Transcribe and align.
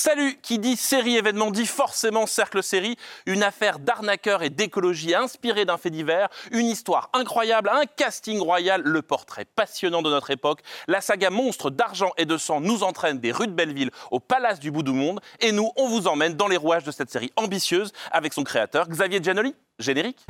Salut 0.00 0.38
Qui 0.40 0.60
dit 0.60 0.76
série 0.76 1.16
événement 1.16 1.50
dit 1.50 1.66
forcément 1.66 2.26
cercle 2.26 2.62
série, 2.62 2.96
une 3.26 3.42
affaire 3.42 3.80
d'arnaqueur 3.80 4.44
et 4.44 4.48
d'écologie 4.48 5.12
inspirée 5.12 5.64
d'un 5.64 5.76
fait 5.76 5.90
divers, 5.90 6.28
une 6.52 6.66
histoire 6.66 7.10
incroyable, 7.14 7.68
un 7.68 7.84
casting 7.84 8.38
royal, 8.38 8.80
le 8.84 9.02
portrait 9.02 9.44
passionnant 9.44 10.00
de 10.00 10.08
notre 10.08 10.30
époque. 10.30 10.60
La 10.86 11.00
saga 11.00 11.30
monstre 11.30 11.70
d'argent 11.70 12.12
et 12.16 12.26
de 12.26 12.36
sang 12.36 12.60
nous 12.60 12.84
entraîne 12.84 13.18
des 13.18 13.32
rues 13.32 13.48
de 13.48 13.52
Belleville 13.52 13.90
au 14.12 14.20
palace 14.20 14.60
du 14.60 14.70
bout 14.70 14.84
du 14.84 14.92
monde. 14.92 15.20
Et 15.40 15.50
nous, 15.50 15.72
on 15.74 15.88
vous 15.88 16.06
emmène 16.06 16.34
dans 16.34 16.46
les 16.46 16.56
rouages 16.56 16.84
de 16.84 16.92
cette 16.92 17.10
série 17.10 17.32
ambitieuse 17.34 17.90
avec 18.12 18.34
son 18.34 18.44
créateur 18.44 18.86
Xavier 18.88 19.20
Giannoli. 19.20 19.56
Générique 19.80 20.26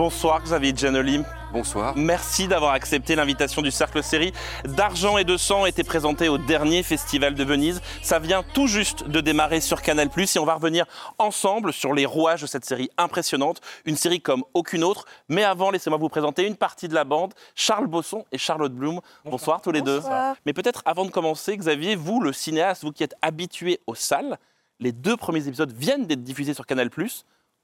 Bonsoir 0.00 0.42
Xavier 0.42 0.72
Giannoli. 0.74 1.20
Bonsoir. 1.52 1.94
Merci 1.94 2.48
d'avoir 2.48 2.72
accepté 2.72 3.14
l'invitation 3.14 3.60
du 3.60 3.70
Cercle 3.70 4.02
Série. 4.02 4.32
D'argent 4.64 5.18
et 5.18 5.24
de 5.24 5.36
sang 5.36 5.66
était 5.66 5.84
présenté 5.84 6.30
au 6.30 6.38
dernier 6.38 6.82
festival 6.82 7.34
de 7.34 7.44
Venise. 7.44 7.82
Ça 8.00 8.18
vient 8.18 8.42
tout 8.42 8.66
juste 8.66 9.06
de 9.06 9.20
démarrer 9.20 9.60
sur 9.60 9.82
Canal+, 9.82 10.08
et 10.16 10.38
on 10.38 10.46
va 10.46 10.54
revenir 10.54 10.86
ensemble 11.18 11.74
sur 11.74 11.92
les 11.92 12.06
rouages 12.06 12.40
de 12.40 12.46
cette 12.46 12.64
série 12.64 12.88
impressionnante, 12.96 13.60
une 13.84 13.94
série 13.94 14.22
comme 14.22 14.42
aucune 14.54 14.84
autre. 14.84 15.04
Mais 15.28 15.44
avant, 15.44 15.70
laissez-moi 15.70 15.98
vous 15.98 16.08
présenter 16.08 16.46
une 16.46 16.56
partie 16.56 16.88
de 16.88 16.94
la 16.94 17.04
bande, 17.04 17.34
Charles 17.54 17.86
Bosson 17.86 18.24
et 18.32 18.38
Charlotte 18.38 18.72
Bloom. 18.72 19.02
Bonsoir, 19.26 19.60
tous 19.60 19.70
les 19.70 19.82
deux. 19.82 20.00
Mais 20.46 20.54
peut-être 20.54 20.80
avant 20.86 21.04
de 21.04 21.10
commencer, 21.10 21.54
Xavier, 21.54 21.94
vous, 21.94 22.22
le 22.22 22.32
cinéaste, 22.32 22.84
vous 22.84 22.92
qui 22.92 23.02
êtes 23.02 23.16
habitué 23.20 23.80
aux 23.86 23.94
salles, 23.94 24.38
les 24.78 24.92
deux 24.92 25.18
premiers 25.18 25.46
épisodes 25.46 25.72
viennent 25.72 26.06
d'être 26.06 26.22
diffusés 26.22 26.54
sur 26.54 26.64
Canal+. 26.64 26.88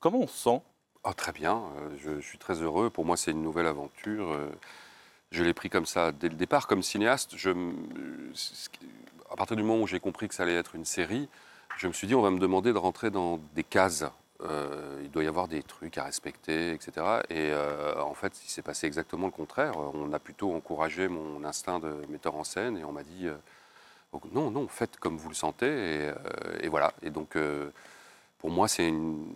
Comment 0.01 0.19
on 0.19 0.27
se 0.27 0.37
sent? 0.37 0.61
Oh, 1.09 1.13
très 1.13 1.31
bien, 1.31 1.63
euh, 1.79 1.97
je, 1.99 2.21
suis 2.21 2.37
très 2.37 2.55
heureux. 2.63 2.91
Pour 2.91 3.05
moi, 3.05 3.17
c'est 3.17 3.31
une 3.31 3.43
nouvelle 3.43 3.67
aventure. 3.69 4.33
euh, 4.33 4.49
Je 5.31 5.45
l'ai 5.45 5.55
pris 5.55 5.71
comme 5.71 5.87
ça 5.87 6.11
dès 6.11 6.29
le 6.29 6.35
départ. 6.35 6.67
Comme 6.67 6.83
cinéaste, 6.83 7.37
euh, 7.47 7.73
à 9.31 9.37
partir 9.37 9.57
du 9.57 9.63
moment 9.63 9.83
où 9.83 9.87
j'ai 9.87 10.01
compris 10.01 10.27
que 10.29 10.35
ça 10.35 10.43
allait 10.43 10.57
être 10.57 10.75
une 10.75 10.85
série, 10.85 11.29
je 11.79 11.87
me 11.87 11.93
suis 11.93 12.09
dit, 12.09 12.17
on 12.17 12.23
va 12.23 12.31
me 12.31 12.41
demander 12.41 12.73
de 12.73 12.79
rentrer 12.79 13.11
dans 13.11 13.39
des 13.55 13.63
cases. 13.63 14.05
Il 15.03 15.11
doit 15.13 15.23
y 15.25 15.29
avoir 15.29 15.47
des 15.49 15.63
trucs 15.63 15.97
à 15.97 16.05
respecter, 16.05 16.73
etc. 16.73 17.23
Et 17.31 17.53
en 17.99 18.15
fait, 18.15 18.41
il 18.45 18.51
s'est 18.51 18.63
passé 18.63 18.87
exactement 18.87 19.27
le 19.27 19.33
contraire. 19.33 19.75
On 19.95 20.13
a 20.13 20.19
plutôt 20.19 20.55
encouragé 20.55 21.09
mon 21.09 21.45
instinct 21.45 21.79
de 21.79 21.95
metteur 22.09 22.35
en 22.35 22.45
scène 22.45 22.77
et 22.79 22.85
on 22.85 22.93
m'a 22.93 23.03
dit, 23.03 23.29
non, 24.33 24.51
non, 24.51 24.69
faites 24.69 24.99
comme 24.99 25.17
vous 25.17 25.29
le 25.29 25.35
sentez. 25.35 26.11
Et, 26.63 26.69
voilà. 26.69 26.93
Et 27.03 27.11
donc, 27.11 27.37
pour 28.39 28.51
moi, 28.51 28.69
c'est 28.69 28.87
une, 28.87 29.33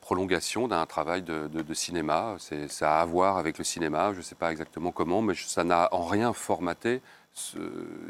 prolongation 0.00 0.68
d'un 0.68 0.86
travail 0.86 1.22
de, 1.22 1.74
cinéma. 1.74 2.36
Ça 2.68 2.98
a 2.98 3.02
à 3.02 3.04
voir 3.04 3.36
avec 3.36 3.58
le 3.58 3.64
cinéma. 3.64 4.12
Je 4.12 4.18
ne 4.18 4.22
sais 4.22 4.34
pas 4.34 4.52
exactement 4.52 4.92
comment, 4.92 5.22
mais 5.22 5.34
ça 5.34 5.64
n'a 5.64 5.88
en 5.92 6.04
rien 6.04 6.32
formaté. 6.32 7.02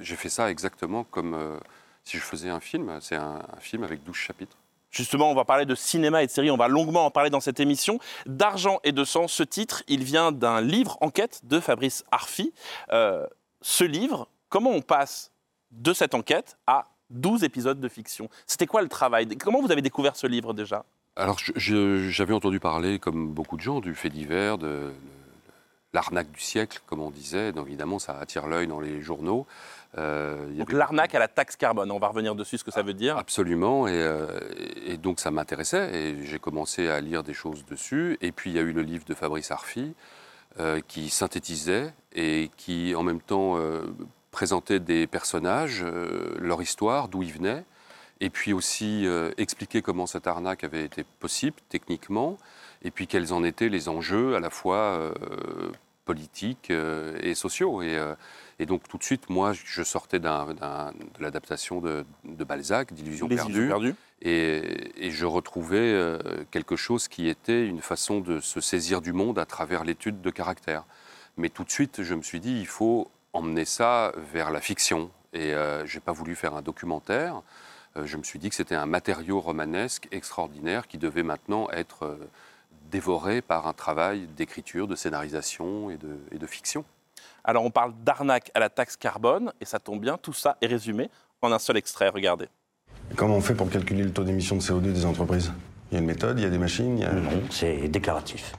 J'ai 0.01 0.17
fait 0.17 0.29
ça 0.29 0.51
exactement 0.51 1.05
comme 1.05 1.35
euh, 1.35 1.59
si 2.05 2.19
je 2.19 2.23
faisais 2.23 2.51
un 2.51 2.61
film. 2.61 2.99
C'est 3.01 3.17
un, 3.17 3.41
film 3.59 3.85
avec 3.85 4.05
12 4.05 4.15
chapitres. 4.15 4.57
Justement, 4.91 5.31
on 5.31 5.35
va 5.35 5.47
parler 5.47 5.65
de 5.65 5.75
cinéma 5.75 6.23
et 6.23 6.27
de 6.27 6.31
séries, 6.31 6.51
on 6.51 6.59
va 6.59 6.69
longuement 6.69 7.07
en 7.07 7.11
parler 7.11 7.31
dans 7.31 7.41
cette 7.41 7.61
émission. 7.61 7.99
D'argent 8.27 8.79
et 8.85 8.93
de 8.93 9.05
sang, 9.05 9.29
ce 9.29 9.43
titre, 9.43 9.83
il 9.89 10.05
vient 10.05 10.33
d'un 10.33 10.61
livre 10.61 10.99
enquête 11.01 11.41
de 11.45 11.61
Fabrice 11.61 12.05
Arfi. 12.11 12.53
Euh, 12.91 13.27
ce 13.63 13.85
livre, 13.85 14.29
comment 14.51 14.71
on 14.71 14.83
passe 14.83 15.33
de 15.71 15.95
cette 15.95 16.15
enquête 16.15 16.59
à 16.67 16.92
12 17.13 17.45
épisodes 17.45 17.81
de 17.81 17.89
fiction 17.89 18.29
C'était 18.47 18.67
quoi 18.67 18.83
le 18.83 18.89
travail? 18.89 19.29
Comment 19.39 19.61
vous 19.61 19.71
avez 19.73 19.83
découvert 19.83 20.17
ce 20.17 20.27
livre 20.27 20.53
déjà? 20.55 20.85
Alors, 21.17 21.37
j'avais 21.57 22.33
entendu 22.35 22.59
parler, 22.59 22.99
comme 22.99 23.29
beaucoup 23.33 23.57
de 23.57 23.63
gens, 23.63 23.81
du 23.81 23.95
fait 23.95 24.09
divers, 24.09 24.57
de 24.59 24.91
l'arnaque 25.93 26.31
du 26.33 26.41
siècle, 26.41 26.81
comme 26.87 27.01
on 27.01 27.11
disait. 27.11 27.53
Donc, 27.53 27.67
évidemment, 27.67 27.99
ça 27.99 28.19
attire 28.19 28.47
l'œil 28.47 28.67
dans 28.67 28.81
les 28.81 29.03
journaux. 29.03 29.47
Euh, 29.99 30.47
Donc 30.57 30.71
avait- 30.71 30.79
l'arnaque 30.79 31.15
à 31.15 31.19
la 31.19 31.29
taxe 31.29 31.55
carbone, 31.57 31.91
on 31.91 31.99
va 31.99 32.09
revenir 32.09 32.35
dessus, 32.35 32.57
ce 32.57 32.65
que 32.65 32.71
ça 32.71 32.81
veut 32.83 32.95
dire. 32.95 33.19
Absolument, 33.19 33.87
et, 33.87 33.93
euh, 33.93 34.41
et 34.87 34.97
donc 34.97 35.21
ça 35.21 35.31
m'intéressait, 35.31 35.95
et 35.95 36.25
j'ai 36.25 36.39
commencé 36.39 36.89
à 36.89 36.99
lire 37.03 37.23
des 37.23 37.35
choses 37.35 37.67
dessus. 37.67 38.17
Et 38.23 38.33
puis 38.33 38.49
il 38.49 38.57
y 38.57 38.59
a 38.59 38.63
eu 38.63 38.73
le 38.73 38.81
livre 38.81 39.05
de 39.05 39.13
Fabrice 39.13 39.51
Arfi, 39.51 39.93
euh, 40.61 40.81
qui 40.89 41.11
synthétisait 41.11 41.93
et 42.15 42.51
qui 42.57 42.95
en 42.95 43.03
même 43.03 43.21
temps 43.21 43.59
présentait 44.33 44.81
des 44.81 45.07
personnages, 45.07 45.85
euh, 45.85 46.35
leur 46.41 46.61
histoire, 46.61 47.07
d'où 47.07 47.23
ils 47.23 47.33
venaient, 47.33 47.65
et 48.21 48.31
puis 48.31 48.53
aussi 48.53 49.07
euh, 49.07 49.31
expliquer 49.37 49.83
comment 49.83 50.07
cette 50.07 50.27
arnaque 50.27 50.65
avait 50.65 50.85
été 50.85 51.05
possible 51.21 51.57
techniquement, 51.69 52.39
et 52.83 52.91
puis 52.91 53.07
quels 53.07 53.33
en 53.33 53.45
étaient 53.45 53.69
les 53.69 53.89
enjeux 53.89 54.35
à 54.35 54.41
la 54.41 54.51
fois 54.51 54.77
euh, 54.77 55.13
politiques 56.05 56.71
et 56.71 57.35
sociaux. 57.37 57.81
Et, 57.81 57.97
et 58.59 58.67
donc 58.67 58.89
tout 58.89 58.99
de 58.99 59.05
suite, 59.05 59.31
moi, 59.31 59.53
je 59.53 59.85
sortais 59.85 60.19
de 60.19 60.29
l'adaptation 61.21 61.81
de, 61.81 62.05
de 62.25 62.43
Balzac, 62.43 62.93
d'Illusions 62.93 63.29
perdues, 63.29 63.95
et, 64.21 65.07
et 65.07 65.11
je 65.13 65.27
retrouvais 65.27 66.19
quelque 66.51 66.75
chose 66.75 67.07
qui 67.07 67.29
était 67.29 67.65
une 67.65 67.81
façon 67.81 68.19
de 68.19 68.41
se 68.41 68.61
saisir 68.61 69.01
du 69.01 69.13
monde 69.13 69.39
à 69.39 69.47
travers 69.47 69.85
l'étude 69.85 70.21
de 70.21 70.31
caractère. 70.31 70.87
Mais 71.37 71.51
tout 71.51 71.63
de 71.63 71.71
suite, 71.71 72.03
je 72.03 72.15
me 72.17 72.23
suis 72.23 72.41
dit, 72.41 72.59
il 72.59 72.67
faut 72.67 73.09
emmener 73.33 73.65
ça 73.65 74.13
vers 74.33 74.51
la 74.51 74.61
fiction. 74.61 75.11
Et 75.33 75.55
euh, 75.55 75.87
je 75.87 75.97
n'ai 75.97 76.01
pas 76.01 76.13
voulu 76.13 76.35
faire 76.35 76.55
un 76.55 76.63
documentaire. 76.63 77.43
Euh, 77.97 78.07
je 78.07 78.17
me 78.17 78.23
suis 78.23 78.39
dit 78.39 78.49
que 78.49 78.55
c'était 78.55 78.75
un 78.75 78.87
matériau 78.87 79.41
romanesque 79.41 80.09
extraordinaire 80.13 80.87
qui 80.87 80.99
devait 80.99 81.23
maintenant 81.23 81.69
être 81.71 82.05
euh, 82.05 82.31
dévoré 82.91 83.43
par 83.43 83.67
un 83.67 83.73
travail 83.73 84.27
d'écriture, 84.37 84.87
de 84.87 84.95
scénarisation 84.95 85.91
et 85.91 85.97
de, 85.97 86.17
et 86.31 86.39
de 86.39 86.47
fiction. 86.47 86.85
Alors 87.45 87.65
on 87.65 87.71
parle 87.71 87.93
d'arnaque 88.05 88.51
à 88.55 88.61
la 88.61 88.69
taxe 88.69 88.97
carbone, 88.97 89.53
et 89.61 89.65
ça 89.65 89.79
tombe 89.79 90.01
bien, 90.01 90.17
tout 90.17 90.33
ça 90.33 90.57
est 90.61 90.67
résumé 90.67 91.11
en 91.41 91.51
un 91.51 91.59
seul 91.59 91.77
extrait, 91.77 92.09
regardez. 92.09 92.49
Comment 93.17 93.37
on 93.37 93.41
fait 93.41 93.55
pour 93.55 93.69
calculer 93.69 94.05
le 94.05 94.13
taux 94.13 94.25
d'émission 94.25 94.57
de 94.57 94.61
CO2 94.61 94.93
des 94.93 95.05
entreprises? 95.05 95.53
Il 95.91 95.95
y 95.95 95.97
a 95.97 96.01
une 96.01 96.07
méthode, 96.07 96.39
il 96.39 96.43
y 96.43 96.47
a 96.47 96.51
des 96.51 96.59
machines, 96.59 96.99
il 96.99 97.03
y 97.03 97.05
a... 97.05 97.13
Non, 97.13 97.43
c'est 97.51 97.89
déclaratif. 97.89 98.55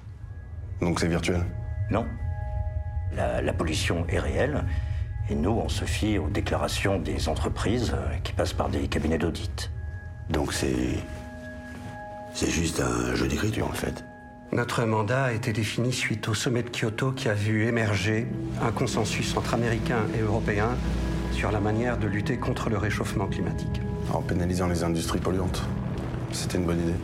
donc 0.82 1.00
c'est 1.00 1.08
virtuel? 1.08 1.44
Non. 1.90 2.06
La, 3.16 3.42
la 3.42 3.54
pollution 3.54 4.06
est 4.10 4.20
réelle 4.20 4.64
et 5.30 5.36
nous, 5.36 5.52
on 5.52 5.70
se 5.70 5.86
fie 5.86 6.18
aux 6.18 6.28
déclarations 6.28 7.00
des 7.00 7.30
entreprises 7.30 7.94
euh, 7.94 8.18
qui 8.24 8.34
passent 8.34 8.54
par 8.54 8.70
des 8.70 8.88
cabinets 8.88 9.18
d'audit. 9.18 9.72
Donc 10.30 10.54
c'est. 10.54 10.98
C'est 12.34 12.50
juste 12.50 12.82
un 12.82 13.14
jeu 13.14 13.28
d'écriture 13.28 13.68
en 13.68 13.74
fait. 13.74 14.04
Notre 14.52 14.84
mandat 14.86 15.26
a 15.26 15.32
été 15.34 15.54
défini 15.54 15.94
suite 15.94 16.28
au 16.28 16.34
sommet 16.34 16.64
de 16.64 16.70
Kyoto 16.70 17.12
qui 17.12 17.30
a 17.30 17.36
vu 17.36 17.68
émerger 17.68 18.28
un 18.62 18.72
consensus 18.72 19.38
entre 19.38 19.54
Américains 19.54 20.06
et 20.18 20.22
Européens 20.22 20.76
sur 21.32 21.52
la 21.52 21.60
manière 21.60 22.00
de 22.00 22.08
lutter 22.08 22.38
contre 22.38 22.70
le 22.72 22.78
réchauffement 22.78 23.28
climatique. 23.28 23.82
En 24.12 24.22
pénalisant 24.22 24.68
les 24.68 24.84
industries 24.84 25.20
polluantes. 25.20 25.64
C'était 26.32 26.58
une 26.58 26.66
bonne 26.66 26.82
idée. 26.82 26.98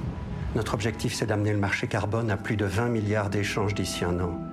Notre 0.56 0.74
objectif, 0.74 1.14
c'est 1.14 1.28
d'amener 1.28 1.52
le 1.52 1.60
marché 1.60 1.86
carbone 1.86 2.32
à 2.32 2.38
plus 2.38 2.58
de 2.58 2.66
20 2.66 2.90
milliards 2.90 3.30
d'échanges 3.30 3.76
d'ici 3.76 4.04
un 4.04 4.20
an. 4.20 4.49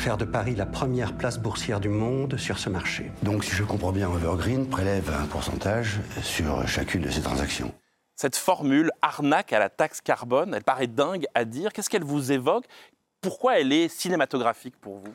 Faire 0.00 0.16
de 0.16 0.24
Paris 0.24 0.54
la 0.54 0.64
première 0.64 1.14
place 1.14 1.38
boursière 1.38 1.78
du 1.78 1.90
monde 1.90 2.38
sur 2.38 2.58
ce 2.58 2.70
marché. 2.70 3.12
Donc 3.22 3.44
si 3.44 3.50
je 3.50 3.62
comprends 3.64 3.92
bien, 3.92 4.10
Evergreen 4.10 4.66
prélève 4.66 5.10
un 5.10 5.26
pourcentage 5.26 6.00
sur 6.22 6.66
chacune 6.66 7.02
de 7.02 7.10
ces 7.10 7.20
transactions. 7.20 7.74
Cette 8.16 8.34
formule 8.34 8.92
arnaque 9.02 9.52
à 9.52 9.58
la 9.58 9.68
taxe 9.68 10.00
carbone, 10.00 10.54
elle 10.54 10.64
paraît 10.64 10.86
dingue 10.86 11.26
à 11.34 11.44
dire. 11.44 11.70
Qu'est-ce 11.74 11.90
qu'elle 11.90 12.02
vous 12.02 12.32
évoque? 12.32 12.64
Pourquoi 13.20 13.60
elle 13.60 13.74
est 13.74 13.88
cinématographique 13.88 14.74
pour 14.80 14.96
vous? 14.96 15.12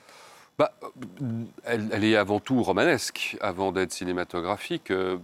Bah, 0.57 0.71
elle, 1.65 2.05
est 2.05 2.15
avant 2.15 2.39
tout 2.39 2.63
romanesque, 2.63 3.35
avant 3.41 3.73
d'être 3.73 3.91
cinématographique. 3.91 4.89
Euh, 4.89 5.17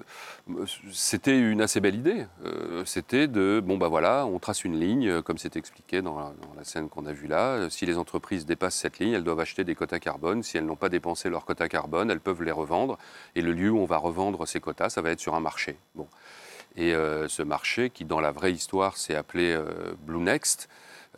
C'était 0.92 1.40
une 1.40 1.62
assez 1.62 1.80
belle 1.80 1.96
idée. 1.96 2.26
Euh, 2.46 2.84
C'était 2.84 3.30
de, 3.30 3.62
bon 3.64 3.78
bah 3.78 3.88
voilà, 3.88 4.26
on 4.26 4.40
trace 4.40 4.66
une 4.66 4.78
ligne, 4.78 5.08
euh, 5.08 5.22
comme 5.22 5.38
c'est 5.38 5.56
expliqué 5.56 6.02
dans 6.02 6.18
la, 6.18 6.64
scène 6.66 6.90
qu'on 6.90 7.06
a 7.06 7.14
vue 7.14 7.28
là. 7.28 7.70
Si 7.70 7.86
les 7.86 7.98
entreprises 7.98 8.46
dépassent 8.46 8.76
cette 8.76 9.00
ligne, 9.00 9.14
elles 9.14 9.24
doivent 9.24 9.40
acheter 9.40 9.64
des 9.64 9.74
quotas 9.74 10.00
carbone. 10.00 10.44
Si 10.44 10.58
elles 10.58 10.66
n'ont 10.66 10.76
pas 10.76 10.90
dépensé 10.90 11.30
leurs 11.30 11.46
quotas 11.46 11.70
carbone, 11.70 12.12
elles 12.12 12.20
peuvent 12.20 12.44
les 12.44 12.52
revendre. 12.52 12.98
Et 13.36 13.42
le 13.42 13.54
lieu 13.54 13.72
où 13.72 13.80
on 13.80 13.86
va 13.86 13.98
revendre 13.98 14.46
ces 14.46 14.60
quotas, 14.60 14.90
ça 14.90 15.02
va 15.02 15.12
être 15.12 15.22
sur 15.22 15.34
un 15.36 15.40
marché. 15.40 15.78
Bon. 15.96 16.08
Et 16.76 16.94
ce 16.94 17.42
marché, 17.42 17.90
qui 17.90 18.06
dans 18.06 18.22
la 18.22 18.32
vraie 18.32 18.54
histoire 18.54 18.96
s'est 18.96 19.16
appelé 19.16 19.60
Blue 20.06 20.22
Next, 20.22 20.70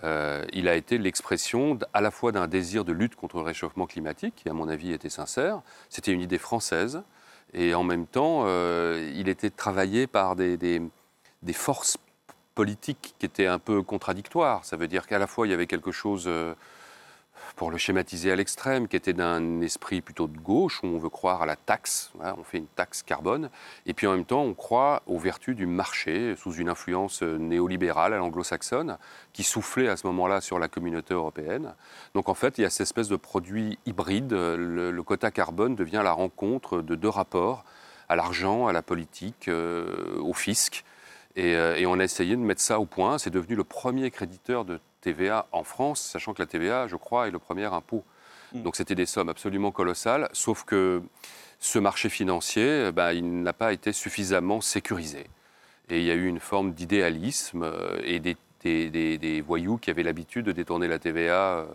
euh, 0.03 0.45
il 0.53 0.67
a 0.67 0.75
été 0.75 0.97
l'expression 0.97 1.79
à 1.93 2.01
la 2.01 2.11
fois 2.11 2.31
d'un 2.31 2.47
désir 2.47 2.83
de 2.85 2.91
lutte 2.91 3.15
contre 3.15 3.37
le 3.37 3.43
réchauffement 3.43 3.85
climatique, 3.85 4.35
qui 4.35 4.49
à 4.49 4.53
mon 4.53 4.67
avis 4.67 4.91
était 4.91 5.09
sincère. 5.09 5.61
C'était 5.89 6.11
une 6.11 6.21
idée 6.21 6.37
française. 6.37 7.01
Et 7.53 7.75
en 7.75 7.83
même 7.83 8.07
temps, 8.07 8.43
euh, 8.45 9.11
il 9.15 9.29
était 9.29 9.51
travaillé 9.51 10.07
par 10.07 10.35
des 10.35 10.81
forces 11.53 11.97
politiques 12.55 13.15
qui 13.19 13.25
étaient 13.25 13.47
un 13.47 13.59
peu 13.59 13.81
contradictoires. 13.81 14.63
Ça 14.65 14.77
veut 14.77 14.87
dire 14.87 15.07
qu'à 15.07 15.19
la 15.19 15.27
fois, 15.27 15.47
il 15.47 15.51
y 15.51 15.53
avait 15.53 15.67
quelque 15.67 15.91
chose, 15.91 16.25
euh, 16.27 16.53
pour 17.55 17.71
le 17.71 17.77
schématiser 17.77 18.31
à 18.31 18.35
l'extrême, 18.35 18.87
qui 18.87 18.95
était 18.95 19.13
d'un 19.13 19.61
esprit 19.61 20.01
plutôt 20.01 20.27
de 20.27 20.37
gauche, 20.37 20.81
où 20.83 20.87
on 20.87 20.97
veut 20.97 21.09
croire 21.09 21.41
à 21.41 21.45
la 21.45 21.55
taxe, 21.55 22.11
on 22.19 22.43
fait 22.43 22.57
une 22.57 22.67
taxe 22.67 23.03
carbone, 23.03 23.49
et 23.85 23.93
puis 23.93 24.07
en 24.07 24.13
même 24.13 24.25
temps, 24.25 24.41
on 24.41 24.53
croit 24.53 25.03
aux 25.05 25.19
vertus 25.19 25.55
du 25.55 25.65
marché, 25.65 26.35
sous 26.35 26.53
une 26.53 26.69
influence 26.69 27.21
euh, 27.21 27.37
néolibérale 27.37 28.13
à 28.13 28.17
l'anglo-saxonne, 28.17 28.97
qui 29.33 29.43
soufflait 29.43 29.87
à 29.87 29.97
ce 29.97 30.07
moment-là 30.07 30.41
sur 30.41 30.59
la 30.59 30.67
communauté 30.67 31.13
européenne. 31.13 31.75
Donc 32.15 32.29
en 32.29 32.33
fait, 32.33 32.57
il 32.57 32.61
y 32.61 32.65
a 32.65 32.69
cette 32.69 32.81
espèce 32.81 33.07
de 33.07 33.15
produit 33.15 33.77
hybride. 33.85 34.31
Le, 34.33 34.91
le 34.91 35.03
quota 35.03 35.31
carbone 35.31 35.75
devient 35.75 36.01
la 36.03 36.11
rencontre 36.11 36.81
de 36.81 36.95
deux 36.95 37.09
rapports, 37.09 37.63
à 38.09 38.15
l'argent, 38.15 38.67
à 38.67 38.73
la 38.73 38.81
politique, 38.81 39.47
euh, 39.47 40.19
au 40.19 40.33
fisc. 40.33 40.83
Et, 41.35 41.55
euh, 41.55 41.75
et 41.77 41.85
on 41.85 41.99
a 41.99 42.03
essayé 42.03 42.35
de 42.35 42.41
mettre 42.41 42.61
ça 42.61 42.79
au 42.79 42.85
point. 42.85 43.17
C'est 43.17 43.29
devenu 43.29 43.55
le 43.55 43.63
premier 43.63 44.11
créditeur 44.11 44.65
de 44.65 44.79
TVA 45.03 45.45
en 45.51 45.63
France, 45.63 46.01
sachant 46.01 46.33
que 46.33 46.41
la 46.41 46.45
TVA, 46.47 46.87
je 46.87 46.95
crois, 46.95 47.27
est 47.27 47.31
le 47.31 47.39
premier 47.39 47.65
impôt. 47.65 48.03
Donc 48.53 48.75
c'était 48.75 48.93
des 48.95 49.07
sommes 49.07 49.29
absolument 49.29 49.71
colossales, 49.71 50.29
sauf 50.31 50.63
que 50.63 51.01
ce 51.59 51.79
marché 51.79 52.09
financier, 52.09 52.85
eh 52.89 52.91
ben, 52.91 53.11
il 53.11 53.41
n'a 53.41 53.53
pas 53.53 53.73
été 53.73 53.91
suffisamment 53.93 54.61
sécurisé. 54.61 55.25
Et 55.89 55.97
il 55.99 56.03
y 56.05 56.11
a 56.11 56.13
eu 56.13 56.27
une 56.27 56.39
forme 56.39 56.73
d'idéalisme 56.73 57.63
euh, 57.63 57.99
et 58.03 58.19
des, 58.19 58.37
des- 58.61 58.89
des- 58.91 59.17
des 59.17 59.41
voyous 59.41 59.77
qui 59.77 59.89
avaient 59.89 60.03
l'habitude 60.03 60.45
de 60.45 60.51
détourner 60.51 60.87
la 60.87 60.99
TVA 60.99 61.33
euh, 61.57 61.65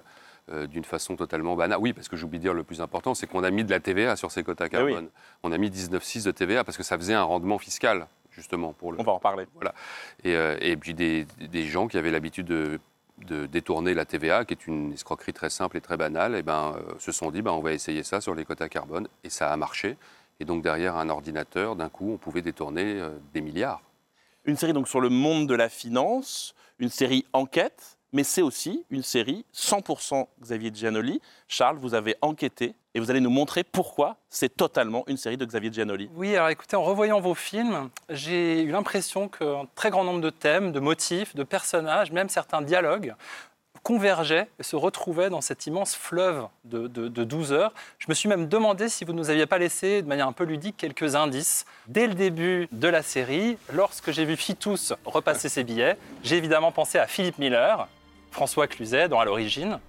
euh, 0.53 0.67
d'une 0.69 0.85
façon 0.85 1.17
totalement 1.17 1.57
banale. 1.57 1.79
Oui, 1.81 1.93
parce 1.93 2.09
que 2.09 2.17
j'oublie 2.17 2.39
de 2.39 2.43
dire 2.45 2.55
le 2.55 2.63
plus 2.65 2.81
important, 2.81 3.13
c'est 3.15 3.27
qu'on 3.27 3.43
a 3.45 3.51
mis 3.51 3.65
de 3.65 3.71
la 3.71 3.81
TVA 3.81 4.15
sur 4.17 4.31
ces 4.31 4.45
quotas 4.45 4.67
oui. 4.67 4.71
carbone. 4.71 5.09
On 5.43 5.51
a 5.53 5.59
mis 5.59 5.71
19,6 5.71 6.25
de 6.25 6.31
TVA 6.31 6.63
parce 6.65 6.77
que 6.79 6.85
ça 6.85 6.97
faisait 6.97 7.15
un 7.15 7.25
rendement 7.25 7.59
fiscal, 7.59 8.07
justement, 8.31 8.73
pour 8.73 8.93
le, 8.93 9.01
On 9.01 9.03
va 9.05 9.13
en 9.13 9.17
reparler. 9.17 9.47
et, 10.25 10.35
euh, 10.37 10.57
et 10.61 10.77
puis 10.77 10.95
des, 10.95 11.27
des 11.41 11.65
gens 11.67 11.89
qui 11.89 11.99
avaient 11.99 12.11
l'habitude 12.13 12.47
de, 12.47 12.79
de 13.27 13.47
détourner 13.47 13.95
la 13.95 14.05
TVA, 14.05 14.45
qui 14.45 14.55
est 14.55 14.67
une 14.67 14.93
escroquerie 14.93 15.33
très 15.33 15.51
simple 15.51 15.77
et 15.77 15.81
très 15.81 15.97
banale, 15.97 16.35
et 16.35 16.43
ben, 16.43 16.75
euh, 16.77 16.95
se 16.99 17.13
sont 17.13 17.31
dit 17.31 17.43
ben, 17.43 17.53
on 17.53 17.61
va 17.61 17.73
essayer 17.73 18.03
ça 18.03 18.21
sur 18.21 18.35
les 18.35 18.45
quotas 18.45 18.69
carbone. 18.69 19.09
Et 19.25 19.31
ça 19.31 19.53
a 19.53 19.57
marché. 19.57 19.97
Et 20.41 20.45
donc 20.45 20.63
derrière 20.63 20.97
un 20.97 21.09
ordinateur, 21.09 21.77
d'un 21.77 21.89
coup, 21.89 22.13
on 22.13 22.17
pouvait 22.17 22.43
détourner 22.43 23.01
euh, 23.01 23.11
des 23.35 23.41
milliards. 23.41 23.83
Une 24.45 24.57
série 24.57 24.73
donc 24.73 24.89
sur 24.89 25.01
le 25.01 25.09
monde 25.09 25.47
de 25.47 25.55
la 25.55 25.69
finance, 25.69 26.55
une 26.79 26.89
série 26.89 27.27
enquête, 27.33 27.98
mais 28.13 28.25
c'est 28.25 28.43
aussi 28.43 28.85
une 28.91 29.03
série 29.03 29.45
100% 29.55 30.27
Xavier 30.41 30.71
Giannoli. 30.75 31.21
Charles, 31.47 31.77
vous 31.79 31.95
avez 31.95 32.17
enquêté 32.23 32.75
et 32.95 33.01
vous 33.01 33.11
allez 33.11 33.21
nous 33.21 33.31
montrer 33.31 33.65
pourquoi 33.65 34.17
c'est 34.31 34.57
totalement 34.57 35.05
une 35.07 35.17
série 35.17 35.37
de 35.37 35.45
Xavier 35.45 35.73
Giannoli. 35.73 36.09
Oui, 36.15 36.35
alors 36.37 36.49
écoutez, 36.49 36.77
en 36.77 36.83
revoyant 36.83 37.21
vos 37.21 37.35
films, 37.35 37.91
j'ai 38.09 38.63
eu 38.63 38.71
l'impression 38.71 39.29
qu'un 39.29 39.67
très 39.75 39.91
grand 39.91 40.05
nombre 40.05 40.21
de 40.21 40.31
thèmes, 40.31 40.73
de 40.73 40.81
motifs, 40.81 41.35
de 41.37 41.43
personnages, 41.45 42.11
même 42.13 42.29
certains 42.29 42.63
dialogues, 42.63 43.15
convergeaient 43.83 44.49
et 44.59 44.63
se 44.65 44.77
retrouvaient 44.77 45.31
dans 45.31 45.41
cet 45.41 45.67
immense 45.67 45.95
fleuve 45.95 46.47
de, 46.65 46.89
de- 46.89 47.09
de 47.09 47.25
12 47.25 47.53
heures. 47.53 47.73
Je 47.99 48.07
me 48.09 48.15
suis 48.15 48.29
même 48.29 48.49
demandé 48.49 48.89
si 48.89 49.05
vous 49.05 49.13
ne 49.13 49.19
nous 49.19 49.31
aviez 49.31 49.47
pas 49.47 49.57
laissé, 49.59 50.03
de 50.03 50.09
manière 50.09 50.27
un 50.27 50.33
peu 50.33 50.45
ludique, 50.45 50.77
quelques 50.77 51.15
indices. 51.15 51.65
Dès 51.87 52.07
le 52.07 52.15
début 52.15 52.69
de 52.73 52.89
la 52.89 53.03
série, 53.03 53.57
lorsque 53.73 54.11
j'ai 54.11 54.25
vu 54.25 54.37
Fitous 54.37 54.93
repasser 55.07 55.49
ses 55.49 55.65
billets, 55.65 55.97
j'ai 56.23 56.37
évidemment 56.37 56.73
pensé 56.73 56.99
à 56.99 57.07
Philippe 57.07 57.39
Miller, 57.39 57.87
François 58.39 58.69
Cluzet 58.69 59.09
dans 59.09 59.19
À 59.19 59.25
l'origine. 59.25 59.81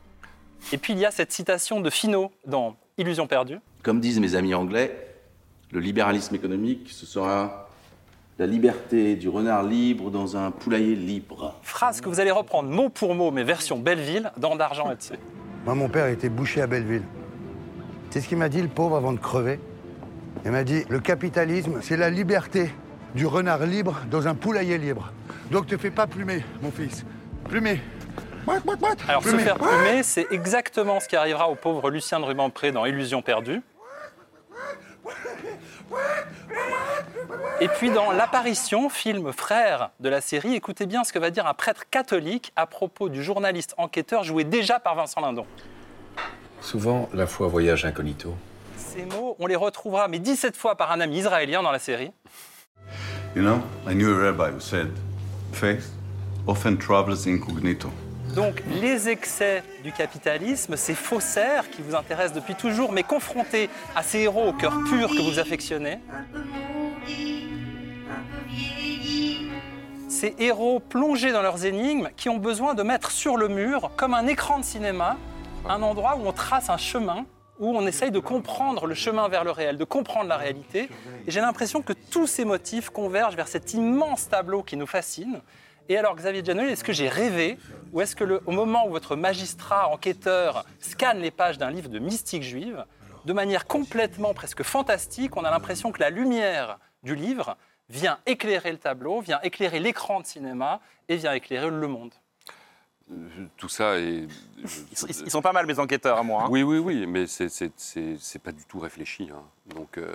Et 0.73 0.79
puis 0.79 0.93
il 0.93 0.97
y 0.97 1.05
a 1.05 1.11
cette 1.11 1.31
citation 1.31 1.81
de 1.81 1.91
Finot 1.91 2.31
dans 2.47 2.77
Illusion 2.97 3.27
perdue. 3.27 3.59
Comme 3.83 3.99
disent 3.99 4.19
mes 4.19 4.33
amis 4.33 4.55
anglais, 4.55 5.07
le 5.71 5.79
libéralisme 5.79 6.33
économique, 6.33 6.89
ce 6.89 7.05
sera 7.05 7.69
la 8.39 8.47
liberté 8.47 9.15
du 9.15 9.29
renard 9.29 9.61
libre 9.61 10.09
dans 10.09 10.35
un 10.35 10.49
poulailler 10.49 10.95
libre. 10.95 11.59
Phrase 11.61 12.01
que 12.01 12.09
vous 12.09 12.19
allez 12.19 12.31
reprendre 12.31 12.69
mot 12.69 12.89
pour 12.89 13.13
mot, 13.13 13.29
mais 13.29 13.43
version 13.43 13.77
Belleville, 13.77 14.31
dans 14.37 14.55
D'argent 14.55 14.89
et 14.89 14.95
de. 14.95 15.19
Moi, 15.65 15.75
mon 15.75 15.87
père 15.87 16.07
était 16.07 16.29
boucher 16.29 16.63
à 16.63 16.65
Belleville. 16.65 17.03
C'est 18.09 18.19
ce 18.19 18.27
qu'il 18.27 18.39
m'a 18.39 18.49
dit, 18.49 18.63
le 18.63 18.67
pauvre, 18.67 18.95
avant 18.95 19.13
de 19.13 19.19
crever. 19.19 19.59
Il 20.43 20.49
m'a 20.49 20.63
dit 20.63 20.85
le 20.89 20.99
capitalisme, 20.99 21.81
c'est 21.83 21.97
la 21.97 22.09
liberté 22.09 22.71
du 23.13 23.27
renard 23.27 23.67
libre 23.67 23.99
dans 24.09 24.27
un 24.27 24.33
poulailler 24.33 24.79
libre. 24.79 25.13
Donc, 25.51 25.67
te 25.67 25.77
fais 25.77 25.91
pas 25.91 26.07
plumer, 26.07 26.43
mon 26.63 26.71
fils. 26.71 27.05
Plumer. 27.47 27.79
Alors, 29.07 29.23
se 29.23 29.37
faire 29.37 29.57
plumer, 29.57 30.03
c'est 30.03 30.27
exactement 30.31 30.99
ce 30.99 31.07
qui 31.07 31.15
arrivera 31.15 31.49
au 31.49 31.55
pauvre 31.55 31.89
Lucien 31.89 32.19
de 32.19 32.25
Rubempré 32.25 32.71
dans 32.71 32.85
Illusion 32.85 33.21
perdue. 33.21 33.61
Et 37.61 37.67
puis 37.67 37.89
dans 37.89 38.11
L'apparition, 38.11 38.89
film 38.89 39.33
frère 39.33 39.89
de 39.99 40.09
la 40.09 40.21
série, 40.21 40.55
écoutez 40.55 40.85
bien 40.85 41.03
ce 41.03 41.11
que 41.11 41.19
va 41.19 41.29
dire 41.29 41.45
un 41.47 41.53
prêtre 41.53 41.83
catholique 41.89 42.53
à 42.55 42.65
propos 42.65 43.09
du 43.09 43.23
journaliste 43.23 43.73
enquêteur 43.77 44.23
joué 44.23 44.43
déjà 44.43 44.79
par 44.79 44.95
Vincent 44.95 45.21
Lindon. 45.21 45.45
Souvent, 46.61 47.09
la 47.13 47.27
foi 47.27 47.47
voyage 47.47 47.85
incognito. 47.85 48.33
Ces 48.77 49.05
mots, 49.05 49.35
on 49.39 49.47
les 49.47 49.55
retrouvera, 49.55 50.07
mais 50.07 50.19
17 50.19 50.55
fois 50.55 50.75
par 50.75 50.91
un 50.91 50.99
ami 50.99 51.17
israélien 51.17 51.61
dans 51.61 51.71
la 51.71 51.79
série. 51.79 52.11
You 53.35 53.43
know, 53.43 53.61
I 53.87 53.93
knew 53.93 54.11
a 54.11 54.31
rabbi 54.31 54.51
who 54.51 54.59
said, 54.59 54.87
faith 55.51 55.91
often 56.47 56.77
travels 56.77 57.27
incognito. 57.27 57.91
Donc 58.35 58.61
les 58.81 59.09
excès 59.09 59.63
du 59.83 59.91
capitalisme, 59.91 60.75
ces 60.75 60.95
faussaires 60.95 61.69
qui 61.69 61.81
vous 61.81 61.95
intéressent 61.95 62.33
depuis 62.33 62.55
toujours, 62.55 62.91
mais 62.91 63.03
confrontés 63.03 63.69
à 63.95 64.03
ces 64.03 64.19
héros 64.19 64.49
au 64.49 64.53
cœur 64.53 64.73
pur 64.89 65.09
que 65.09 65.21
vous 65.21 65.39
affectionnez, 65.39 65.99
ces 70.07 70.35
héros 70.37 70.79
plongés 70.79 71.31
dans 71.31 71.41
leurs 71.41 71.65
énigmes 71.65 72.09
qui 72.17 72.29
ont 72.29 72.37
besoin 72.37 72.73
de 72.73 72.83
mettre 72.83 73.11
sur 73.11 73.37
le 73.37 73.47
mur, 73.47 73.91
comme 73.95 74.13
un 74.13 74.27
écran 74.27 74.59
de 74.59 74.65
cinéma, 74.65 75.17
un 75.67 75.81
endroit 75.81 76.17
où 76.17 76.27
on 76.27 76.33
trace 76.33 76.69
un 76.69 76.77
chemin, 76.77 77.25
où 77.59 77.75
on 77.75 77.85
essaye 77.87 78.11
de 78.11 78.19
comprendre 78.19 78.85
le 78.85 78.95
chemin 78.95 79.27
vers 79.27 79.43
le 79.43 79.51
réel, 79.51 79.77
de 79.77 79.83
comprendre 79.83 80.29
la 80.29 80.37
réalité. 80.37 80.89
Et 81.27 81.31
j'ai 81.31 81.41
l'impression 81.41 81.81
que 81.81 81.93
tous 81.93 82.27
ces 82.27 82.45
motifs 82.45 82.89
convergent 82.89 83.35
vers 83.35 83.47
cet 83.47 83.73
immense 83.73 84.29
tableau 84.29 84.63
qui 84.63 84.77
nous 84.77 84.87
fascine. 84.87 85.41
Et 85.89 85.97
alors, 85.97 86.15
Xavier 86.15 86.43
Giannoli, 86.45 86.69
est-ce 86.71 86.83
que 86.83 86.93
j'ai 86.93 87.09
rêvé 87.09 87.57
Ou 87.91 88.01
est-ce 88.01 88.15
que, 88.15 88.23
le- 88.23 88.41
au 88.45 88.51
moment 88.51 88.87
où 88.87 88.91
votre 88.91 89.15
magistrat 89.15 89.89
enquêteur 89.89 90.63
scanne 90.79 91.19
les 91.19 91.31
pages 91.31 91.57
d'un 91.57 91.71
livre 91.71 91.89
de 91.89 91.97
mystique 91.99 92.43
juive, 92.43 92.85
de 93.25 93.33
manière 93.33 93.65
complètement 93.65 94.33
presque 94.35 94.61
fantastique, 94.63 95.35
on 95.35 95.43
a 95.43 95.49
l'impression 95.51 95.91
que 95.91 95.99
la 95.99 96.11
lumière 96.11 96.77
du 97.03 97.15
livre 97.15 97.57
vient 97.89 98.19
éclairer 98.27 98.71
le 98.71 98.77
tableau, 98.77 99.19
vient 99.21 99.39
éclairer 99.41 99.79
l'écran 99.79 100.19
de 100.21 100.25
cinéma 100.27 100.79
et 101.09 101.15
vient 101.15 101.33
éclairer 101.33 101.69
le 101.71 101.87
monde? 101.87 102.13
Euh, 103.11 103.15
Tout 103.57 103.69
ça 103.69 103.97
est. 103.97 104.27
Ils, 104.61 105.31
sont- 105.31 105.41
pas 105.41 105.51
mal, 105.53 105.65
mes 105.65 105.79
enquêteurs, 105.79 106.19
à 106.19 106.23
moi. 106.23 106.43
hein. 106.43 106.47
Oui, 106.51 106.61
oui, 106.61 106.77
oui, 106.77 107.07
mais 107.07 107.25
c'est 107.25 108.39
pas 108.43 108.51
du 108.51 108.63
tout 108.65 108.77
réfléchi. 108.77 109.29
hein. 109.33 109.41
Donc, 109.73 109.97
euh, 109.97 110.11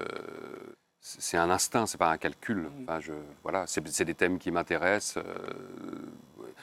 c'est 1.07 1.37
un 1.37 1.51
instinct, 1.51 1.87
c'est 1.87 1.99
pas 1.99 2.11
un 2.11 2.17
calcul. 2.19 2.71
Enfin, 2.83 2.99
je, 3.01 3.13
voilà, 3.43 3.67
c'est 3.67 4.05
des 4.05 4.15
thèmes 4.15 4.39
qui 4.39 4.51
m'intéressent. 4.51 5.19
euh, 5.19 5.23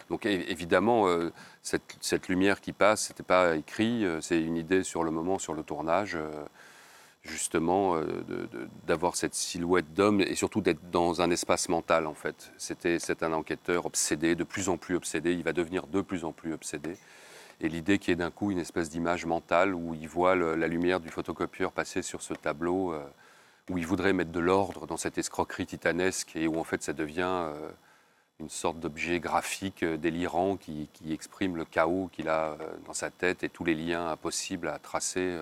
donc, 0.09 0.25
évidemment, 0.25 1.07
euh, 1.07 1.31
cette, 1.61 1.97
cette 2.01 2.27
lumière 2.27 2.59
qui 2.61 2.73
passe, 2.73 3.07
c'était 3.07 3.23
pas 3.23 3.55
écrit, 3.55 4.05
euh, 4.05 4.19
c'est 4.21 4.41
une 4.41 4.57
idée 4.57 4.83
sur 4.83 5.03
le 5.03 5.11
moment, 5.11 5.39
sur 5.39 5.53
le 5.53 5.63
tournage. 5.63 6.17
justement 7.23 7.97
d'avoir 8.87 9.15
cette 9.15 9.35
silhouette 9.35 9.93
d'homme 9.93 10.21
et 10.21 10.35
surtout 10.35 10.61
d'être 10.61 10.89
dans 10.91 11.21
un 11.21 11.29
espace 11.29 11.69
mental 11.69 12.07
en 12.07 12.15
fait. 12.15 12.51
C'était 12.57 12.97
c'est 12.99 13.23
un 13.23 13.33
enquêteur 13.33 13.85
obsédé, 13.85 14.35
de 14.35 14.43
plus 14.43 14.69
en 14.69 14.77
plus 14.77 14.95
obsédé, 14.95 15.33
il 15.33 15.43
va 15.43 15.53
devenir 15.53 15.85
de 15.87 16.01
plus 16.01 16.25
en 16.25 16.31
plus 16.31 16.53
obsédé. 16.53 16.97
Et 17.61 17.69
l'idée 17.69 17.99
qui 17.99 18.11
est 18.11 18.15
d'un 18.15 18.31
coup 18.31 18.51
une 18.51 18.59
espèce 18.59 18.89
d'image 18.89 19.25
mentale 19.25 19.75
où 19.75 19.93
il 19.95 20.07
voit 20.07 20.35
le- 20.35 20.55
la 20.55 20.67
lumière 20.67 20.99
du 20.99 21.09
photocopieur 21.09 21.71
passer 21.71 22.01
sur 22.01 22.21
ce 22.23 22.33
tableau, 22.33 22.93
où 23.69 23.77
il 23.77 23.85
voudrait 23.85 24.13
mettre 24.13 24.31
de 24.31 24.39
l'ordre 24.39 24.87
dans 24.87 24.97
cette 24.97 25.17
escroquerie 25.17 25.65
titanesque 25.65 26.35
et 26.35 26.47
où 26.47 26.59
en 26.59 26.63
fait 26.63 26.81
ça 26.83 26.93
devient 26.93 27.21
euh, 27.27 27.69
une 28.39 28.49
sorte 28.49 28.79
d'objet 28.79 29.19
graphique 29.19 29.83
euh, 29.83 29.97
délirant 29.97 30.57
qui, 30.57 30.89
qui 30.93 31.13
exprime 31.13 31.55
le 31.55 31.65
chaos 31.65 32.09
qu'il 32.11 32.27
a 32.27 32.51
euh, 32.51 32.57
dans 32.85 32.93
sa 32.93 33.11
tête 33.11 33.43
et 33.43 33.49
tous 33.49 33.63
les 33.63 33.75
liens 33.75 34.09
impossibles 34.09 34.67
à 34.67 34.79
tracer 34.79 35.39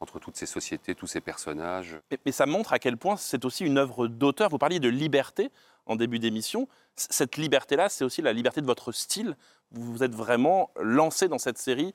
entre 0.00 0.18
toutes 0.18 0.36
ces 0.36 0.46
sociétés, 0.46 0.94
tous 0.94 1.06
ces 1.06 1.20
personnages. 1.20 1.98
Mais, 2.26 2.32
ça 2.32 2.46
montre 2.46 2.72
à 2.72 2.78
quel 2.78 2.96
point 2.96 3.16
c'est 3.16 3.44
aussi 3.44 3.64
une 3.64 3.78
œuvre 3.78 4.06
d'auteur. 4.06 4.50
Vous 4.50 4.58
parliez 4.58 4.80
de 4.80 4.88
liberté 4.88 5.50
en 5.86 5.96
début 5.96 6.18
d'émission. 6.18 6.68
Cette 6.96 7.36
liberté-là, 7.36 7.88
c'est 7.88 8.04
aussi 8.04 8.20
la 8.20 8.32
liberté 8.32 8.60
de 8.60 8.66
votre 8.66 8.92
style. 8.92 9.36
Vous 9.70 9.92
vous 9.92 10.02
êtes 10.02 10.14
vraiment 10.14 10.70
lancé 10.80 11.28
dans 11.28 11.38
cette 11.38 11.58
série 11.58 11.94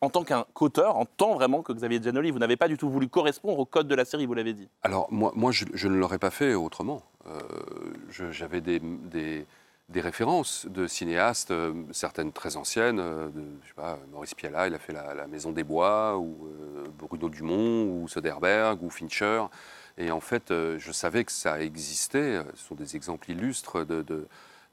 en 0.00 0.10
tant 0.10 0.24
qu'auteur, 0.54 0.96
en 0.96 1.04
tant 1.04 1.34
vraiment 1.34 1.62
que 1.62 1.72
Xavier 1.72 2.00
Giannoli. 2.02 2.30
Vous 2.30 2.38
n'avez 2.38 2.56
pas 2.56 2.68
du 2.68 2.76
tout 2.76 2.88
voulu 2.88 3.08
correspondre 3.08 3.58
au 3.58 3.64
code 3.64 3.88
de 3.88 3.94
la 3.94 4.04
série, 4.04 4.26
vous 4.26 4.34
l'avez 4.34 4.52
dit. 4.52 4.68
Alors 4.82 5.08
moi, 5.10 5.32
moi 5.34 5.50
je, 5.52 5.88
ne 5.88 5.96
l'aurais 5.96 6.18
pas 6.18 6.30
fait 6.30 6.54
autrement. 6.54 7.02
Euh, 7.26 7.40
J'avais 8.30 8.60
des, 8.60 8.80
des- 8.80 9.46
références 10.00 10.66
de 10.66 10.86
cinéastes, 10.86 11.50
euh, 11.50 11.72
certaines 11.90 12.30
très 12.30 12.56
anciennes, 12.56 13.00
euh, 13.00 13.28
je 13.62 13.68
sais 13.68 13.74
pas, 13.74 13.98
Maurice 14.12 14.34
Pialat, 14.34 14.68
il 14.68 14.74
a 14.74 14.78
fait 14.78 14.92
la, 14.92 15.26
Maison 15.26 15.50
des 15.50 15.64
Bois, 15.64 16.16
ou 16.16 16.48
Bruno 16.98 17.28
Dumont, 17.28 17.84
ou 17.84 18.08
Soderbergh, 18.08 18.82
ou 18.82 18.90
Fincher. 18.90 19.42
Et 19.96 20.12
en 20.12 20.20
fait, 20.20 20.50
je 20.50 20.92
savais 20.92 21.24
que 21.24 21.32
ça 21.32 21.60
existait. 21.60 22.40
Ce 22.54 22.68
sont 22.68 22.76
des 22.76 22.94
exemples 22.94 23.32
illustres 23.32 23.84
de, 23.84 24.28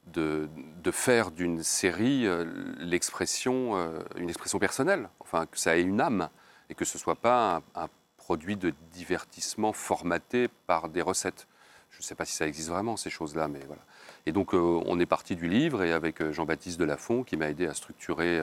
de- 0.06 0.48
faire 0.92 1.32
d'une 1.32 1.64
série 1.64 2.26
euh, 2.26 2.44
l'expression, 2.78 3.76
euh, 3.76 3.98
une 4.16 4.28
expression 4.28 4.58
personnelle. 4.60 5.08
Enfin, 5.18 5.46
que 5.46 5.58
ça 5.58 5.76
ait 5.76 5.82
une 5.82 6.00
âme 6.00 6.28
et 6.70 6.74
que 6.74 6.84
ce 6.84 6.96
ne 6.96 7.00
soit 7.00 7.16
pas 7.16 7.60
un, 7.74 7.88
produit 8.16 8.56
de 8.56 8.72
divertissement 8.92 9.72
formaté 9.72 10.48
par 10.66 10.88
des 10.88 11.02
recettes. 11.02 11.46
Je 11.90 11.98
ne 11.98 12.02
sais 12.02 12.14
pas 12.14 12.24
si 12.24 12.32
ça 12.34 12.46
existe 12.46 12.68
vraiment, 12.68 12.96
ces 12.96 13.10
choses-là, 13.10 13.46
mais 13.46 13.60
voilà. 13.66 13.82
Et 14.26 14.32
donc, 14.32 14.54
euh, 14.54 14.82
on 14.86 14.98
est 14.98 15.06
parti 15.06 15.36
du 15.36 15.48
livre 15.48 15.82
et 15.82 15.92
avec 15.92 16.30
Jean-Baptiste 16.32 16.78
Delafont, 16.78 17.22
qui 17.22 17.36
m'a 17.36 17.50
aidé 17.50 17.66
à 17.66 17.74
structurer 17.74 18.42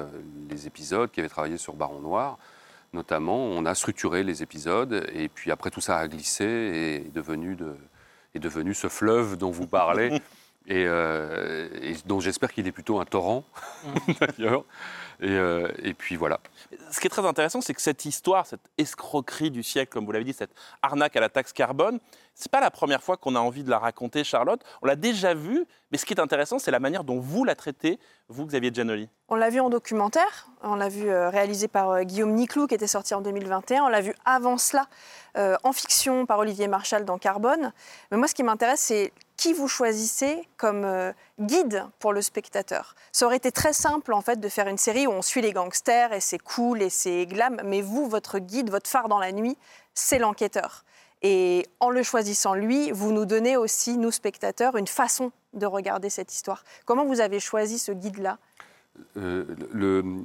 les 0.50 0.68
épisodes, 0.68 1.12
qui 1.12 1.20
avait 1.20 1.30
travaillé 1.30 1.58
sur 1.58 1.74
Baron 1.74 2.00
Noir, 2.00 2.38
notamment, 2.94 3.38
on 3.38 3.66
a 3.66 3.76
structuré 3.76 4.24
les 4.24 4.44
épisodes 4.44 5.06
et 5.14 5.28
puis 5.28 5.52
après 5.52 5.70
tout 5.70 5.82
ça 5.82 5.98
a 5.98 6.08
glissé 6.08 6.46
et 6.46 6.96
est 7.08 7.14
devenu, 7.14 7.56
de, 7.56 7.76
est 8.36 8.40
devenu 8.40 8.74
ce 8.74 8.88
fleuve 8.88 9.38
dont 9.38 9.52
vous 9.52 9.68
parlez 9.68 10.22
et, 10.68 10.86
euh, 10.88 11.68
et 11.82 11.96
dont 12.06 12.20
j'espère 12.20 12.54
qu'il 12.54 12.68
est 12.68 12.72
plutôt 12.72 13.00
un 13.00 13.06
torrent 13.06 13.44
d'ailleurs. 14.20 14.64
Et, 15.22 15.30
euh, 15.30 15.72
et 15.82 15.94
puis 15.94 16.16
voilà. 16.16 16.40
Ce 16.92 17.00
qui 17.00 17.08
est 17.08 17.10
très 17.10 17.26
intéressant, 17.26 17.62
c'est 17.62 17.74
que 17.74 17.82
cette 17.82 18.06
histoire, 18.06 18.46
cette 18.46 18.70
escroquerie 18.78 19.52
du 19.52 19.64
siècle, 19.64 19.92
comme 19.92 20.06
vous 20.06 20.12
l'avez 20.12 20.26
dit, 20.26 20.34
cette 20.34 20.54
arnaque 20.82 21.16
à 21.16 21.22
la 21.22 21.30
taxe 21.30 21.54
carbone, 21.54 22.00
c'est 22.36 22.52
pas 22.52 22.62
la 22.62 22.72
première 22.72 23.04
fois 23.04 23.16
qu'on 23.16 23.36
a 23.36 23.40
envie 23.40 23.64
de 23.64 23.70
la 23.70 23.80
raconter, 23.80 24.24
Charlotte. 24.24 24.62
On 24.82 24.88
l'a 24.88 24.96
déjà 24.96 25.34
vue, 25.34 25.66
mais 25.92 25.98
ce 25.98 26.06
qui 26.06 26.14
est 26.14 26.20
intéressant, 26.20 26.58
c'est 26.58 26.72
la 26.72 26.80
manière 26.80 27.04
dont 27.04 27.20
vous 27.20 27.44
la 27.44 27.56
traitez, 27.56 28.00
vous, 28.28 28.46
Xavier 28.46 28.72
Giannoli. 28.74 29.08
On 29.30 29.36
l'a 29.36 29.50
vu 29.50 29.60
en 29.60 29.70
documentaire, 29.70 30.48
on 30.64 30.76
l'a 30.76 30.90
vu 30.90 31.10
euh, 31.10 31.30
réalisé 31.30 31.68
par 31.68 31.92
euh, 31.92 32.02
Guillaume 32.02 32.34
Niclou 32.34 32.68
qui 32.68 32.76
était 32.76 32.88
sorti 32.88 33.14
en 33.14 33.22
2021, 33.22 33.84
on 33.84 33.88
l'a 33.88 34.02
vu 34.02 34.16
avant 34.26 34.58
cela 34.58 34.88
euh, 35.38 35.56
en 35.64 35.74
fiction 35.74 36.26
par 36.26 36.40
Olivier 36.40 36.68
Marchal 36.68 37.06
dans 37.06 37.18
Carbone. 37.18 37.72
Mais 38.12 38.18
moi 38.18 38.28
ce 38.28 38.34
qui 38.34 38.44
m'intéresse 38.44 38.82
c'est 38.82 39.14
qui 39.38 39.54
vous 39.54 39.68
choisissez 39.68 40.48
comme 40.58 40.88
guide 41.40 41.86
pour 42.00 42.14
le 42.14 42.22
spectateur. 42.22 42.96
Ça 43.12 43.26
aurait 43.26 43.38
été 43.38 43.52
très 43.52 43.74
simple 43.74 44.14
en 44.14 44.22
fait 44.22 44.40
de 44.40 44.48
faire 44.48 44.68
une 44.68 44.78
série 44.78 45.08
où 45.08 45.12
on 45.12 45.22
suit 45.22 45.42
les 45.42 45.52
gangsters 45.52 46.14
et 46.14 46.20
c'est 46.20 46.38
cool 46.38 46.82
et 46.82 46.90
c'est 46.90 47.26
glam, 47.26 47.60
mais 47.66 47.82
vous, 47.82 48.08
votre 48.08 48.40
guide, 48.40 48.70
votre 48.70 48.90
phare 48.90 49.10
dans 49.10 49.20
la 49.20 49.32
nuit, 49.32 49.58
c'est 49.96 50.20
l'enquêteur. 50.20 50.86
Et 51.24 51.66
en 51.80 51.90
le 51.90 52.04
choisissant 52.04 52.54
lui, 52.54 52.92
vous 52.92 53.14
nous 53.14 53.26
donnez 53.26 53.56
aussi, 53.56 53.98
nous 53.98 54.12
spectateurs, 54.12 54.76
une 54.76 54.88
façon 54.88 55.32
de 55.54 55.66
regarder 55.66 56.10
cette 56.10 56.34
histoire. 56.34 56.64
Comment 56.86 57.06
vous 57.06 57.22
avez 57.22 57.40
choisi 57.40 57.80
ce 57.80 57.94
guide-là? 57.94 58.38
Euh, 59.18 59.46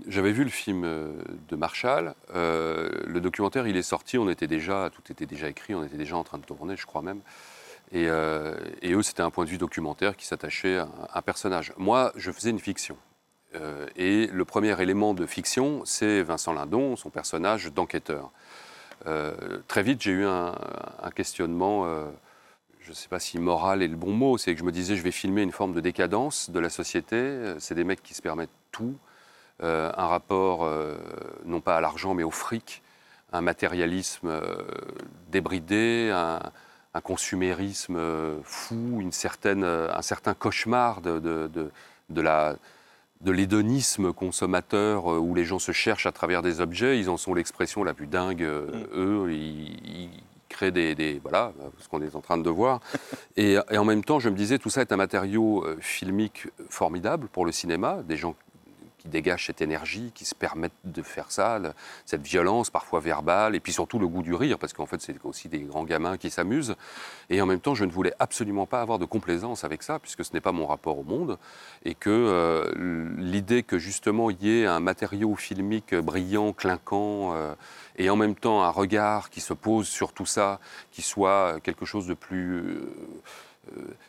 J'avais 0.09 0.33
vu 0.33 0.43
le 0.45 0.51
film 0.51 0.83
euh, 0.85 1.13
de 1.49 1.57
Marshall. 1.57 2.15
Euh, 2.35 2.91
le 3.07 3.21
documentaire, 3.21 3.67
il 3.69 3.77
est 3.77 3.83
sorti. 3.83 4.19
On 4.19 4.29
était 4.29 4.49
déjà, 4.49 4.91
tout 4.93 5.13
était 5.13 5.25
déjà 5.27 5.49
écrit. 5.49 5.75
On 5.75 5.85
était 5.85 5.97
déjà 5.97 6.17
en 6.17 6.25
train 6.25 6.39
de 6.39 6.45
tourner, 6.45 6.77
je 6.77 6.85
crois 6.85 7.03
même. 7.03 7.21
Et, 7.93 8.07
eux, 8.07 9.03
c'était 9.03 9.23
un 9.23 9.31
point 9.31 9.45
de 9.47 9.51
vue 9.51 9.57
documentaire 9.57 10.17
qui 10.17 10.27
s'attachait 10.27 10.77
à 10.77 10.89
un- 11.15 11.23
personnage. 11.23 11.73
Moi, 11.79 12.13
je 12.17 12.31
faisais 12.31 12.51
une 12.51 12.59
fiction. 12.59 12.99
Et 13.97 14.27
le 14.27 14.45
premier 14.45 14.79
élément 14.83 15.15
de 15.15 15.25
fiction, 15.25 15.83
c'est 15.87 16.23
Vincent 16.23 16.53
Lindon, 16.53 16.97
son 16.97 17.09
personnage 17.09 17.73
d'enquêteur. 17.73 18.31
Euh, 19.07 19.35
très 19.69 19.83
vite, 19.83 20.03
j'ai 20.03 20.13
eu 20.13 20.27
un, 20.27 20.55
questionnement. 21.15 21.85
euh, 21.87 22.07
je 22.81 22.91
ne 22.91 22.95
sais 22.95 23.09
pas 23.09 23.21
si 23.21 23.39
moral 23.39 23.83
est 23.83 23.89
le 23.89 23.97
bon 23.97 24.13
mot, 24.13 24.39
c'est 24.39 24.55
que 24.55 24.61
je 24.61 24.65
me 24.65 24.73
disais, 24.73 24.97
je 24.97 25.03
vais 25.03 25.11
filmer 25.11 25.43
une 25.43 25.53
forme 25.53 25.75
de 25.75 25.81
décadence 25.81 26.51
de 26.51 26.59
la 26.59 26.71
société. 26.71 27.17
Euh, 27.17 27.57
C'est 27.59 27.75
des 27.75 27.85
mecs 27.85 28.03
qui 28.03 28.15
se 28.15 28.23
permettent 28.23 28.51
tout. 28.73 28.97
Un 29.61 30.07
rapport, 30.07 30.71
non 31.45 31.61
pas 31.61 31.79
à 31.79 31.81
l'argent, 31.81 32.15
mais 32.15 32.23
au 32.23 32.31
fric. 32.31 32.81
Un 33.33 33.41
matérialisme 33.41 34.41
débridé, 35.33 36.13
un, 36.15 37.01
consumérisme 37.01 37.99
fou, 38.45 38.99
une 39.01 39.11
certaine, 39.11 39.65
un 39.65 40.03
certain 40.03 40.35
cauchemar 40.35 41.01
de 41.01 41.71
la 42.09 42.55
de 43.21 43.33
l'hédonisme 43.33 44.13
consommateur 44.13 45.13
euh, 45.13 45.19
où 45.19 45.35
les 45.35 45.45
gens 45.45 45.59
se 45.59 45.73
cherchent 45.73 46.07
à 46.07 46.13
travers 46.13 46.43
des 46.43 46.61
objets, 46.61 46.99
ils 46.99 47.11
en 47.11 47.17
sont 47.17 47.35
l'expression 47.35 47.83
la 47.85 47.95
plus 47.95 48.07
dingue. 48.07 48.43
euh, 48.43 48.67
Eux, 48.95 49.33
ils, 49.33 50.09
créent 50.49 50.71
des, 50.73 50.95
des- 50.95 51.21
voilà, 51.23 51.53
ce 51.79 51.89
qu'on 51.89 52.01
est 52.01 52.17
en 52.17 52.21
train 52.23 52.39
de 52.39 52.49
voir. 52.51 52.81
Et, 53.37 53.57
et 53.71 53.77
en 53.79 53.85
même 53.85 54.03
temps, 54.03 54.19
je 54.19 54.31
me 54.31 54.35
disais, 54.35 54.59
tout 54.59 54.71
ça 54.71 54.81
est 54.81 54.93
un 54.93 54.97
matériau 54.97 55.63
euh, 55.65 55.77
filmique 55.81 56.49
formidable 56.71 57.29
pour 57.29 57.45
le 57.45 57.53
cinéma, 57.53 58.03
des 58.03 58.17
gens 58.17 58.35
qui 58.99 59.09
dégagent 59.09 59.47
cette 59.47 59.63
énergie, 59.63 60.13
qui 60.15 60.25
se 60.25 60.35
permettent 60.35 60.73
de 60.85 61.03
faire 61.03 61.31
ça, 61.31 61.61
cette 62.05 62.23
violence 62.23 62.71
parfois 62.71 63.01
verbale, 63.01 63.55
et 63.55 63.61
puis 63.61 63.73
surtout 63.73 63.99
le 63.99 64.09
goût 64.09 64.23
du 64.23 64.35
rire, 64.35 64.59
parce 64.59 64.73
qu'en 64.73 64.87
fait, 64.87 65.01
c'est 65.01 65.17
aussi 65.25 65.49
des 65.49 65.61
grands 65.61 65.85
gamins 65.85 66.17
qui 66.17 66.31
s'amusent. 66.31 66.75
Et 67.31 67.41
en 67.41 67.47
même 67.47 67.61
temps, 67.61 67.75
je 67.75 67.85
ne 67.85 67.91
voulais 67.91 68.13
absolument 68.19 68.67
pas 68.67 68.81
avoir 68.81 68.99
de 68.99 69.05
complaisance 69.05 69.65
avec 69.65 69.83
ça, 69.83 69.99
puisque 69.99 70.25
ce 70.25 70.33
n'est 70.33 70.41
pas 70.41 70.53
mon 70.53 70.67
rapport 70.67 70.99
au 70.99 71.05
monde, 71.05 71.39
et 71.85 71.95
que 71.95 72.11
euh, 72.11 73.15
l'idée 73.17 73.63
que 73.63 73.79
justement 73.79 74.31
il 74.31 74.43
y 74.43 74.61
ait 74.61 74.67
un 74.67 74.81
matériau 74.81 75.35
filmique 75.37 75.95
brillant, 75.95 76.53
clinquant, 76.53 77.35
euh, 77.35 77.55
et 77.97 78.11
en 78.11 78.17
même 78.17 78.35
temps 78.35 78.63
un 78.63 78.71
regard 78.71 79.31
qui 79.31 79.41
se 79.41 79.53
pose 79.53 79.89
sur 79.89 80.13
tout 80.13 80.27
ça, 80.27 80.61
qui 80.91 81.03
soit 81.03 81.61
quelque 81.63 81.85
chose 81.85 82.07
de 82.07 82.15
plus 82.15 82.61
euh, 82.61 82.95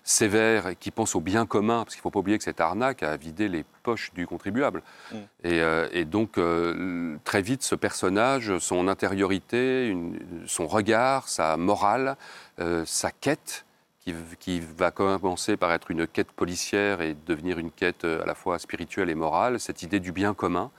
sévère 0.04 0.68
et 0.68 0.76
qui 0.76 0.92
pense 0.92 1.16
au 1.16 1.22
bien 1.22 1.46
commun, 1.46 1.84
parce 1.84 1.96
qu'il 1.96 2.00
ne 2.00 2.04
faut 2.04 2.12
pas 2.12 2.20
oublier 2.20 2.38
que 2.38 2.44
cette 2.44 2.62
arnaque 2.62 3.04
a 3.04 3.16
vidé 3.18 3.48
les 3.48 3.64
poches 3.84 4.12
du 4.14 4.26
contribuable. 4.28 4.82
Mm. 5.12 5.16
Et, 5.44 5.62
euh, 5.62 5.88
et 5.92 6.06
donc, 6.06 6.38
euh, 6.38 7.18
très 7.24 7.42
vite, 7.42 7.64
ce 7.64 7.76
personnage, 7.76 8.58
son 8.60 8.88
intériorité, 8.88 9.88
une- 9.88 10.20
son 10.48 10.68
regard, 10.68 11.28
sa 11.28 11.58
morale, 11.58 12.16
euh, 12.60 12.84
sa 12.86 13.12
quête, 13.12 13.66
qui, 14.02 14.14
qui 14.40 14.62
va 14.62 14.92
commencer 14.92 15.58
par 15.58 15.72
être 15.74 15.92
une 15.92 16.08
quête 16.08 16.32
policière 16.32 17.02
et 17.02 17.16
devenir 17.26 17.60
une 17.60 17.70
quête 17.72 18.06
euh, 18.06 18.24
à 18.24 18.26
la 18.26 18.34
fois 18.36 18.58
spirituelle 18.58 19.10
et 19.10 19.16
morale, 19.16 19.60
cette 19.60 19.84
idée 19.84 20.00
du 20.00 20.12
bien 20.12 20.34
commun, 20.34 20.72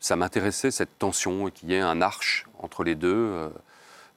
ça 0.00 0.14
m'intéressait, 0.14 0.70
cette 0.70 0.96
tension, 0.98 1.48
et 1.48 1.50
qu'il 1.50 1.70
y 1.70 1.74
ait 1.74 1.80
un 1.80 2.00
arche 2.00 2.46
entre 2.60 2.84
les 2.84 2.94
deux 2.94 3.12
euh, 3.12 3.48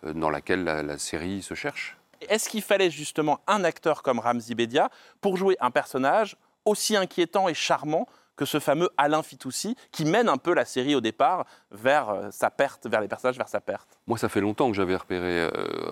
euh, 0.06 0.14
dans 0.14 0.30
laquelle 0.30 0.64
la- 0.64 0.84
la 0.84 0.98
série 1.00 1.42
se 1.42 1.56
cherche. 1.56 1.98
Est-ce 2.30 2.50
qu'il 2.50 2.62
fallait 2.62 2.92
justement 2.92 3.40
un 3.48 3.64
acteur 3.64 4.04
comme 4.04 4.20
Ramzi 4.20 4.56
Bedia 4.56 4.90
pour 5.22 5.38
jouer 5.38 5.58
un 5.60 5.72
personnage 5.72 6.38
aussi 6.66 6.96
inquiétant 6.96 7.50
et 7.50 7.54
charmant 7.54 8.08
que 8.36 8.46
ce 8.46 8.60
fameux 8.60 8.90
Alain 8.98 9.22
Fitoussi 9.22 9.76
qui 9.92 10.06
mène 10.06 10.30
un 10.30 10.38
peu 10.38 10.54
la 10.54 10.66
série 10.66 10.96
au 10.96 11.02
départ 11.02 11.46
vers 11.72 12.10
euh, 12.10 12.30
sa 12.32 12.50
perte, 12.50 12.88
vers 12.88 13.02
les 13.02 13.08
personnages 13.08 13.38
vers 13.38 13.50
sa 13.50 13.62
perte? 13.62 14.00
Moi, 14.08 14.18
ça 14.18 14.30
fait 14.30 14.42
longtemps 14.42 14.70
que 14.70 14.76
j'avais 14.76 14.96
repéré 14.96 15.42
euh, 15.42 15.50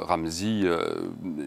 euh, 0.09 0.95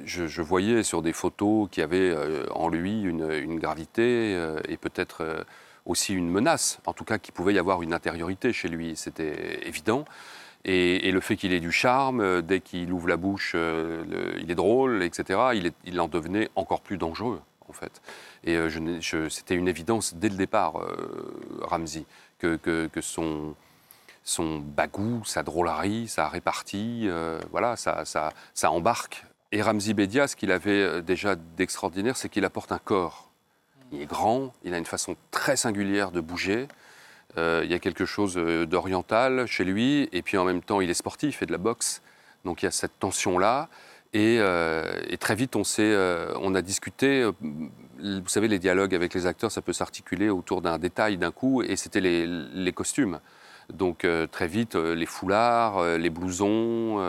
je, 0.04 0.42
voyais 0.42 0.82
sur 0.82 1.02
des 1.02 1.12
photos 1.12 1.68
qu'il 1.70 1.80
y 1.80 1.84
avait 1.84 2.10
euh, 2.10 2.46
en 2.52 2.68
lui 2.68 3.02
une, 3.02 3.30
une 3.30 3.58
gravité 3.58 4.38
et 4.68 4.76
peut-être 4.76 5.44
aussi 5.86 6.14
une 6.14 6.30
menace. 6.30 6.78
En 6.86 6.92
tout 6.92 7.04
cas, 7.04 7.18
qu'il 7.18 7.34
pouvait 7.34 7.54
y 7.54 7.58
avoir 7.58 7.82
une 7.82 7.92
intériorité 7.92 8.52
chez 8.52 8.68
lui. 8.68 8.94
C'était 8.96 9.66
évident. 9.66 10.04
Et, 10.64 11.10
le 11.10 11.20
fait 11.20 11.36
qu'il 11.36 11.52
ait 11.52 11.60
du 11.60 11.72
charme, 11.72 12.20
euh, 12.20 12.40
dès 12.40 12.60
qu'il 12.60 12.92
ouvre 12.92 13.08
la 13.08 13.16
bouche, 13.16 13.52
euh, 13.54 14.04
il 14.40 14.50
est 14.50 14.54
drôle, 14.54 15.02
etc., 15.02 15.72
il, 15.84 16.00
en 16.00 16.06
devenait 16.06 16.50
encore 16.54 16.80
plus 16.80 16.98
dangereux, 16.98 17.40
en 17.68 17.72
fait. 17.72 18.00
Et 18.44 18.56
euh, 18.56 19.28
c'était 19.28 19.56
une 19.56 19.66
évidence 19.66 20.14
dès 20.14 20.28
le 20.28 20.36
départ, 20.36 20.80
euh, 20.80 21.34
Ramsey, 21.62 22.04
que, 22.38 22.88
son, 23.00 23.54
son 24.22 24.58
bagou, 24.58 25.24
sa 25.24 25.42
drôlerie, 25.42 26.06
sa 26.08 26.28
répartie, 26.28 27.08
voilà, 27.50 27.76
ça, 27.76 28.32
embarque. 28.64 29.24
Et 29.52 29.62
Ramzi 29.62 29.94
Bedia, 29.94 30.26
ce 30.26 30.34
qu'il 30.34 30.50
avait 30.50 31.02
déjà 31.02 31.36
d'extraordinaire, 31.36 32.16
c'est 32.16 32.28
qu'il 32.28 32.44
apporte 32.44 32.72
un 32.72 32.78
corps. 32.78 33.30
Il 33.92 34.00
est 34.00 34.06
grand, 34.06 34.52
il 34.64 34.74
a 34.74 34.78
une 34.78 34.86
façon 34.86 35.14
très 35.30 35.56
singulière 35.56 36.10
de 36.10 36.20
bouger. 36.20 36.66
Euh, 37.38 37.62
il 37.64 37.70
y 37.70 37.74
a 37.74 37.78
quelque 37.78 38.04
chose 38.04 38.34
euh, 38.36 38.66
d'oriental 38.66 39.46
chez 39.46 39.64
lui, 39.64 40.08
et 40.12 40.22
puis 40.22 40.36
en 40.36 40.44
même 40.44 40.62
temps, 40.62 40.80
il 40.80 40.90
est 40.90 40.94
sportif, 40.94 41.34
il 41.34 41.36
fait 41.36 41.46
de 41.46 41.52
la 41.52 41.58
boxe. 41.58 42.02
Donc 42.44 42.62
il 42.62 42.66
y 42.66 42.68
a 42.68 42.72
cette 42.72 42.98
tension-là. 42.98 43.68
Et, 44.14 44.38
euh, 44.40 45.00
et 45.08 45.16
très 45.16 45.34
vite, 45.34 45.56
on, 45.56 45.62
on 46.42 46.54
a 46.54 46.62
discuté. 46.62 47.24
vous 47.24 48.28
savez, 48.28 48.48
les 48.48 48.58
dialogues 48.58 48.94
avec 48.94 49.14
les 49.14 49.26
acteurs, 49.26 49.50
ça 49.50 49.62
peut 49.62 49.72
s'articuler 49.72 50.28
autour 50.28 50.60
d'un 50.60 50.78
détail 50.78 51.16
d'un 51.16 51.30
coup, 51.30 51.62
et 51.62 51.76
c'était 51.76 52.00
les, 52.00 52.72
costumes. 52.72 53.20
Donc 53.72 54.06
très 54.30 54.48
vite, 54.48 54.74
les 54.74 55.06
foulards, 55.06 55.96
les 55.96 56.10
blousons. 56.10 57.00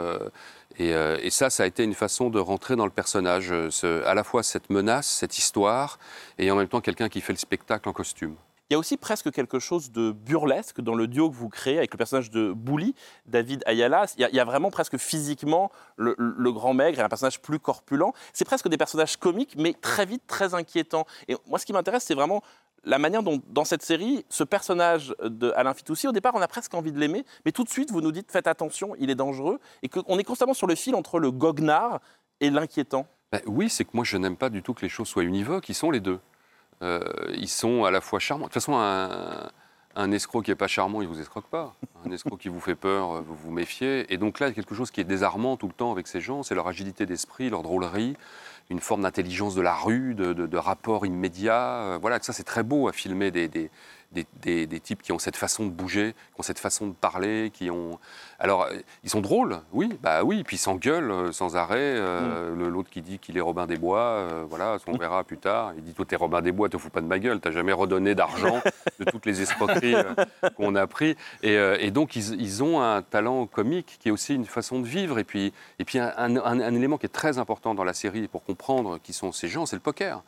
et, 0.80 1.30
ça, 1.30 1.50
ça 1.50 1.63
a 1.63 1.65
été 1.65 1.84
une 1.84 1.94
façon 1.94 2.30
de 2.30 2.39
rentrer 2.39 2.77
dans 2.77 2.86
le 2.86 2.92
personnage. 2.92 3.51
à 3.51 4.13
la 4.13 4.24
fois 4.24 4.42
cette 4.44 4.70
menace, 4.70 5.08
cette 5.08 5.38
histoire, 5.38 6.00
et 6.38 6.51
en 6.51 6.56
même 6.56 6.70
temps 6.70 6.80
quelqu'un 6.80 7.10
qui 7.10 7.20
fait 7.20 7.34
le 7.34 7.39
spectacle 7.39 7.89
en 7.89 7.94
costume. 7.94 8.36
Il 8.70 8.74
y 8.74 8.75
a 8.75 8.79
aussi 8.79 8.98
presque 8.98 9.32
quelque 9.32 9.60
chose 9.60 9.91
de 9.91 10.12
burlesque 10.12 10.82
dans 10.82 10.96
le 10.96 11.08
duo 11.08 11.29
que 11.29 11.36
vous 11.36 11.50
créez 11.50 11.77
avec 11.77 11.93
le 11.93 11.98
personnage 11.98 12.32
de 12.32 12.53
Bouli, 12.53 12.96
David 13.25 13.62
Ayala. 13.65 14.05
Il 14.17 14.29
y 14.32 14.39
a, 14.39 14.46
vraiment 14.46 14.72
presque 14.72 14.98
physiquement 14.98 15.70
le, 15.98 16.51
grand 16.51 16.74
maigre 16.74 17.00
et 17.00 17.03
un 17.03 17.10
personnage 17.10 17.41
plus 17.41 17.60
corpulent. 17.60 18.13
C'est 18.32 18.46
presque 18.46 18.70
des 18.70 18.77
personnages 18.77 19.17
comiques, 19.17 19.55
mais 19.58 19.74
très 19.74 20.05
vite 20.05 20.24
très 20.27 20.53
inquiétants. 20.53 21.05
Et 21.27 21.36
moi, 21.48 21.60
ce 21.60 21.65
qui 21.65 21.74
m'intéresse, 21.74 22.05
c'est 22.05 22.15
vraiment 22.15 22.41
la 22.86 23.00
manière 23.00 23.22
dont, 23.22 23.41
dans 23.50 23.65
cette 23.65 23.84
série, 23.84 24.25
ce 24.29 24.43
personnage 24.43 25.13
de 25.24 25.51
Alain 25.55 25.74
Fitoussi, 25.74 26.08
au 26.08 26.12
départ, 26.12 26.34
on 26.36 26.41
a 26.41 26.48
presque 26.48 26.74
envie 26.74 26.91
de 26.91 27.00
l'aimer, 27.00 27.25
mais 27.46 27.51
tout 27.51 27.63
de 27.63 27.70
suite, 27.70 27.91
vous 27.91 28.01
nous 28.01 28.12
dites 28.12 28.32
faites 28.32 28.48
attention, 28.48 28.96
il 29.00 29.10
est 29.10 29.15
dangereux, 29.15 29.60
et 29.84 29.89
qu'on 29.89 30.17
est 30.17 30.24
constamment 30.24 30.53
sur 30.53 30.67
le 30.67 30.75
fil 30.75 30.96
entre 30.96 31.20
le 31.20 31.32
goguenard 31.32 32.00
et 32.39 32.50
l'inquiétant. 32.50 33.08
Ben 33.32 33.41
oui, 33.46 33.70
c'est 33.70 33.84
que 33.86 33.91
moi, 33.93 34.03
je 34.03 34.17
n'aime 34.17 34.38
pas 34.38 34.50
du 34.50 34.62
tout 34.62 34.74
que 34.74 34.82
les 34.82 34.89
choses 34.89 35.08
soient 35.08 35.24
univoques. 35.24 35.70
Ils 35.70 35.75
sont 35.75 35.91
les 35.91 36.00
deux. 36.00 36.20
Euh, 36.83 36.99
ils 37.37 37.49
sont 37.49 37.85
à 37.85 37.91
la 37.91 38.01
fois 38.01 38.19
charmants. 38.19 38.45
De 38.45 38.49
toute 38.49 38.61
façon, 38.61 38.75
un, 39.95 40.11
escroc 40.11 40.41
qui 40.41 40.51
n'est 40.51 40.55
pas 40.55 40.67
charmant, 40.67 41.01
il 41.01 41.07
ne 41.07 41.13
vous 41.13 41.21
escroque 41.21 41.47
pas. 41.47 41.73
Un 42.05 42.11
escroc 42.11 42.37
qui 42.37 42.49
vous 42.49 42.59
fait 42.59 42.75
peur, 42.75 43.11
euh, 43.11 43.21
vous 43.21 43.35
vous 43.35 43.51
méfiez. 43.51 44.11
Et 44.13 44.17
donc 44.17 44.39
là, 44.39 44.47
il 44.47 44.49
y 44.49 44.51
a 44.51 44.55
quelque 44.55 44.75
chose 44.75 44.91
qui 44.91 44.99
est 44.99 45.05
désarmant 45.05 45.55
tout 45.55 45.67
le 45.67 45.73
temps 45.73 45.91
avec 45.91 46.07
ces 46.07 46.19
gens, 46.19 46.43
c'est 46.43 46.55
leur 46.55 46.67
agilité 46.67 47.05
d'esprit, 47.05 47.49
leur 47.49 47.63
drôlerie, 47.63 48.17
une 48.69 48.81
forme 48.81 49.03
d'intelligence 49.03 49.55
de 49.55 49.61
la 49.61 49.73
rue, 49.73 50.13
de, 50.13 50.57
rapport 50.57 51.05
immédiat. 51.05 51.83
Euh, 51.83 51.97
Voilà, 52.01 52.19
ça 52.21 52.33
c'est 52.33 52.43
très 52.43 52.63
beau 52.63 52.87
à 52.89 52.91
filmer 52.91 53.31
des, 53.31 53.69
des- 54.13 54.25
des- 54.41 54.67
des 54.67 54.79
types 54.79 55.01
qui 55.01 55.12
ont 55.12 55.20
cette 55.20 55.36
façon 55.36 55.65
de 55.65 55.72
bouger, 55.72 56.13
qui 56.34 56.39
ont 56.39 56.43
cette 56.43 56.60
façon 56.60 56.88
de 56.88 56.93
parler, 56.93 57.51
qui 57.53 57.70
ont... 57.70 58.00
Alors, 58.39 58.67
ils 59.03 59.10
sont 59.10 59.22
drôles, 59.22 59.60
oui, 59.72 59.98
bah 60.01 60.24
oui, 60.24 60.43
puis 60.43 60.58
ils 60.58 60.60
s'engueulent 60.60 61.12
euh, 61.12 61.32
sans 61.32 61.55
arrêt. 61.55 61.77
euh, 61.79 62.55
le- 62.55 62.70
L'autre 62.70 62.89
qui 62.89 63.01
dit 63.01 63.20
qu'il 63.20 63.38
est 63.38 63.41
Robin 63.41 63.65
des 63.67 63.77
Bois, 63.77 64.00
euh, 64.00 64.46
voilà, 64.50 64.77
on 64.88 64.98
verra 64.98 65.24
plus 65.24 65.38
tard. 65.38 65.74
Il 65.77 65.84
dit, 65.84 65.93
toi 65.93 66.05
t'es 66.05 66.15
Robin 66.15 66.41
des 66.41 66.51
Bois, 66.51 66.70
te 66.70 66.77
fous 66.77 66.89
pas 66.89 67.01
de 67.01 67.05
ma 67.08 67.20
gueule, 67.20 67.39
t'as 67.39 67.51
jamais 67.51 67.74
redonné 67.74 68.15
d'argent 68.15 68.62
de 69.00 69.05
toutes 69.05 69.25
les 69.25 69.41
escroqueries 69.41 69.96
euh, 69.96 70.13
qu'on 70.55 70.75
a 70.75 70.88
pris. 70.88 71.15
Et, 71.41 71.58
euh, 71.58 71.77
et 71.79 71.91
donc, 71.91 72.15
ils, 72.15 72.39
ils 72.41 72.63
ont 72.63 72.82
un 72.82 73.01
talent 73.01 73.46
comique 73.48 73.98
qui 74.00 74.10
est 74.10 74.12
aussi 74.12 74.36
une 74.36 74.46
façon 74.46 74.79
de 74.79 74.86
vivre. 74.88 75.20
Et 75.20 75.24
puis, 75.24 75.53
et 75.79 75.86
puis 75.86 76.00
un, 76.00 76.12
un- 76.17 76.38
un 76.38 76.75
élément 76.75 76.98
qui 76.98 77.05
est 77.05 77.10
très 77.10 77.38
important 77.38 77.74
dans 77.75 77.84
la 77.84 77.93
série 77.93 78.27
pour 78.27 78.43
comprendre 78.43 78.98
qui 79.01 79.13
sont 79.13 79.32
ces 79.32 79.48
gens, 79.48 79.65
c'est 79.65 79.75
le 79.75 79.82
poker. 79.82 80.22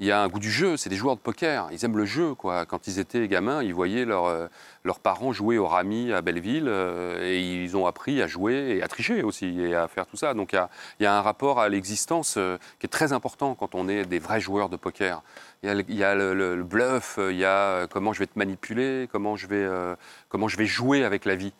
Il 0.00 0.06
y 0.06 0.12
a 0.12 0.20
un 0.22 0.28
goût 0.28 0.38
du 0.38 0.50
jeu, 0.50 0.76
c'est 0.76 0.90
des 0.90 0.96
joueurs 0.96 1.16
de 1.16 1.20
poker. 1.20 1.68
Ils 1.72 1.84
aiment 1.84 1.96
le 1.96 2.04
jeu. 2.04 2.34
Quoi. 2.34 2.66
Quand 2.66 2.86
ils 2.86 2.98
étaient 2.98 3.26
gamins, 3.28 3.62
ils 3.62 3.72
voyaient 3.74 4.04
leur, 4.04 4.26
euh, 4.26 4.46
leurs 4.84 4.98
parents 5.00 5.32
jouer 5.32 5.58
au 5.58 5.66
rami 5.66 6.12
à 6.12 6.20
Belleville 6.22 6.66
euh, 6.68 7.22
et 7.22 7.40
ils 7.40 7.76
ont 7.76 7.86
appris 7.86 8.20
à 8.22 8.26
jouer 8.26 8.76
et 8.76 8.82
à 8.82 8.88
tricher 8.88 9.22
aussi 9.22 9.60
et 9.60 9.74
à 9.74 9.88
faire 9.88 10.06
tout 10.06 10.16
ça. 10.16 10.34
Donc 10.34 10.52
il 10.52 10.56
y 10.56 10.58
a, 10.58 10.68
il 10.98 11.04
y 11.04 11.06
a 11.06 11.14
un 11.16 11.22
rapport 11.22 11.60
à 11.60 11.68
l'existence 11.68 12.34
euh, 12.36 12.58
qui 12.78 12.86
est 12.86 12.90
très 12.90 13.12
important 13.12 13.54
quand 13.54 13.74
on 13.74 13.88
est 13.88 14.04
des 14.04 14.18
vrais 14.18 14.40
joueurs 14.40 14.68
de 14.68 14.76
poker. 14.76 15.22
Il 15.62 15.66
y 15.66 15.70
a 15.70 15.74
le, 15.74 15.84
il 15.88 15.96
y 15.96 16.04
a 16.04 16.14
le- 16.14 16.34
le- 16.34 16.56
le 16.56 16.64
bluff, 16.64 17.18
il 17.30 17.36
y 17.36 17.44
a 17.44 17.86
comment 17.88 18.12
je 18.12 18.18
vais 18.20 18.26
te 18.26 18.38
manipuler, 18.38 19.08
comment 19.12 19.36
je 19.36 19.46
vais, 19.46 19.56
euh, 19.56 19.94
comment 20.28 20.48
je 20.48 20.56
vais 20.56 20.66
jouer 20.66 21.04
avec 21.04 21.24
la 21.24 21.36
vie. 21.36 21.52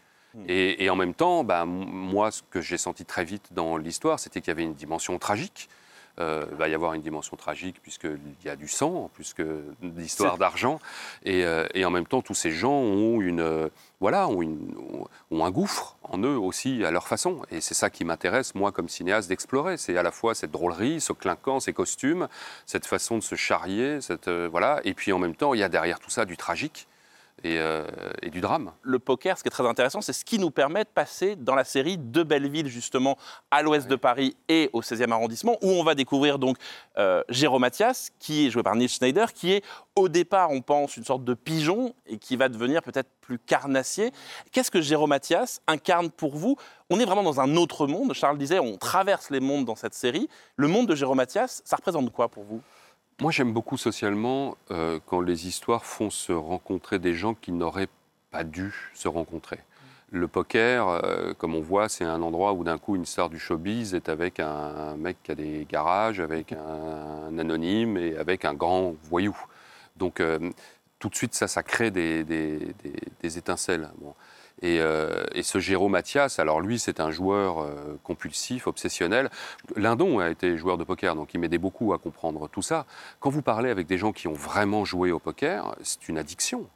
Et, 0.46 0.84
et 0.84 0.90
en 0.90 0.94
même 0.96 1.12
temps, 1.12 1.42
bah, 1.42 1.62
m- 1.64 1.68
moi, 1.90 2.30
ce 2.30 2.42
que 2.50 2.60
j'ai 2.60 2.78
senti 2.78 3.04
très 3.04 3.24
vite 3.24 3.48
dans 3.52 3.76
l'histoire, 3.76 4.20
c'était 4.20 4.40
qu'il 4.40 4.48
y 4.48 4.52
avait 4.52 4.62
une 4.62 4.74
dimension 4.74 5.18
tragique. 5.18 5.68
Euh, 6.18 6.44
il 6.50 6.56
va 6.56 6.68
y 6.68 6.74
avoir 6.74 6.92
une 6.94 7.02
dimension 7.02 7.36
tragique 7.36 7.80
puisqu'il 7.82 8.18
y 8.44 8.48
a 8.48 8.56
du 8.56 8.68
sang, 8.68 9.10
plus 9.14 9.32
que 9.32 9.62
d'histoire 9.82 10.36
d'argent. 10.38 10.80
Et, 11.24 11.44
euh, 11.44 11.66
et 11.74 11.84
en 11.84 11.90
même 11.90 12.06
temps, 12.06 12.20
tous 12.20 12.34
ces 12.34 12.50
gens 12.50 12.72
ont, 12.72 13.20
une, 13.20 13.40
euh, 13.40 13.68
voilà, 14.00 14.28
ont, 14.28 14.42
une- 14.42 14.74
ont- 14.92 15.06
ont 15.30 15.44
un 15.44 15.50
gouffre 15.50 15.96
en 16.02 16.18
eux 16.18 16.36
aussi 16.36 16.84
à 16.84 16.90
leur 16.90 17.06
façon. 17.08 17.42
Et 17.50 17.60
c'est 17.60 17.74
ça 17.74 17.88
qui 17.90 18.04
m'intéresse, 18.04 18.54
moi, 18.54 18.72
comme 18.72 18.88
cinéaste, 18.88 19.28
d'explorer. 19.28 19.76
C'est 19.76 19.96
à 19.96 20.02
la 20.02 20.10
fois 20.10 20.34
cette 20.34 20.50
drôlerie, 20.50 21.00
ce 21.00 21.12
clinquant, 21.12 21.60
ces 21.60 21.72
costumes, 21.72 22.28
cette 22.66 22.86
façon 22.86 23.16
de 23.16 23.22
se 23.22 23.34
charrier, 23.36 24.00
cette, 24.00 24.28
euh, 24.28 24.48
voilà. 24.50 24.80
et 24.84 24.92
puis 24.94 25.12
en 25.12 25.18
même 25.18 25.34
temps, 25.36 25.54
il 25.54 25.60
y 25.60 25.62
a 25.64 25.68
derrière 25.68 26.00
tout 26.00 26.10
ça 26.10 26.24
du 26.24 26.36
tragique 26.36 26.86
et, 27.44 27.58
euh, 27.58 27.84
et 28.22 28.30
du 28.30 28.40
drame. 28.40 28.72
le 28.82 28.98
poker, 28.98 29.38
ce 29.38 29.42
qui 29.42 29.48
est 29.48 29.50
très 29.50 29.66
intéressant, 29.66 30.00
c'est 30.00 30.12
ce 30.12 30.24
qui 30.24 30.38
nous 30.38 30.50
permet 30.50 30.84
de 30.84 30.88
passer 30.88 31.36
dans 31.36 31.54
la 31.54 31.64
série 31.64 31.98
de 31.98 32.22
Belleville, 32.22 32.68
justement, 32.68 33.16
à 33.50 33.62
l'ouest 33.62 33.88
de 33.88 33.96
Paris 33.96 34.36
et 34.48 34.70
au 34.72 34.82
16e 34.82 35.10
arrondissement, 35.12 35.56
où 35.62 35.68
on 35.68 35.82
va 35.82 35.94
découvrir 35.94 36.38
donc 36.38 36.56
euh, 36.98 37.22
Jérôme 37.28 37.62
Mathias, 37.62 38.10
qui 38.18 38.46
est 38.46 38.50
joué 38.50 38.62
par 38.62 38.76
Neil 38.76 38.88
Schneider, 38.88 39.32
qui 39.32 39.52
est 39.52 39.64
au 39.96 40.08
départ, 40.08 40.50
on 40.50 40.60
pense, 40.60 40.96
une 40.96 41.04
sorte 41.04 41.24
de 41.24 41.34
pigeon 41.34 41.94
et 42.06 42.18
qui 42.18 42.36
va 42.36 42.48
devenir 42.48 42.82
peut-être 42.82 43.10
plus 43.20 43.38
carnassier. 43.38 44.12
Qu'est-ce 44.52 44.70
que 44.70 44.80
Jérôme 44.80 45.10
Mathias 45.10 45.60
incarne 45.66 46.10
pour 46.10 46.36
vous? 46.36 46.56
On 46.88 46.98
est 46.98 47.04
vraiment 47.04 47.22
dans 47.22 47.40
un 47.40 47.56
autre 47.56 47.86
monde. 47.86 48.12
Charles 48.14 48.38
disait, 48.38 48.58
on 48.58 48.76
traverse 48.76 49.30
les 49.30 49.40
mondes 49.40 49.64
dans 49.64 49.76
cette 49.76 49.94
série. 49.94 50.28
Le 50.56 50.68
monde 50.68 50.86
de 50.86 50.94
Jérôme 50.94 51.18
Mathias, 51.18 51.62
ça 51.64 51.76
représente 51.76 52.10
quoi 52.12 52.28
pour 52.28 52.44
vous? 52.44 52.62
Moi, 53.20 53.32
j'aime 53.32 53.52
beaucoup 53.52 53.76
socialement 53.76 54.56
euh, 54.70 54.98
quand 55.04 55.20
les 55.20 55.46
histoires 55.46 55.84
font 55.84 56.08
se 56.08 56.32
rencontrer 56.32 56.98
des 56.98 57.12
gens 57.12 57.34
qui 57.34 57.52
n'auraient 57.52 57.90
pas 58.30 58.44
dû 58.44 58.72
se 58.94 59.08
rencontrer. 59.08 59.58
Le 60.10 60.26
poker, 60.26 60.88
euh, 60.88 61.34
comme 61.34 61.54
on 61.54 61.60
voit, 61.60 61.90
c'est 61.90 62.04
un 62.04 62.22
endroit 62.22 62.54
où 62.54 62.64
d'un 62.64 62.78
coup 62.78 62.96
une 62.96 63.04
star 63.04 63.28
du 63.28 63.38
showbiz 63.38 63.94
est 63.94 64.08
avec 64.08 64.40
un 64.40 64.96
mec 64.96 65.18
qui 65.22 65.32
a 65.32 65.34
des 65.34 65.66
garages, 65.68 66.18
avec 66.18 66.52
un, 66.52 67.38
anonyme 67.38 67.98
et 67.98 68.16
avec 68.16 68.46
un 68.46 68.54
grand 68.54 68.94
voyou. 69.02 69.36
Donc 69.96 70.20
euh, 70.20 70.38
tout 70.98 71.10
de 71.10 71.14
suite, 71.14 71.34
ça, 71.34 71.46
ça 71.46 71.62
crée 71.62 71.90
des, 71.90 72.64
étincelles. 73.22 73.90
Et, 74.62 74.78
euh, 74.80 75.24
et 75.34 75.42
ce 75.42 75.58
Jérôme 75.58 75.92
Mathias, 75.92 76.38
alors 76.38 76.60
lui, 76.60 76.78
c'est 76.78 77.00
un 77.00 77.10
joueur 77.10 77.60
euh, 77.62 77.98
compulsif, 78.04 78.66
obsessionnel. 78.66 79.30
Lindon 79.76 80.18
a 80.18 80.30
été 80.30 80.58
joueur 80.58 80.76
de 80.76 80.84
poker, 80.84 81.14
donc 81.14 81.32
il 81.32 81.40
m'aidait 81.40 81.58
beaucoup 81.58 81.92
à 81.94 81.98
comprendre 81.98 82.48
tout 82.48 82.62
ça. 82.62 82.84
Quand 83.20 83.30
vous 83.30 83.42
parlez 83.42 83.70
avec 83.70 83.86
des 83.86 83.96
gens 83.96 84.12
qui 84.12 84.28
ont 84.28 84.34
vraiment 84.34 84.84
joué 84.84 85.12
au 85.12 85.18
poker, 85.18 85.74
c'est 85.82 86.08
une 86.08 86.18
addiction. 86.18 86.66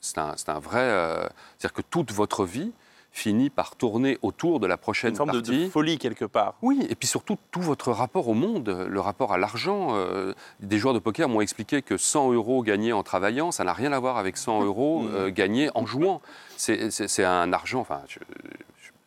C'est 0.00 0.18
un, 0.18 0.34
c'est 0.36 0.50
un 0.50 0.58
vrai. 0.58 0.80
euh, 0.80 1.26
C'est-à-dire 1.58 1.72
que 1.74 1.82
toute 1.82 2.12
votre 2.12 2.44
vie 2.44 2.72
finit 3.12 3.50
par 3.50 3.76
tourner 3.76 4.18
autour 4.22 4.58
de 4.58 4.66
la 4.66 4.76
prochaine 4.78 5.10
Une 5.10 5.16
forme 5.16 5.32
partie. 5.32 5.64
de 5.66 5.68
folie 5.68 5.98
quelque 5.98 6.24
part. 6.24 6.54
Oui, 6.62 6.86
et 6.88 6.94
puis 6.94 7.06
surtout 7.06 7.36
tout 7.50 7.60
votre 7.60 7.92
rapport 7.92 8.26
au 8.28 8.34
monde, 8.34 8.86
le 8.88 9.00
rapport 9.00 9.32
à 9.32 9.38
l'argent. 9.38 9.88
euh, 9.92 10.32
des 10.60 10.78
joueurs 10.78 10.94
de 10.94 10.98
poker 10.98 11.28
m'ont 11.28 11.42
expliqué 11.42 11.82
que 11.82 11.96
100 11.98 12.32
euros 12.32 12.62
gagnés 12.62 12.92
en 12.94 13.02
travaillant, 13.02 13.52
ça 13.52 13.64
n'a 13.64 13.74
rien 13.74 13.92
à 13.92 13.98
voir 14.00 14.16
avec 14.16 14.36
100 14.38 14.64
euros 14.64 15.04
euh, 15.12 15.30
gagnés 15.30 15.68
en 15.74 15.84
jouant. 15.86 16.22
C'est 16.56 17.24
un 17.24 17.52
argent. 17.52 17.80
Enfin, 17.80 18.00
je- 18.08 18.18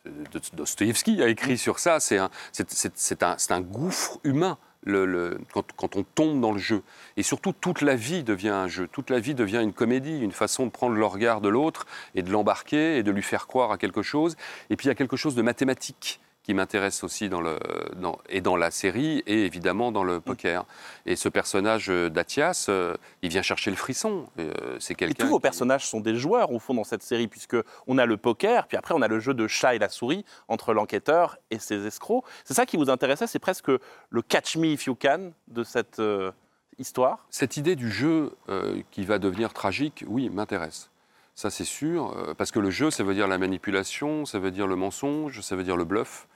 je- 0.04 0.10
de- 0.30 0.56
Dostoïevski 0.56 1.20
a 1.22 1.28
écrit 1.28 1.58
sur 1.58 1.78
ça. 1.80 1.98
C'est 1.98 2.18
un, 2.18 2.30
un, 2.30 3.34
c'est 3.36 3.52
un 3.52 3.60
gouffre 3.60 4.18
humain. 4.22 4.56
Le, 4.86 5.38
quand, 5.52 5.66
quand 5.76 5.96
on 5.96 6.04
tombe 6.04 6.40
dans 6.40 6.52
le 6.52 6.58
jeu. 6.58 6.82
Et 7.16 7.22
surtout, 7.22 7.52
toute 7.52 7.82
la 7.82 7.96
vie 7.96 8.22
devient 8.22 8.50
un 8.50 8.68
jeu. 8.68 8.88
Toute 8.90 9.10
la 9.10 9.18
vie 9.18 9.34
devient 9.34 9.60
une 9.62 9.72
comédie, 9.72 10.20
une 10.20 10.32
façon 10.32 10.64
de 10.64 10.70
prendre 10.70 10.94
le 10.94 11.04
regard 11.04 11.40
de 11.40 11.48
l'autre 11.48 11.86
et 12.14 12.22
de 12.22 12.30
l'embarquer 12.30 12.98
et 12.98 13.02
de 13.02 13.10
lui 13.10 13.22
faire 13.22 13.46
croire 13.46 13.72
à 13.72 13.78
quelque 13.78 14.02
chose. 14.02 14.36
Et 14.70 14.76
puis, 14.76 14.86
il 14.86 14.88
y 14.88 14.92
a 14.92 14.94
quelque 14.94 15.16
chose 15.16 15.34
de 15.34 15.42
mathématique 15.42 16.20
qui 16.46 16.54
m'intéresse 16.54 17.02
aussi 17.02 17.28
dans 17.28 17.40
le, 17.40 17.58
dans- 17.96 18.18
et 18.28 18.40
dans 18.40 18.56
la 18.56 18.70
série 18.70 19.20
et 19.26 19.44
évidemment 19.46 19.90
dans 19.90 20.04
le 20.04 20.20
poker. 20.20 20.64
Et 21.04 21.16
ce 21.16 21.28
personnage 21.28 21.90
euh, 21.90 22.08
d'Athias, 22.08 22.66
euh, 22.68 22.94
il 23.22 23.30
vient 23.30 23.42
chercher 23.42 23.70
le 23.70 23.76
frisson. 23.76 24.26
Euh, 24.38 24.52
c'est 24.78 24.92
Et 24.92 24.96
quelqu'un. 24.96 25.24
tous 25.24 25.30
vos 25.30 25.38
qui- 25.38 25.42
personnages 25.42 25.84
sont 25.88 25.98
des 25.98 26.14
joueurs 26.14 26.52
au 26.52 26.60
fond 26.60 26.72
dans 26.72 26.84
cette 26.84 27.02
série, 27.02 27.26
puisque 27.26 27.56
on 27.88 27.98
a 27.98 28.06
le 28.06 28.16
poker, 28.16 28.68
puis 28.68 28.76
après 28.76 28.94
on 28.94 29.02
a 29.02 29.08
le 29.08 29.18
jeu 29.18 29.34
de 29.34 29.48
chat 29.48 29.74
et 29.74 29.80
la 29.80 29.88
souris 29.88 30.24
entre 30.46 30.72
l'enquêteur 30.72 31.36
et 31.50 31.58
ses 31.58 31.84
escrocs. 31.84 32.22
C'est 32.44 32.54
ça 32.54 32.64
qui 32.64 32.76
vous 32.76 32.90
intéressait, 32.90 33.26
c'est 33.26 33.40
presque 33.40 33.68
le 34.10 34.22
catch 34.22 34.56
me 34.56 34.66
if 34.68 34.86
you 34.86 34.94
can 34.94 35.32
de 35.48 35.64
cette 35.64 35.98
euh, 35.98 36.30
histoire? 36.78 37.26
Cette 37.28 37.56
idée 37.56 37.74
du 37.74 37.90
jeu 37.90 38.30
euh, 38.48 38.80
qui 38.92 39.04
va 39.04 39.18
devenir 39.18 39.52
tragique, 39.52 40.04
oui, 40.06 40.30
m'intéresse. 40.30 40.90
Ça, 41.34 41.50
c'est 41.50 41.64
sûr, 41.64 42.34
parce 42.38 42.50
que 42.52 42.58
le 42.60 42.70
jeu, 42.70 42.90
ça 42.90 43.02
veut 43.04 43.12
dire 43.14 43.26
la 43.28 43.36
manipulation, 43.36 44.24
ça 44.24 44.38
veut 44.38 44.50
dire 44.52 44.66
le 44.66 44.76
mensonge, 44.76 45.40
ça 45.42 45.54
veut 45.56 45.64
dire 45.64 45.76
le 45.76 45.84
bluff. 45.84 46.28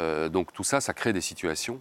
Euh, 0.00 0.28
donc 0.28 0.52
tout 0.52 0.64
ça, 0.64 0.80
ça 0.80 0.92
crée 0.94 1.12
des 1.12 1.20
situations. 1.20 1.80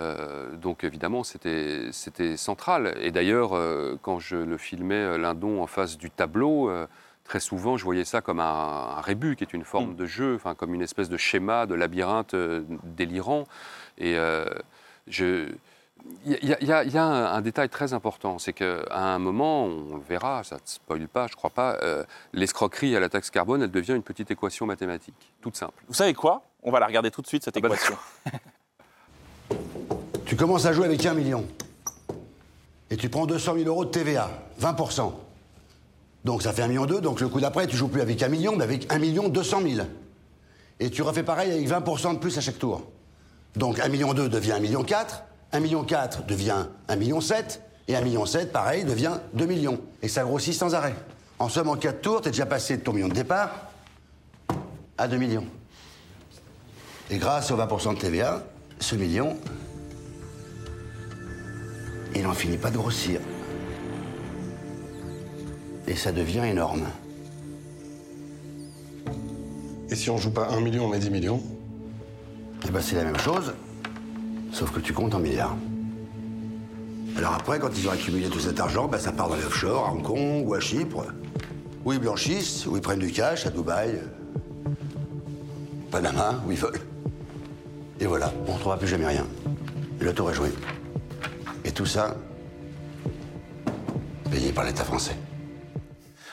Euh, 0.00 0.54
donc 0.56 0.84
évidemment, 0.84 1.24
c'était 1.24 1.90
central. 2.36 2.94
Et 3.00 3.10
d'ailleurs, 3.10 3.54
euh, 3.54 3.96
quand 4.02 4.18
je 4.18 4.36
le 4.36 4.56
filmais, 4.58 5.18
Lindon, 5.18 5.62
en 5.62 5.66
face 5.66 5.96
du 5.98 6.10
tableau, 6.10 6.70
très 7.24 7.40
souvent, 7.40 7.76
je 7.76 7.84
voyais 7.84 8.04
ça 8.04 8.20
comme 8.20 8.40
un, 8.40 8.96
un 8.96 9.00
rébus, 9.00 9.36
qui 9.36 9.44
est 9.44 9.52
une 9.52 9.64
forme 9.64 9.94
de 9.96 10.06
jeu, 10.06 10.38
comme 10.56 10.74
une 10.74 10.82
espèce 10.82 11.08
de 11.08 11.16
schéma, 11.16 11.66
de 11.66 11.74
labyrinthe 11.74 12.34
délirant. 12.84 13.44
Et 13.98 14.16
je... 15.08 15.48
Il 16.24 16.30
y, 16.32 16.54
a- 16.54 16.58
il 16.62 16.68
y 16.68 16.72
a- 16.72 16.84
il 16.84 16.92
y 16.92 16.96
a 16.96 17.04
un, 17.04 17.34
un 17.34 17.40
détail 17.40 17.68
très 17.68 17.92
important, 17.92 18.38
c'est 18.38 18.52
qu'à 18.52 18.84
un 18.92 19.18
moment, 19.18 19.64
on 19.64 19.96
le 19.96 20.02
verra, 20.02 20.44
ça 20.44 20.54
ne 20.54 20.60
spoil 20.64 21.08
pas, 21.08 21.26
je 21.26 21.34
crois 21.34 21.50
pas, 21.50 21.76
euh, 21.82 22.04
l'escroquerie 22.32 22.94
à 22.96 23.00
la 23.00 23.08
taxe 23.08 23.30
carbone, 23.30 23.62
elle 23.62 23.70
devient 23.70 23.94
une 23.94 24.04
petite 24.04 24.30
équation 24.30 24.64
mathématique, 24.64 25.32
toute 25.42 25.56
simple. 25.56 25.82
Vous 25.88 25.94
savez 25.94 26.14
quoi? 26.14 26.44
On 26.62 26.70
va 26.70 26.80
la 26.80 26.86
regarder 26.86 27.10
tout 27.10 27.22
de 27.22 27.26
suite, 27.26 27.44
cette 27.44 27.56
Ah 27.56 27.60
bah 27.60 27.68
équation. 27.68 27.96
Tu 30.26 30.36
commences 30.36 30.66
à 30.66 30.72
jouer 30.72 30.86
avec 30.86 31.04
un 31.06 31.14
million. 31.14 31.46
Et 32.90 32.96
tu 32.96 33.08
prends 33.08 33.26
200 33.26 33.54
000 33.54 33.66
euros 33.66 33.84
de 33.84 33.90
TVA, 33.90 34.30
20%. 34.60 35.12
Donc 36.24 36.42
ça 36.42 36.52
fait 36.52 36.62
un 36.62 36.68
million 36.68 36.84
deux, 36.86 37.00
donc 37.00 37.20
le 37.20 37.28
coup 37.28 37.40
d'après, 37.40 37.66
tu 37.66 37.76
joues 37.76 37.88
plus 37.88 38.00
avec 38.00 38.22
un 38.22 38.28
million, 38.28 38.56
mais 38.56 38.64
avec 38.64 38.92
un 38.92 38.98
million 38.98 39.28
200 39.28 39.62
000. 39.62 39.86
Et 40.80 40.90
tu 40.90 41.02
refais 41.02 41.22
pareil 41.22 41.52
avec 41.52 41.68
20% 41.68 42.14
de 42.14 42.18
plus 42.18 42.36
à 42.36 42.40
chaque 42.40 42.58
tour. 42.58 42.82
Donc 43.56 43.80
un 43.80 43.88
million 43.88 44.12
deux 44.14 44.28
devient 44.28 44.52
un 44.52 44.60
million 44.60 44.84
quatre, 44.84 45.22
un 45.52 45.60
million 45.60 45.84
quatre 45.84 46.24
devient 46.26 46.66
un 46.88 46.96
million 46.96 47.20
sept, 47.20 47.62
Et 47.88 47.94
1,7 47.94 48.04
million, 48.04 48.24
pareil, 48.52 48.84
devient 48.84 49.18
2 49.32 49.46
millions. 49.46 49.80
Et 50.02 50.08
ça 50.08 50.24
grossit 50.24 50.52
sans 50.54 50.74
arrêt. 50.74 50.94
En 51.38 51.48
somme, 51.48 51.68
en 51.68 51.76
4 51.76 52.00
tours, 52.02 52.20
t'es 52.20 52.30
déjà 52.30 52.44
passé 52.44 52.76
de 52.76 52.82
ton 52.82 52.92
million 52.92 53.08
de 53.08 53.14
départ 53.14 53.50
à 54.98 55.08
2 55.08 55.16
millions. 55.16 55.46
Et 57.10 57.16
grâce 57.16 57.50
aux 57.50 57.56
20% 57.56 57.94
de 57.94 58.00
TVA, 58.00 58.44
ce 58.80 58.94
million, 58.94 59.36
il 62.14 62.22
n'en 62.22 62.32
finit 62.32 62.58
pas 62.58 62.70
de 62.70 62.76
grossir. 62.76 63.20
Et 65.86 65.96
ça 65.96 66.12
devient 66.12 66.44
énorme. 66.44 66.84
Et 69.90 69.94
si 69.94 70.10
on 70.10 70.18
joue 70.18 70.30
pas 70.30 70.48
1 70.50 70.60
million, 70.60 70.86
mais 70.88 70.98
10 70.98 71.10
millions 71.10 71.42
Eh 72.66 72.70
ben 72.70 72.82
c'est 72.82 72.96
la 72.96 73.04
même 73.04 73.18
chose, 73.18 73.54
sauf 74.52 74.70
que 74.70 74.80
tu 74.80 74.92
comptes 74.92 75.14
en 75.14 75.18
milliards. 75.18 75.56
Alors 77.16 77.34
après, 77.34 77.58
quand 77.58 77.70
ils 77.76 77.88
ont 77.88 77.92
accumulé 77.92 78.28
tout 78.28 78.38
cet 78.38 78.60
argent, 78.60 78.86
ben 78.86 78.98
ça 78.98 79.12
part 79.12 79.28
dans 79.28 79.36
les 79.36 79.44
offshore, 79.46 79.86
à 79.86 79.92
Hong 79.92 80.02
Kong 80.02 80.46
ou 80.46 80.54
à 80.54 80.60
Chypre, 80.60 81.06
où 81.86 81.92
ils 81.92 81.98
blanchissent, 81.98 82.66
où 82.66 82.76
ils 82.76 82.82
prennent 82.82 82.98
du 82.98 83.10
cash, 83.10 83.46
à 83.46 83.50
Dubaï, 83.50 83.98
Panama, 85.90 86.42
où 86.46 86.52
ils 86.52 86.58
veulent. 86.58 86.87
Et 88.00 88.06
voilà, 88.06 88.32
on 88.46 88.50
ne 88.50 88.52
retrouvera 88.52 88.78
plus 88.78 88.88
jamais 88.88 89.06
rien. 89.06 89.26
Le 90.00 90.14
tour 90.14 90.30
est 90.30 90.34
joué. 90.34 90.50
Et 91.64 91.72
tout 91.72 91.86
ça, 91.86 92.14
payé 94.30 94.52
par 94.52 94.64
l'État 94.64 94.84
français. 94.84 95.16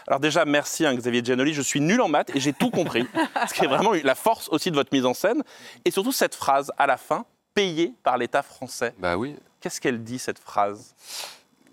Alors 0.08 0.20
déjà, 0.20 0.46
merci 0.46 0.86
hein, 0.86 0.94
Xavier 0.94 1.24
Giannoli, 1.24 1.54
je 1.54 1.64
suis 1.64 1.82
nul 1.82 2.00
en 2.02 2.08
maths 2.08 2.30
et 2.36 2.40
j'ai 2.40 2.54
tout 2.54 2.70
compris. 2.70 3.08
ce 3.50 3.54
qui 3.54 3.66
est 3.66 3.68
vraiment 3.68 3.94
la 4.04 4.16
force 4.16 4.48
aussi 4.50 4.70
de 4.70 4.76
votre 4.76 4.94
mise 4.94 5.06
en 5.06 5.16
scène. 5.16 5.42
Et 5.84 5.92
surtout 5.92 6.12
cette 6.12 6.36
phrase 6.36 6.72
à 6.78 6.86
la 6.86 6.98
fin, 6.98 7.26
payé 7.56 7.94
par 8.04 8.18
l'État 8.18 8.44
français. 8.44 8.94
Bah 9.00 9.18
oui. 9.18 9.36
Qu'est-ce 9.60 9.82
qu'elle 9.82 10.04
dit 10.04 10.20
cette 10.20 10.38
phrase? 10.38 10.94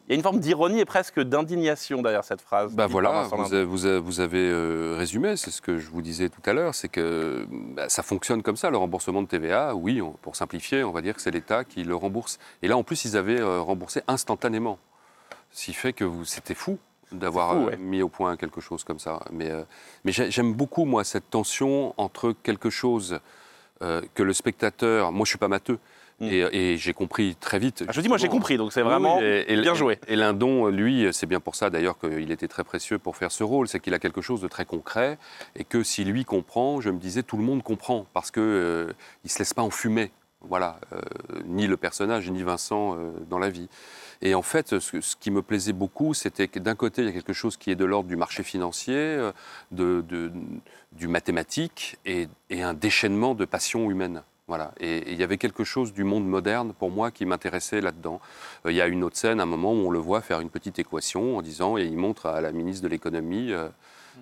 Il 0.09 0.11
y 0.11 0.15
a 0.15 0.17
une 0.17 0.23
forme 0.23 0.41
d'ironie 0.41 0.81
et 0.81 0.85
presque 0.85 1.21
d'indignation 1.21 2.03
derrière 2.03 2.25
cette 2.25 2.41
phrase. 2.41 2.75
Bah 2.75 2.87
voilà, 2.89 3.23
vous 3.33 3.55
avez, 3.55 3.65
vous 3.65 3.87
avez- 3.87 4.01
vous 4.01 4.21
avez, 4.21 4.51
euh, 4.51 4.97
résumé, 4.99 5.37
c'est 5.37 5.51
ce 5.53 5.63
que 5.63 5.79
je 5.79 5.89
vous 5.89 6.03
disais 6.03 6.29
tout 6.29 6.41
à 6.45 6.53
l'heure, 6.53 6.75
c'est 6.75 6.89
que 6.89 7.47
bah, 7.51 7.89
ça 7.89 8.03
fonctionne 8.03 8.43
comme 8.43 8.57
ça, 8.57 8.69
le 8.71 8.77
remboursement 8.77 9.23
de 9.23 9.29
TVA, 9.29 9.75
oui, 9.77 10.03
on- 10.03 10.11
pour 10.13 10.35
simplifier, 10.35 10.83
on 10.83 10.91
va 10.91 11.03
dire 11.03 11.15
que 11.15 11.21
c'est 11.23 11.31
l'État 11.31 11.63
qui 11.65 11.85
le 11.85 11.95
rembourse. 11.95 12.39
Et 12.63 12.69
là, 12.69 12.77
en 12.77 12.83
plus, 12.83 13.05
ils 13.05 13.17
avaient 13.17 13.41
euh, 13.41 13.61
remboursé 13.61 14.03
instantanément, 14.09 14.79
ce 15.53 15.67
qui 15.67 15.73
fait 15.73 15.93
que 15.93 16.05
c'était 16.25 16.55
fou 16.55 16.79
d'avoir 17.13 17.53
euh, 17.53 17.67
ouais. 17.67 17.77
mis 17.77 18.03
au 18.03 18.09
point 18.09 18.37
quelque 18.37 18.61
chose 18.61 18.83
comme 18.83 18.99
ça. 18.99 19.21
Mais, 19.31 19.51
euh, 19.51 19.63
mais 20.05 20.11
j'ai- 20.11 20.31
j'aime 20.33 20.53
beaucoup, 20.53 20.85
moi, 20.85 21.05
cette 21.05 21.31
tension 21.31 21.95
entre 21.97 22.33
quelque 22.43 22.71
chose 22.71 23.21
que 24.15 24.23
le 24.23 24.33
spectateur, 24.33 25.11
moi 25.11 25.25
je 25.25 25.31
suis 25.31 25.39
pas 25.39 25.49
matheux, 25.49 25.81
et, 26.23 26.73
et 26.73 26.77
j'ai 26.77 26.93
compris 26.93 27.35
très 27.37 27.59
vite. 27.59 27.83
Mm. 27.83 27.87
Ah, 27.89 27.93
je 27.93 28.01
dis, 28.01 28.09
moi, 28.09 28.19
j'ai 28.19 28.29
compris, 28.29 28.57
donc 28.57 28.73
c'est 28.73 28.83
vraiment 28.83 29.19
oui, 29.19 29.25
et- 29.25 29.53
et- 29.53 29.61
bien 29.61 29.75
joué. 29.75 29.99
Et 30.09 30.17
Lindon, 30.17 30.69
lui, 30.69 31.07
c'est 31.13 31.27
bien 31.27 31.41
pour 31.41 31.55
ça 31.55 31.71
d'ailleurs 31.71 31.99
qu'il 31.99 32.31
était 32.31 32.49
très 32.49 32.65
précieux 32.65 32.99
pour 32.99 33.17
faire 33.17 33.33
ce 33.33 33.45
rôle, 33.45 33.69
c'est 33.69 33.81
qu'il 33.81 33.95
a 33.95 33.99
quelque 33.99 34.21
chose 34.21 34.41
de 34.41 34.49
très 34.49 34.65
concret 34.65 35.19
et 35.57 35.65
que 35.65 35.83
si 35.83 36.05
lui 36.05 36.25
comprend, 36.25 36.81
je 36.81 36.91
me 36.91 36.99
disais 36.99 37.23
tout 37.23 37.37
le 37.37 37.43
monde 37.45 37.63
comprend 37.63 38.07
parce 38.13 38.31
que 38.31 38.41
euh, 38.41 38.93
il 39.25 39.31
se 39.31 39.39
laisse 39.39 39.55
pas 39.55 39.63
enfumer, 39.63 40.11
voilà, 40.41 40.79
euh, 40.93 41.01
ni 41.47 41.67
le 41.67 41.77
personnage 41.77 42.31
ni 42.31 42.43
Vincent 42.43 42.97
euh, 42.97 43.11
dans 43.29 43.39
la 43.39 43.49
vie. 43.51 43.69
Et 44.25 44.35
en 44.37 44.43
fait, 44.43 44.79
ce, 44.79 45.01
ce 45.01 45.17
qui 45.17 45.33
me 45.33 45.43
plaisait 45.43 45.73
beaucoup, 45.73 46.15
c'était 46.15 46.47
que 46.47 46.61
d'un 46.61 46.77
côté, 46.77 47.03
il 47.03 47.07
y 47.07 47.09
a 47.09 47.13
quelque 47.13 47.33
chose 47.33 47.57
qui 47.57 47.71
est 47.73 47.75
de 47.75 47.85
l'ordre 47.85 48.09
du 48.09 48.15
marché 48.17 48.45
financier, 48.45 48.95
euh, 48.97 49.33
de, 49.73 50.01
de- 50.09 50.31
du 50.93 51.09
mathématique 51.09 51.97
et, 52.07 52.29
et 52.51 52.63
un 52.63 52.75
déchaînement 52.75 53.35
de 53.35 53.45
passion 53.45 53.91
humaine. 53.91 54.23
Voilà. 54.49 54.73
Et, 54.81 55.11
il 55.13 55.19
y 55.19 55.23
avait 55.23 55.39
quelque 55.39 55.65
chose 55.65 55.93
du 55.93 56.05
monde 56.05 56.27
moderne 56.27 56.73
pour 56.79 56.91
moi 56.91 57.11
qui 57.11 57.25
m'intéressait 57.27 57.81
là-dedans. 57.81 58.21
Euh, 58.67 58.73
il 58.73 58.77
y 58.77 58.81
a 58.81 58.87
une 58.87 59.05
autre 59.05 59.17
scène, 59.17 59.41
un 59.41 59.47
moment 59.47 59.73
où 59.73 59.87
on 59.87 59.91
le 59.91 59.99
voit 59.99 60.21
faire 60.21 60.41
une 60.41 60.51
petite 60.51 60.79
équation 60.79 61.37
en 61.37 61.43
disant, 61.43 61.79
et 61.79 61.85
il 61.85 61.97
montre 61.97 62.27
à 62.27 62.41
la 62.41 62.53
ministre 62.53 62.83
de 62.83 62.89
l'économie, 62.89 63.53
euh, 63.53 63.69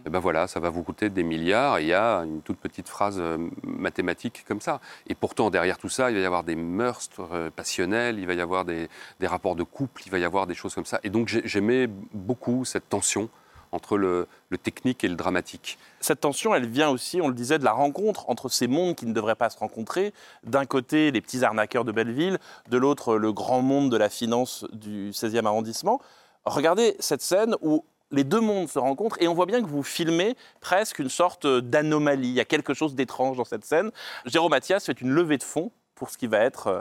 eh 0.07 0.11
ben 0.11 0.21
voilà, 0.21 0.47
ça 0.47 0.61
va 0.61 0.71
vous 0.71 0.83
coûter 0.83 1.09
des 1.11 1.23
milliards. 1.23 1.79
Et 1.79 1.83
il 1.83 1.89
y 1.89 1.95
a 1.95 2.19
une 2.19 2.43
toute 2.43 2.59
petite 2.59 2.89
phrase 2.89 3.17
euh, 3.19 3.39
mathématique 3.65 4.45
comme 4.47 4.61
ça. 4.61 4.81
Et 5.09 5.15
pourtant, 5.15 5.51
derrière 5.51 5.79
tout 5.79 5.89
ça, 5.89 6.11
il 6.11 6.17
va 6.17 6.21
y 6.23 6.27
avoir 6.27 6.45
des 6.45 6.55
meurtres 6.55 7.27
euh, 7.33 7.51
passionnels, 7.51 8.19
il 8.19 8.27
va 8.27 8.35
y 8.35 8.41
avoir 8.41 8.65
des, 8.65 8.89
des 9.19 9.27
rapports 9.27 9.57
de 9.57 9.63
couple, 9.65 10.03
il 10.07 10.13
va 10.13 10.19
y 10.19 10.25
avoir 10.25 10.47
des 10.47 10.55
choses 10.55 10.75
comme 10.75 10.85
ça. 10.87 11.01
Et 11.03 11.11
donc 11.11 11.29
j'ai- 11.29 11.43
j'aimais 11.45 11.89
beaucoup 12.13 12.65
cette 12.65 12.89
tension 12.89 13.31
entre 13.73 13.97
le, 13.97 14.27
le 14.49 14.59
technique 14.59 15.05
et 15.05 15.09
le 15.09 15.15
dramatique. 15.15 15.79
Cette 16.01 16.21
tension, 16.21 16.55
elle 16.55 16.67
vient 16.67 16.91
aussi, 16.91 17.21
on 17.21 17.29
le 17.29 17.35
disait, 17.35 17.59
de 17.59 17.65
la 17.65 17.73
rencontre 17.73 18.29
entre 18.29 18.49
ces 18.49 18.67
mondes 18.67 18.97
qui 18.97 19.07
ne 19.07 19.13
devraient 19.13 19.35
pas 19.35 19.51
se 19.51 19.59
rencontrer. 19.59 20.13
D'un 20.45 20.67
côté, 20.67 21.11
les 21.11 21.21
petits 21.21 21.45
arnaqueurs 21.45 21.85
de 21.85 21.93
Belleville, 21.93 22.39
de 22.69 22.79
l'autre, 22.79 23.17
le 23.17 23.33
grand 23.33 23.63
monde 23.63 23.91
de 23.91 23.97
la 23.97 24.09
finance 24.09 24.67
du 24.73 25.11
16e 25.11 25.47
arrondissement. 25.47 26.01
Regardez 26.45 26.97
cette 26.99 27.23
scène 27.23 27.55
où 27.61 27.85
les 28.11 28.25
deux 28.25 28.41
mondes 28.41 28.69
se 28.69 28.79
rencontrent 28.79 29.17
et 29.21 29.29
on 29.29 29.35
voit 29.35 29.47
bien 29.47 29.61
que 29.61 29.67
vous 29.67 29.83
filmez 29.83 30.37
presque 30.61 30.99
une 30.99 31.09
sorte 31.09 31.47
d'anomalie. 31.47 32.29
Il 32.29 32.35
y 32.35 32.41
a 32.41 32.45
quelque 32.45 32.75
chose 32.75 32.95
d'étrange 32.95 33.37
dans 33.37 33.45
cette 33.45 33.65
scène. 33.65 33.91
Jérôme 34.25 34.51
Mathias 34.51 34.87
fait 34.87 35.01
une 35.01 35.11
levée 35.11 35.39
de 35.39 35.43
fonds 35.43 35.71
pour 35.95 36.11
ce 36.11 36.19
qui 36.19 36.27
va 36.27 36.39
être 36.39 36.67
euh, 36.67 36.81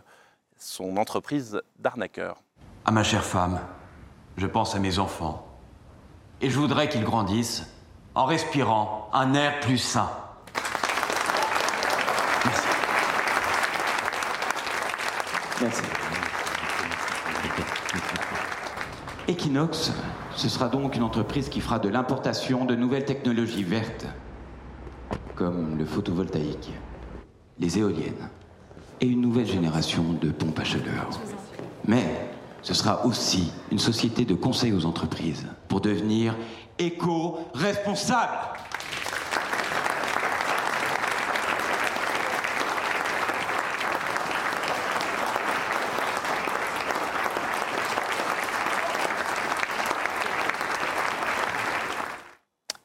son 0.58 0.98
entreprise 0.98 1.62
d'arnaqueur. 1.78 2.42
À 2.86 2.92
ma 2.92 3.04
chère 3.04 3.24
femme, 3.24 3.60
je 4.38 4.48
pense 4.48 4.76
à 4.76 4.80
mes 4.80 4.98
enfants. 4.98 5.49
Et 6.42 6.50
je 6.50 6.58
voudrais 6.58 6.88
qu'ils 6.88 7.04
grandissent 7.04 7.66
en 8.16 8.26
respirant 8.26 9.10
un 9.14 9.34
air 9.34 9.60
plus 9.60 9.78
sain. 9.78 10.10
Merci. 15.62 15.82
Equinox, 19.28 19.92
ce 20.36 20.50
sera 20.50 20.70
donc 20.70 20.96
une 20.96 21.04
entreprise 21.04 21.50
qui 21.50 21.60
fera 21.60 21.78
de 21.78 21.90
l'importation 21.90 22.66
de 22.66 22.76
nouvelles 22.76 23.06
technologies 23.06 23.64
vertes, 23.64 24.08
comme 25.36 25.78
le 25.78 25.86
photovoltaïque, 25.86 26.72
les 27.60 27.78
éoliennes 27.78 28.30
et 29.02 29.08
une 29.08 29.22
nouvelle 29.22 29.46
génération 29.46 30.04
de 30.20 30.32
pompes 30.32 30.60
à 30.60 30.64
chaleur. 30.64 31.10
Mais 31.86 32.32
ce 32.62 32.74
sera 32.74 33.06
aussi 33.06 33.52
une 33.72 33.80
société 33.80 34.26
de 34.26 34.34
conseil 34.34 34.74
aux 34.74 34.86
entreprises 34.86 35.46
pour 35.70 35.80
devenir 35.80 36.36
éco-responsable. 36.80 38.34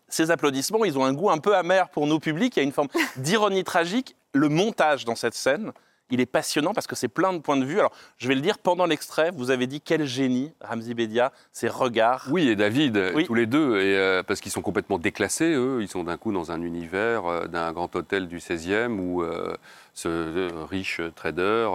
Ces 0.09 0.31
applaudissements, 0.31 0.85
ils 0.85 0.97
ont 0.97 1.05
un 1.05 1.13
goût 1.13 1.31
un 1.31 1.39
peu 1.39 1.57
amer 1.57 1.89
pour 1.89 2.07
nos 2.07 2.21
publics. 2.21 2.55
Il 2.57 2.61
y 2.61 2.63
a 2.63 2.65
une 2.65 2.71
forme 2.71 2.87
d'ironie 3.17 3.65
tragique. 3.65 4.15
Le 4.33 4.49
montage 4.49 5.05
dans 5.05 5.17
cette 5.17 5.35
scène, 5.35 5.73
il 6.11 6.21
est 6.21 6.27
passionnant 6.27 6.73
parce 6.73 6.87
que 6.87 6.97
c'est 6.97 7.09
plein 7.09 7.33
de 7.33 7.39
points 7.39 7.57
de 7.57 7.65
vue. 7.65 7.79
Alors, 7.79 7.93
je 8.19 8.29
vais 8.29 8.35
le 8.35 8.41
dire, 8.41 8.59
pendant 8.59 8.87
l'extrait, 8.87 9.31
vous 9.35 9.51
avez 9.51 9.67
dit 9.67 9.81
quel 9.81 10.05
génie, 10.05 10.53
Ramzi 10.61 10.95
Bedia, 10.95 11.33
ses 11.53 11.69
regards. 11.69 12.27
Oui, 12.31 12.49
et 12.49 12.57
David, 12.57 13.25
tous 13.27 13.35
les 13.35 13.47
deux, 13.47 13.81
et, 13.81 13.97
euh, 13.97 14.23
parce 14.23 14.41
qu'ils 14.41 14.53
sont 14.53 14.63
complètement 14.63 14.99
déclassés, 14.99 15.53
eux. 15.55 15.79
Ils 15.81 15.89
sont 15.89 16.05
d'un 16.05 16.17
coup 16.17 16.33
dans 16.33 16.53
un 16.53 16.61
univers 16.61 17.27
euh, 17.27 17.47
d'un 17.47 17.73
grand 17.73 17.95
hôtel 17.97 18.29
du 18.29 18.39
16e 18.39 18.99
où 18.99 19.23
euh, 19.23 19.55
ce 19.95 20.65
riche 20.65 21.01
trader 21.15 21.69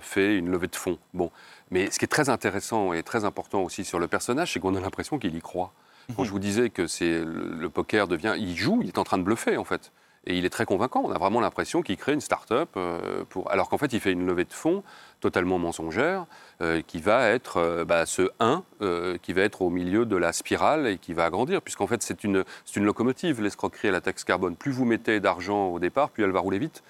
fait 0.00 0.36
une 0.36 0.50
levée 0.50 0.68
de 0.68 0.76
fonds. 0.76 0.98
Bon. 1.14 1.30
Mais 1.70 1.90
ce 1.90 1.98
qui 1.98 2.04
est 2.04 2.08
très 2.08 2.28
intéressant 2.28 2.92
et 2.92 3.02
très 3.02 3.24
important 3.24 3.62
aussi 3.62 3.84
sur 3.84 3.98
le 3.98 4.06
personnage, 4.06 4.52
c'est 4.52 4.60
qu'on 4.60 4.74
a 4.74 4.80
l'impression 4.80 5.18
qu'il 5.18 5.34
y 5.34 5.40
croit. 5.40 5.72
Quand 6.16 6.24
je 6.24 6.30
vous 6.30 6.38
disais 6.38 6.68
que 6.68 6.86
c'est 6.86 7.20
le, 7.20 7.54
le 7.58 7.68
poker 7.70 8.08
devient, 8.08 8.34
il 8.36 8.56
joue, 8.56 8.80
il 8.82 8.88
est 8.88 8.98
en 8.98 9.04
train 9.04 9.18
de 9.18 9.22
bluffer 9.22 9.56
en 9.56 9.64
fait, 9.64 9.92
et 10.24 10.36
il 10.38 10.44
est 10.44 10.50
très 10.50 10.64
convaincant. 10.66 11.02
On 11.04 11.10
a 11.10 11.18
vraiment 11.18 11.40
l'impression 11.40 11.82
qu'il 11.82 11.96
crée 11.96 12.12
une 12.12 12.20
start-up 12.20 12.68
euh, 12.76 13.24
pour, 13.28 13.50
alors 13.50 13.68
qu'en 13.68 13.78
fait 13.78 13.92
il 13.92 14.00
fait 14.00 14.12
une 14.12 14.24
levée 14.26 14.44
de 14.44 14.52
fonds 14.52 14.82
totalement 15.20 15.58
mensongère, 15.58 16.26
euh, 16.60 16.80
qui 16.82 17.00
va 17.00 17.28
être 17.28 17.56
euh, 17.58 17.84
bah, 17.84 18.06
ce 18.06 18.30
1 18.40 18.62
euh, 18.82 19.18
qui 19.18 19.32
va 19.32 19.42
être 19.42 19.62
au 19.62 19.70
milieu 19.70 20.06
de 20.06 20.16
la 20.16 20.32
spirale 20.32 20.86
et 20.86 20.98
qui 20.98 21.12
va 21.12 21.24
agrandir, 21.24 21.60
puisqu'en 21.62 21.86
fait 21.86 22.02
c'est 22.02 22.24
une, 22.24 22.44
c'est 22.64 22.76
une 22.80 22.84
locomotive, 22.86 23.40
l'escroquerie 23.40 23.88
à 23.88 23.92
la 23.92 24.00
taxe 24.00 24.24
carbone. 24.24 24.56
Plus 24.56 24.70
vous 24.72 24.84
mettez 24.84 25.18
d'argent 25.20 25.66
au 25.68 25.78
départ, 25.78 26.10
plus 26.10 26.24
elle 26.24 26.30
va 26.32 26.40
rouler 26.40 26.58
vite, 26.58 26.82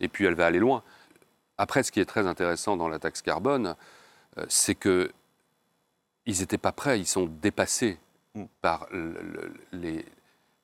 et 0.00 0.08
puis 0.08 0.24
elle 0.24 0.34
va 0.34 0.46
aller 0.46 0.58
loin. 0.60 0.82
Après, 1.58 1.82
ce 1.82 1.92
qui 1.92 2.00
est 2.00 2.06
très 2.06 2.26
intéressant 2.26 2.76
dans 2.76 2.88
la 2.88 2.98
taxe 2.98 3.20
carbone, 3.22 3.74
c'est 4.48 4.74
que 4.74 5.10
ils 6.26 6.40
n'étaient 6.40 6.58
pas 6.58 6.72
prêts, 6.72 6.98
ils 6.98 7.06
sont 7.06 7.26
dépassés 7.42 7.98
par 8.62 8.86
le- 8.92 9.12
le- 9.20 9.52
les, 9.72 10.04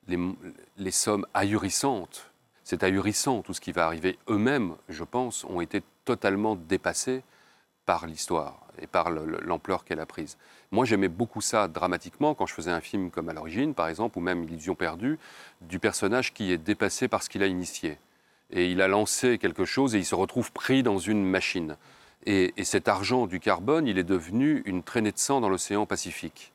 les, 0.07 0.91
sommes 0.91 1.25
ahurissantes. 1.33 2.31
C'est 2.63 2.83
ahurissant 2.83 3.41
tout 3.41 3.53
ce 3.53 3.61
qui 3.61 3.71
va 3.71 3.85
arriver. 3.85 4.17
Eux-mêmes, 4.29 4.75
je 4.89 5.03
pense, 5.03 5.45
ont 5.45 5.61
été 5.61 5.83
totalement 6.05 6.55
dépassés 6.55 7.23
par 7.85 8.05
l'histoire 8.05 8.59
et 8.81 8.87
par 8.87 9.09
le- 9.09 9.25
le- 9.25 9.39
l'ampleur 9.41 9.85
qu'elle 9.85 9.99
a 10.01 10.05
prise. 10.05 10.37
Moi, 10.71 10.83
j'aimais 10.85 11.07
beaucoup 11.07 11.39
ça 11.39 11.67
dramatiquement 11.69 12.35
quand 12.35 12.45
je 12.45 12.53
faisais 12.53 12.71
un 12.71 12.81
film 12.81 13.09
comme 13.09 13.29
à 13.29 13.33
l'origine, 13.33 13.73
par 13.73 13.87
exemple, 13.87 14.17
ou 14.17 14.21
même 14.21 14.43
Illusion 14.43 14.75
perdue, 14.75 15.17
du 15.61 15.79
personnage 15.79 16.33
qui 16.33 16.51
est 16.51 16.57
dépassé 16.57 17.07
par 17.07 17.23
ce 17.23 17.29
qu'il 17.29 17.43
a 17.43 17.47
initié. 17.47 17.97
Et 18.49 18.69
il 18.71 18.81
a 18.81 18.87
lancé 18.89 19.37
quelque 19.37 19.65
chose 19.65 19.95
et 19.95 19.99
il 19.99 20.05
se 20.05 20.15
retrouve 20.15 20.51
pris 20.51 20.83
dans 20.83 20.97
une 20.99 21.23
machine. 21.23 21.77
Et, 22.25 22.53
et 22.57 22.65
cet 22.65 22.89
argent 22.89 23.25
du 23.27 23.39
carbone, 23.39 23.87
il 23.87 23.97
est 23.97 24.03
devenu 24.03 24.61
une 24.65 24.83
traînée 24.83 25.13
de 25.13 25.17
sang 25.17 25.39
dans 25.39 25.49
l'océan 25.49 25.85
Pacifique. 25.85 26.51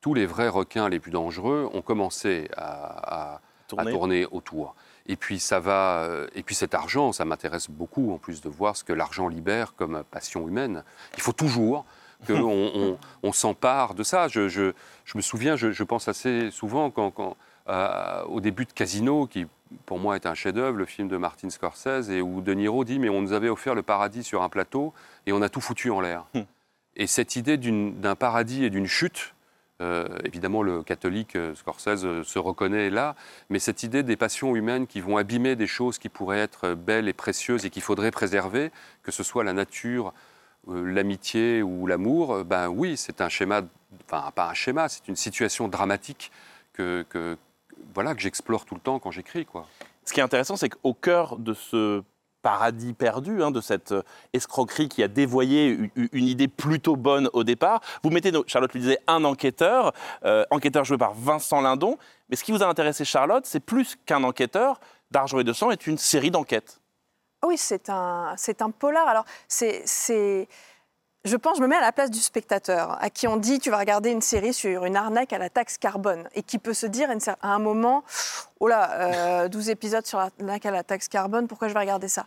Tous 0.00 0.14
les 0.14 0.26
vrais 0.26 0.48
requins 0.48 0.88
les 0.88 0.98
plus 1.00 1.10
dangereux 1.10 1.68
ont 1.72 1.82
commencé 1.82 2.48
à, 2.56 3.34
à- 3.34 3.34
à 3.34 3.40
Tourner. 3.84 4.26
autour. 4.32 4.74
Et 5.06 5.16
puis 5.16 5.38
ça 5.38 5.60
va. 5.60 6.02
euh, 6.04 6.26
Et 6.34 6.42
puis 6.42 6.54
cet 6.54 6.74
argent, 6.74 7.12
ça 7.12 7.24
m'intéresse 7.24 7.70
beaucoup 7.70 8.12
en 8.12 8.18
plus 8.18 8.40
de 8.40 8.48
voir 8.48 8.76
ce 8.76 8.82
que 8.84 8.92
l'argent 8.92 9.28
libère 9.28 9.74
comme 9.76 10.02
passion 10.10 10.48
humaine. 10.48 10.82
Il 11.16 11.22
faut 11.22 11.32
toujours 11.32 11.84
qu'on 12.26 12.34
on, 12.74 12.98
on 13.22 13.32
s'empare 13.32 13.94
de 13.94 14.02
ça. 14.02 14.26
Je, 14.28 14.48
je- 14.48 14.72
je 15.04 15.16
me 15.16 15.22
souviens, 15.22 15.54
je, 15.56 15.70
je 15.72 15.84
pense 15.84 16.08
assez 16.08 16.50
souvent 16.50 16.90
quand, 16.90 17.10
quand, 17.12 17.36
euh, 17.68 18.22
au 18.24 18.40
début 18.40 18.64
de 18.64 18.72
Casino, 18.72 19.26
qui 19.26 19.46
pour 19.86 19.98
moi 20.00 20.16
est 20.16 20.26
un 20.26 20.34
chef-d'œuvre, 20.34 20.76
le 20.76 20.84
film 20.86 21.06
de 21.08 21.16
Martin 21.16 21.48
Scorsese, 21.50 22.10
et 22.10 22.20
où 22.22 22.40
De 22.40 22.52
Niro 22.54 22.84
dit 22.84 22.98
mais 22.98 23.08
on 23.08 23.22
nous 23.22 23.32
avait 23.32 23.48
offert 23.50 23.74
le 23.76 23.82
paradis 23.82 24.24
sur 24.24 24.42
un 24.42 24.48
plateau 24.48 24.92
et 25.26 25.32
on 25.32 25.42
a 25.42 25.48
tout 25.48 25.60
foutu 25.60 25.90
en 25.90 26.00
l'air. 26.00 26.24
Et 26.96 27.06
cette 27.06 27.36
idée 27.36 27.56
d'un 27.56 28.16
paradis 28.16 28.64
et 28.64 28.70
d'une 28.70 28.86
chute, 28.86 29.32
euh, 29.80 30.06
évidemment, 30.24 30.62
le 30.62 30.82
catholique 30.82 31.36
euh, 31.36 31.54
Scorsese 31.54 32.04
euh, 32.04 32.22
se 32.22 32.38
reconnaît 32.38 32.90
là, 32.90 33.14
mais 33.48 33.58
cette 33.58 33.82
idée 33.82 34.02
des 34.02 34.16
passions 34.16 34.54
humaines 34.54 34.86
qui 34.86 35.00
vont 35.00 35.16
abîmer 35.16 35.56
des 35.56 35.66
choses 35.66 35.98
qui 35.98 36.08
pourraient 36.08 36.38
être 36.40 36.74
belles 36.74 37.08
et 37.08 37.12
précieuses 37.12 37.64
et 37.64 37.70
qu'il 37.70 37.82
faudrait 37.82 38.10
préserver, 38.10 38.70
que 39.02 39.10
ce 39.10 39.22
soit 39.22 39.44
la 39.44 39.52
nature, 39.52 40.12
l'amitié 40.68 41.62
ou 41.62 41.86
l'amour, 41.86 42.44
ben 42.44 42.68
oui, 42.68 42.96
c'est 42.96 43.20
un 43.22 43.28
schéma, 43.30 43.62
enfin 44.06 44.30
pas 44.34 44.48
un 44.50 44.54
schéma, 44.54 44.88
c'est 44.88 45.08
une 45.08 45.16
situation 45.16 45.68
dramatique 45.68 46.30
que, 46.74 47.04
que- 47.08 47.36
voilà 47.94 48.14
que 48.14 48.20
j'explore 48.20 48.66
tout 48.66 48.74
le 48.74 48.80
temps 48.80 48.98
quand 48.98 49.10
j'écris, 49.10 49.46
quoi. 49.46 49.66
Ce 50.04 50.12
qui 50.12 50.20
est 50.20 50.22
intéressant, 50.22 50.56
c'est 50.56 50.68
qu'au 50.68 50.92
cœur 50.92 51.38
de 51.38 51.54
ce 51.54 52.02
paradis 52.42 52.92
perdu, 52.92 53.42
hein, 53.42 53.50
de 53.50 53.60
cette 53.60 53.92
euh, 53.92 54.02
escroquerie 54.32 54.88
qui 54.88 55.02
a 55.02 55.08
dévoyé 55.08 55.90
une 55.94 56.26
idée 56.26 56.48
plutôt 56.48 56.96
bonne 56.96 57.28
au 57.32 57.44
départ, 57.44 57.80
vous 58.02 58.10
mettez, 58.10 58.32
Charlotte 58.46 58.72
le 58.74 58.80
disait, 58.80 58.98
un 59.06 59.24
enquêteur, 59.24 59.92
euh, 60.24 60.44
enquêteur 60.50 60.84
joué 60.84 60.98
par 60.98 61.14
Vincent 61.14 61.60
Lindon. 61.60 61.98
Mais 62.28 62.36
ce 62.36 62.44
qui 62.44 62.52
vous 62.52 62.62
a 62.62 62.66
intéressé, 62.66 63.04
Charlotte, 63.04 63.44
c'est 63.46 63.60
plus 63.60 63.96
qu'un 64.06 64.24
enquêteur. 64.24 64.80
D'argent 65.10 65.40
et 65.40 65.44
de 65.44 65.52
sang 65.52 65.72
est 65.72 65.88
une 65.88 65.98
série 65.98 66.30
d'enquêtes. 66.30 66.80
Oui, 67.44 67.56
c'est 67.56 67.88
un, 67.88 68.34
c'est 68.36 68.62
un 68.62 68.70
polar. 68.70 69.08
Alors, 69.08 69.24
c'est, 69.48 70.46
je 71.24 71.36
pense, 71.36 71.58
je 71.58 71.62
me 71.62 71.66
mets 71.66 71.76
à 71.76 71.80
la 71.80 71.92
place 71.92 72.10
du 72.10 72.18
spectateur, 72.18 72.96
à 73.02 73.10
qui 73.10 73.28
on 73.28 73.36
dit 73.36 73.58
tu 73.58 73.70
vas 73.70 73.78
regarder 73.78 74.10
une 74.10 74.22
série 74.22 74.54
sur 74.54 74.84
une 74.86 74.96
arnaque 74.96 75.32
à 75.32 75.38
la 75.38 75.50
taxe 75.50 75.76
carbone, 75.76 76.28
et 76.34 76.42
qui 76.42 76.58
peut 76.58 76.74
se 76.74 76.86
dire 76.86 77.10
à 77.42 77.48
un 77.48 77.58
moment, 77.58 78.04
oh 78.58 78.68
là, 78.68 79.44
euh, 79.44 79.48
12 79.48 79.68
épisodes 79.68 80.06
sur 80.06 80.18
l'arnaque 80.18 80.64
à 80.64 80.70
la 80.70 80.82
taxe 80.82 81.08
carbone, 81.08 81.46
pourquoi 81.46 81.68
je 81.68 81.74
vais 81.74 81.80
regarder 81.80 82.08
ça? 82.08 82.26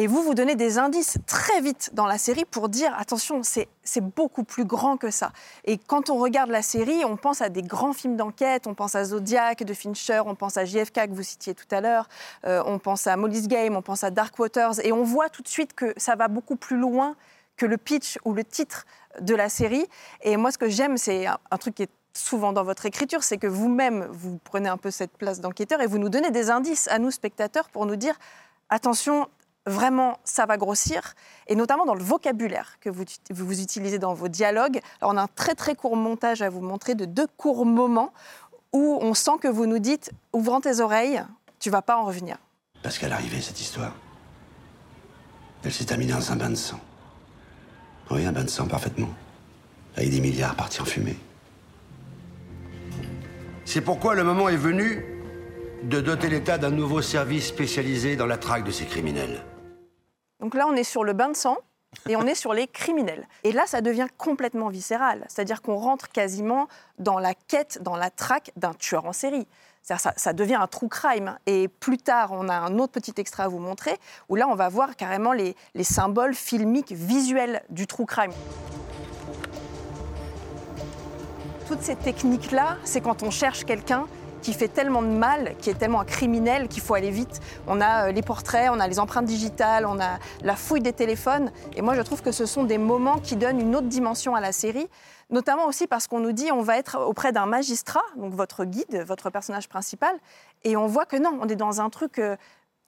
Et 0.00 0.06
vous, 0.06 0.22
vous 0.22 0.34
donnez 0.34 0.54
des 0.54 0.78
indices 0.78 1.18
très 1.26 1.60
vite 1.60 1.90
dans 1.92 2.06
la 2.06 2.18
série 2.18 2.44
pour 2.44 2.68
dire 2.68 2.94
attention, 2.96 3.42
c'est 3.42 3.66
c'est 3.82 4.00
beaucoup 4.00 4.44
plus 4.44 4.64
grand 4.64 4.96
que 4.96 5.10
ça. 5.10 5.32
Et 5.64 5.76
quand 5.76 6.08
on 6.08 6.18
regarde 6.18 6.50
la 6.50 6.62
série, 6.62 7.04
on 7.04 7.16
pense 7.16 7.42
à 7.42 7.48
des 7.48 7.62
grands 7.62 7.92
films 7.92 8.16
d'enquête, 8.16 8.68
on 8.68 8.74
pense 8.74 8.94
à 8.94 9.04
Zodiac 9.04 9.64
de 9.64 9.74
Fincher, 9.74 10.22
on 10.24 10.36
pense 10.36 10.56
à 10.56 10.64
JFK 10.64 11.08
que 11.08 11.14
vous 11.14 11.24
citiez 11.24 11.52
tout 11.52 11.66
à 11.72 11.80
l'heure, 11.80 12.08
euh, 12.46 12.62
on 12.64 12.78
pense 12.78 13.08
à 13.08 13.16
Molly's 13.16 13.48
Game, 13.48 13.74
on 13.74 13.82
pense 13.82 14.04
à 14.04 14.10
Dark 14.10 14.38
Waters, 14.38 14.84
et 14.84 14.92
on 14.92 15.02
voit 15.02 15.30
tout 15.30 15.42
de 15.42 15.48
suite 15.48 15.74
que 15.74 15.92
ça 15.96 16.14
va 16.14 16.28
beaucoup 16.28 16.56
plus 16.56 16.76
loin 16.76 17.16
que 17.58 17.66
le 17.66 17.76
pitch 17.76 18.18
ou 18.24 18.32
le 18.32 18.44
titre 18.44 18.86
de 19.20 19.34
la 19.34 19.50
série. 19.50 19.84
Et 20.22 20.38
moi, 20.38 20.50
ce 20.50 20.56
que 20.56 20.68
j'aime, 20.68 20.96
c'est 20.96 21.26
un, 21.26 21.58
truc 21.58 21.74
qui 21.74 21.82
est 21.82 21.90
souvent 22.14 22.52
dans 22.52 22.64
votre 22.64 22.86
écriture, 22.86 23.22
c'est 23.22 23.36
que 23.36 23.46
vous-même, 23.46 24.06
vous 24.10 24.38
prenez 24.44 24.68
un 24.68 24.78
peu 24.78 24.90
cette 24.90 25.12
place 25.18 25.40
d'enquêteur 25.40 25.82
et 25.82 25.86
vous 25.86 25.98
nous 25.98 26.08
donnez 26.08 26.30
des 26.30 26.50
indices 26.50 26.88
à 26.88 26.98
nous, 26.98 27.10
spectateurs, 27.10 27.68
pour 27.68 27.84
nous 27.84 27.96
dire 27.96 28.14
attention, 28.70 29.28
vraiment, 29.66 30.18
ça 30.24 30.46
va 30.46 30.56
grossir, 30.56 31.14
et 31.46 31.54
notamment 31.54 31.84
dans 31.84 31.94
le 31.94 32.02
vocabulaire 32.02 32.78
que 32.80 32.88
vous, 32.88 33.04
vous 33.30 33.60
utilisez 33.60 33.98
dans 33.98 34.14
vos 34.14 34.28
dialogues. 34.28 34.80
Alors, 35.00 35.14
on 35.14 35.16
a 35.16 35.22
un 35.22 35.28
très 35.28 35.54
très 35.54 35.74
court 35.74 35.96
montage 35.96 36.42
à 36.42 36.48
vous 36.48 36.60
montrer 36.60 36.94
de 36.94 37.04
deux 37.04 37.26
courts 37.36 37.66
moments 37.66 38.12
où 38.72 38.98
on 39.00 39.14
sent 39.14 39.38
que 39.40 39.48
vous 39.48 39.66
nous 39.66 39.78
dites 39.78 40.12
ouvrant 40.32 40.60
tes 40.60 40.80
oreilles, 40.80 41.22
tu 41.58 41.70
vas 41.70 41.82
pas 41.82 41.96
en 41.96 42.04
revenir. 42.04 42.36
Parce 42.82 42.98
qu'à 42.98 43.08
l'arrivée, 43.08 43.40
cette 43.40 43.60
histoire, 43.60 43.94
elle 45.64 45.72
s'est 45.72 45.84
terminée 45.84 46.12
dans 46.12 46.32
un 46.32 46.36
bain 46.36 46.50
de 46.50 46.54
sang. 46.54 46.78
Oui, 48.10 48.24
un 48.24 48.32
bain 48.32 48.44
de 48.44 48.50
sang, 48.50 48.66
parfaitement. 48.66 49.10
Avec 49.96 50.10
des 50.10 50.20
milliards 50.20 50.54
partis 50.54 50.80
en 50.80 50.84
fumée. 50.84 51.16
C'est 53.64 53.82
pourquoi 53.82 54.14
le 54.14 54.24
moment 54.24 54.48
est 54.48 54.56
venu 54.56 55.04
de 55.82 56.00
doter 56.00 56.28
l'État 56.28 56.58
d'un 56.58 56.70
nouveau 56.70 57.02
service 57.02 57.46
spécialisé 57.46 58.16
dans 58.16 58.26
la 58.26 58.38
traque 58.38 58.64
de 58.64 58.70
ces 58.70 58.86
criminels. 58.86 59.44
Donc 60.40 60.54
là, 60.54 60.66
on 60.68 60.74
est 60.74 60.84
sur 60.84 61.04
le 61.04 61.12
bain 61.12 61.28
de 61.28 61.36
sang 61.36 61.58
et 62.08 62.16
on 62.16 62.26
est 62.26 62.34
sur 62.34 62.54
les 62.54 62.66
criminels. 62.66 63.28
Et 63.44 63.52
là, 63.52 63.64
ça 63.66 63.80
devient 63.80 64.06
complètement 64.16 64.68
viscéral. 64.68 65.26
C'est-à-dire 65.28 65.62
qu'on 65.62 65.76
rentre 65.76 66.08
quasiment 66.08 66.68
dans 66.98 67.18
la 67.18 67.34
quête, 67.34 67.82
dans 67.82 67.96
la 67.96 68.10
traque 68.10 68.52
d'un 68.56 68.74
tueur 68.74 69.04
en 69.04 69.12
série. 69.12 69.46
Ça, 69.96 70.32
devient 70.32 70.56
un 70.56 70.66
true 70.66 70.88
crime. 70.88 71.38
Et 71.46 71.68
plus 71.68 71.98
tard, 71.98 72.30
on 72.32 72.48
a 72.48 72.54
un 72.54 72.78
autre 72.78 72.92
petit 72.92 73.14
extrait 73.16 73.44
à 73.44 73.48
vous 73.48 73.58
montrer, 73.58 73.96
où 74.28 74.36
là, 74.36 74.46
on 74.48 74.54
va 74.54 74.68
voir 74.68 74.96
carrément 74.96 75.32
les 75.32 75.54
symboles 75.82 76.34
filmiques, 76.34 76.92
visuels 76.92 77.62
du 77.70 77.86
true 77.86 78.06
crime. 78.06 78.32
Toutes 81.66 81.82
ces 81.82 81.96
techniques-là, 81.96 82.78
c'est 82.84 83.00
quand 83.00 83.22
on 83.22 83.30
cherche 83.30 83.64
quelqu'un 83.64 84.06
qui 84.48 84.54
fait 84.54 84.68
tellement 84.68 85.02
de 85.02 85.08
mal, 85.08 85.56
qui 85.58 85.68
est 85.68 85.74
tellement 85.74 86.00
un 86.00 86.06
criminel 86.06 86.68
qu'il 86.68 86.80
faut 86.80 86.94
aller 86.94 87.10
vite. 87.10 87.40
On 87.66 87.82
a 87.82 88.06
euh, 88.06 88.12
les 88.12 88.22
portraits, 88.22 88.70
on 88.72 88.80
a 88.80 88.88
les 88.88 88.98
empreintes 88.98 89.26
digitales, 89.26 89.84
on 89.84 90.00
a 90.00 90.18
la 90.42 90.56
fouille 90.56 90.80
des 90.80 90.94
téléphones. 90.94 91.52
Et 91.76 91.82
moi, 91.82 91.94
je 91.94 92.00
trouve 92.00 92.22
que 92.22 92.32
ce 92.32 92.46
sont 92.46 92.64
des 92.64 92.78
moments 92.78 93.18
qui 93.18 93.36
donnent 93.36 93.60
une 93.60 93.76
autre 93.76 93.88
dimension 93.88 94.34
à 94.34 94.40
la 94.40 94.52
série, 94.52 94.88
notamment 95.28 95.66
aussi 95.66 95.86
parce 95.86 96.06
qu'on 96.06 96.20
nous 96.20 96.32
dit 96.32 96.50
on 96.50 96.62
va 96.62 96.78
être 96.78 96.98
auprès 96.98 97.30
d'un 97.30 97.44
magistrat, 97.44 98.00
donc 98.16 98.32
votre 98.32 98.64
guide, 98.64 99.04
votre 99.06 99.28
personnage 99.28 99.68
principal, 99.68 100.16
et 100.64 100.78
on 100.78 100.86
voit 100.86 101.04
que 101.04 101.18
non, 101.18 101.38
on 101.42 101.48
est 101.50 101.54
dans 101.54 101.82
un 101.82 101.90
truc 101.90 102.18
euh, 102.18 102.34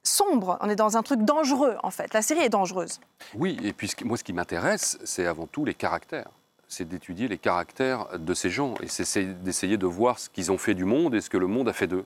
sombre, 0.03 0.57
on 0.63 0.71
est 0.71 0.77
dans 0.77 0.97
un 0.97 1.03
truc 1.03 1.21
dangereux 1.27 1.77
en 1.83 1.91
fait. 1.91 2.15
La 2.15 2.23
série 2.23 2.41
est 2.41 2.49
dangereuse. 2.49 3.01
Oui, 3.35 3.59
et 3.63 3.75
puis 3.75 3.93
moi, 4.07 4.17
ce 4.17 4.25
qui 4.25 4.33
m'intéresse, 4.33 4.99
c'est 5.05 5.27
avant 5.27 5.47
tout 5.47 5.67
les 5.67 5.75
caractères. 5.75 6.31
C'est 6.73 6.87
d'étudier 6.87 7.27
les 7.27 7.37
caractères 7.37 8.17
de 8.17 8.33
ces 8.33 8.49
gens 8.49 8.75
et 8.81 8.87
c'est 8.87 9.43
d'essayer 9.43 9.77
de 9.77 9.87
voir 9.87 10.21
ce 10.21 10.31
qu'ils 10.31 10.53
ont 10.53 10.57
fait 10.57 10.75
du 10.75 10.85
monde 10.85 11.17
et 11.17 11.21
ce 11.21 11.29
que 11.29 11.37
le 11.37 11.49
monde 11.49 11.69
a 11.69 11.73
fait 11.73 11.89
d'eux. 11.89 12.05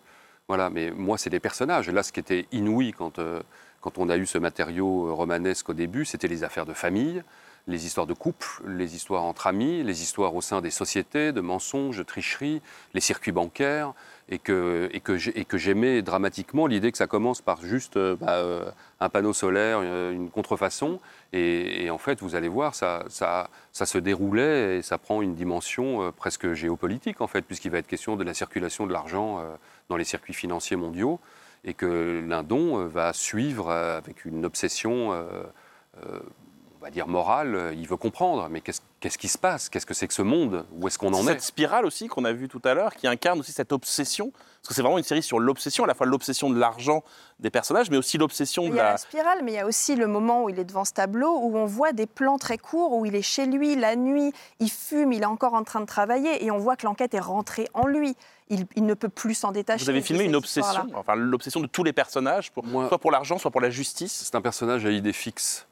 Voilà, 0.48 0.70
mais 0.70 0.90
moi, 0.90 1.18
c'est 1.18 1.28
les 1.28 1.38
personnages. 1.38 1.90
Là, 1.90 2.02
ce 2.02 2.12
qui 2.12 2.20
était 2.20 2.46
inouï 2.50 2.92
quand, 2.92 3.18
euh, 3.18 3.42
quand 3.82 3.98
on 3.98 4.08
a 4.08 4.16
eu 4.16 4.24
ce 4.24 4.38
matériau 4.38 5.08
euh, 5.08 5.12
romanesque 5.12 5.68
au 5.68 5.74
début, 5.74 6.06
c'était 6.06 6.28
les 6.28 6.44
affaires 6.44 6.64
de 6.64 6.72
famille, 6.72 7.22
les 7.66 7.84
histoires 7.84 8.06
de 8.06 8.14
couple, 8.14 8.62
les 8.66 8.96
histoires 8.96 9.24
entre 9.24 9.48
amis, 9.48 9.82
les 9.82 10.00
histoires 10.02 10.34
au 10.34 10.40
sein 10.40 10.62
des 10.62 10.70
sociétés, 10.70 11.32
de 11.32 11.42
mensonges, 11.42 11.98
de 11.98 12.02
tricheries, 12.02 12.62
les 12.94 13.00
circuits 13.02 13.32
bancaires, 13.32 13.92
et 14.28 14.38
que, 14.38 14.88
et 14.92 15.00
que 15.44 15.58
j'aimais 15.58 16.02
dramatiquement 16.02 16.66
l'idée 16.66 16.90
que 16.90 16.98
ça 16.98 17.06
commence 17.06 17.42
par 17.42 17.62
juste 17.62 17.96
euh, 17.96 18.16
bah, 18.16 18.36
euh, 18.36 18.70
un 19.00 19.08
panneau 19.08 19.32
solaire, 19.32 19.80
euh, 19.82 20.12
une 20.12 20.30
contrefaçon, 20.30 20.98
et, 21.32 21.90
en 21.90 21.98
fait, 21.98 22.20
vous 22.20 22.36
allez 22.36 22.48
voir, 22.48 22.74
ça, 22.74 23.04
ça, 23.08 23.48
se 23.72 23.98
déroulait 23.98 24.78
et 24.78 24.82
ça 24.82 24.98
prend 24.98 25.20
une 25.20 25.34
dimension 25.34 26.12
presque 26.16 26.52
géopolitique, 26.52 27.20
en 27.20 27.26
fait, 27.26 27.42
puisqu'il 27.42 27.72
va 27.72 27.78
être 27.78 27.88
question 27.88 28.14
de 28.14 28.22
la 28.22 28.34
circulation 28.34 28.86
de 28.86 28.92
l'argent 28.92 29.42
dans 29.88 29.96
les 29.96 30.04
circuits 30.04 30.32
financiers 30.32 30.76
mondiaux, 30.76 31.18
et 31.64 31.74
que 31.74 32.24
Lindon 32.24 32.86
va 32.86 33.12
suivre 33.12 33.72
avec 33.72 34.24
une 34.24 34.44
obsession, 34.44 35.10
on 35.10 36.43
va 36.84 36.90
dire 36.90 37.08
morale, 37.08 37.54
euh, 37.54 37.74
il 37.74 37.88
veut 37.88 37.96
comprendre, 37.96 38.48
mais 38.50 38.60
qu'est-ce 38.60 39.18
qui 39.18 39.28
se 39.28 39.38
passe? 39.38 39.68
Qu'est-ce 39.68 39.86
que 39.86 39.94
c'est 39.94 40.06
que 40.06 40.14
ce 40.14 40.22
monde? 40.22 40.66
Où 40.72 40.86
est-ce 40.86 40.98
qu'on 40.98 41.14
en 41.14 41.22
cette 41.22 41.38
est 41.38 41.40
spirale 41.40 41.86
aussi 41.86 42.08
qu'on 42.08 42.24
a 42.24 42.32
vue 42.32 42.48
tout 42.48 42.60
à 42.64 42.74
l'heure, 42.74 42.94
qui 42.94 43.06
incarne 43.06 43.40
aussi 43.40 43.52
cette 43.52 43.72
obsession, 43.72 44.30
parce 44.30 44.68
que 44.68 44.74
c'est 44.74 44.82
vraiment 44.82 44.98
une 44.98 45.04
série 45.04 45.22
sur 45.22 45.40
l'obsession, 45.40 45.84
à 45.84 45.86
la 45.86 45.94
fois 45.94 46.06
l'obsession 46.06 46.50
de 46.50 46.58
l'argent 46.58 47.02
des 47.40 47.50
personnages, 47.50 47.90
mais 47.90 47.96
aussi 47.96 48.18
l'obsession 48.18 48.64
Il 48.64 48.72
de 48.72 48.76
y 48.76 48.80
a 48.80 48.82
la... 48.82 48.90
la 48.92 48.96
spirale, 48.98 49.40
mais 49.42 49.52
il 49.52 49.54
y 49.54 49.58
a 49.58 49.66
aussi 49.66 49.96
le 49.96 50.06
moment 50.06 50.44
où 50.44 50.50
il 50.50 50.58
est 50.58 50.64
devant 50.64 50.84
ce 50.84 50.92
tableau, 50.92 51.38
où 51.38 51.56
on 51.56 51.64
voit 51.64 51.92
des 51.92 52.06
plans 52.06 52.36
très 52.36 52.58
courts, 52.58 52.92
où 52.92 53.06
il 53.06 53.14
est 53.14 53.22
chez 53.22 53.46
lui 53.46 53.76
la 53.76 53.96
nuit, 53.96 54.32
il 54.60 54.70
fume, 54.70 55.12
il 55.12 55.22
est 55.22 55.26
encore 55.26 55.54
en 55.54 55.64
train 55.64 55.80
de 55.80 55.86
travailler, 55.86 56.44
et 56.44 56.50
on 56.50 56.58
voit 56.58 56.76
que 56.76 56.84
l'enquête 56.84 57.14
est 57.14 57.20
rentrée 57.20 57.66
en 57.72 57.86
lui. 57.86 58.14
Il, 58.50 58.66
il 58.76 58.84
ne 58.84 58.92
peut 58.92 59.08
plus 59.08 59.34
s'en 59.34 59.52
détacher. 59.52 59.84
Vous 59.84 59.90
avez 59.90 60.02
filmé 60.02 60.24
cette 60.24 60.28
une 60.28 60.36
obsession, 60.36 60.86
enfin 60.94 61.14
l'obsession 61.14 61.60
de 61.60 61.66
tous 61.66 61.82
les 61.82 61.94
personnages, 61.94 62.52
pour, 62.52 62.62
soit 62.88 62.98
pour 62.98 63.10
l'argent, 63.10 63.38
soit 63.38 63.50
pour 63.50 63.62
la 63.62 63.70
justice. 63.70 64.24
C'est 64.26 64.34
un 64.34 64.42
personnage 64.42 64.84
à 64.84 64.90
idée 64.90 65.14
fixe. 65.14 65.66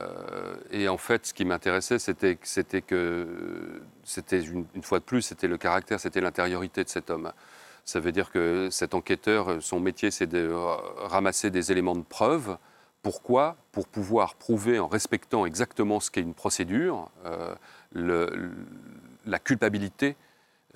Euh, 0.00 0.56
et 0.70 0.88
en 0.88 0.96
fait, 0.96 1.26
ce 1.26 1.34
qui 1.34 1.44
m'intéressait, 1.44 1.98
c'était 1.98 2.36
que 2.36 3.26
c'était 4.04 4.40
une, 4.40 4.66
fois 4.82 4.98
de 4.98 5.04
plus, 5.04 5.22
c'était 5.22 5.48
le 5.48 5.56
caractère, 5.56 6.00
c'était 6.00 6.20
l'intériorité 6.20 6.84
de 6.84 6.88
cet 6.88 7.10
homme. 7.10 7.32
Ça 7.84 8.00
veut 8.00 8.12
dire 8.12 8.30
que 8.30 8.68
cet 8.70 8.94
enquêteur, 8.94 9.62
son 9.62 9.80
métier, 9.80 10.10
c'est 10.10 10.26
de 10.26 10.50
ramasser 10.98 11.50
des 11.50 11.70
éléments 11.70 11.94
de 11.94 12.02
preuve. 12.02 12.58
Pourquoi? 13.02 13.56
Pour 13.70 13.86
pouvoir 13.86 14.34
prouver, 14.34 14.80
en 14.80 14.88
respectant 14.88 15.46
exactement 15.46 16.00
ce 16.00 16.10
qu'est 16.10 16.20
une 16.20 16.34
procédure, 16.34 17.10
euh, 17.24 17.54
la 19.24 19.38
culpabilité 19.38 20.16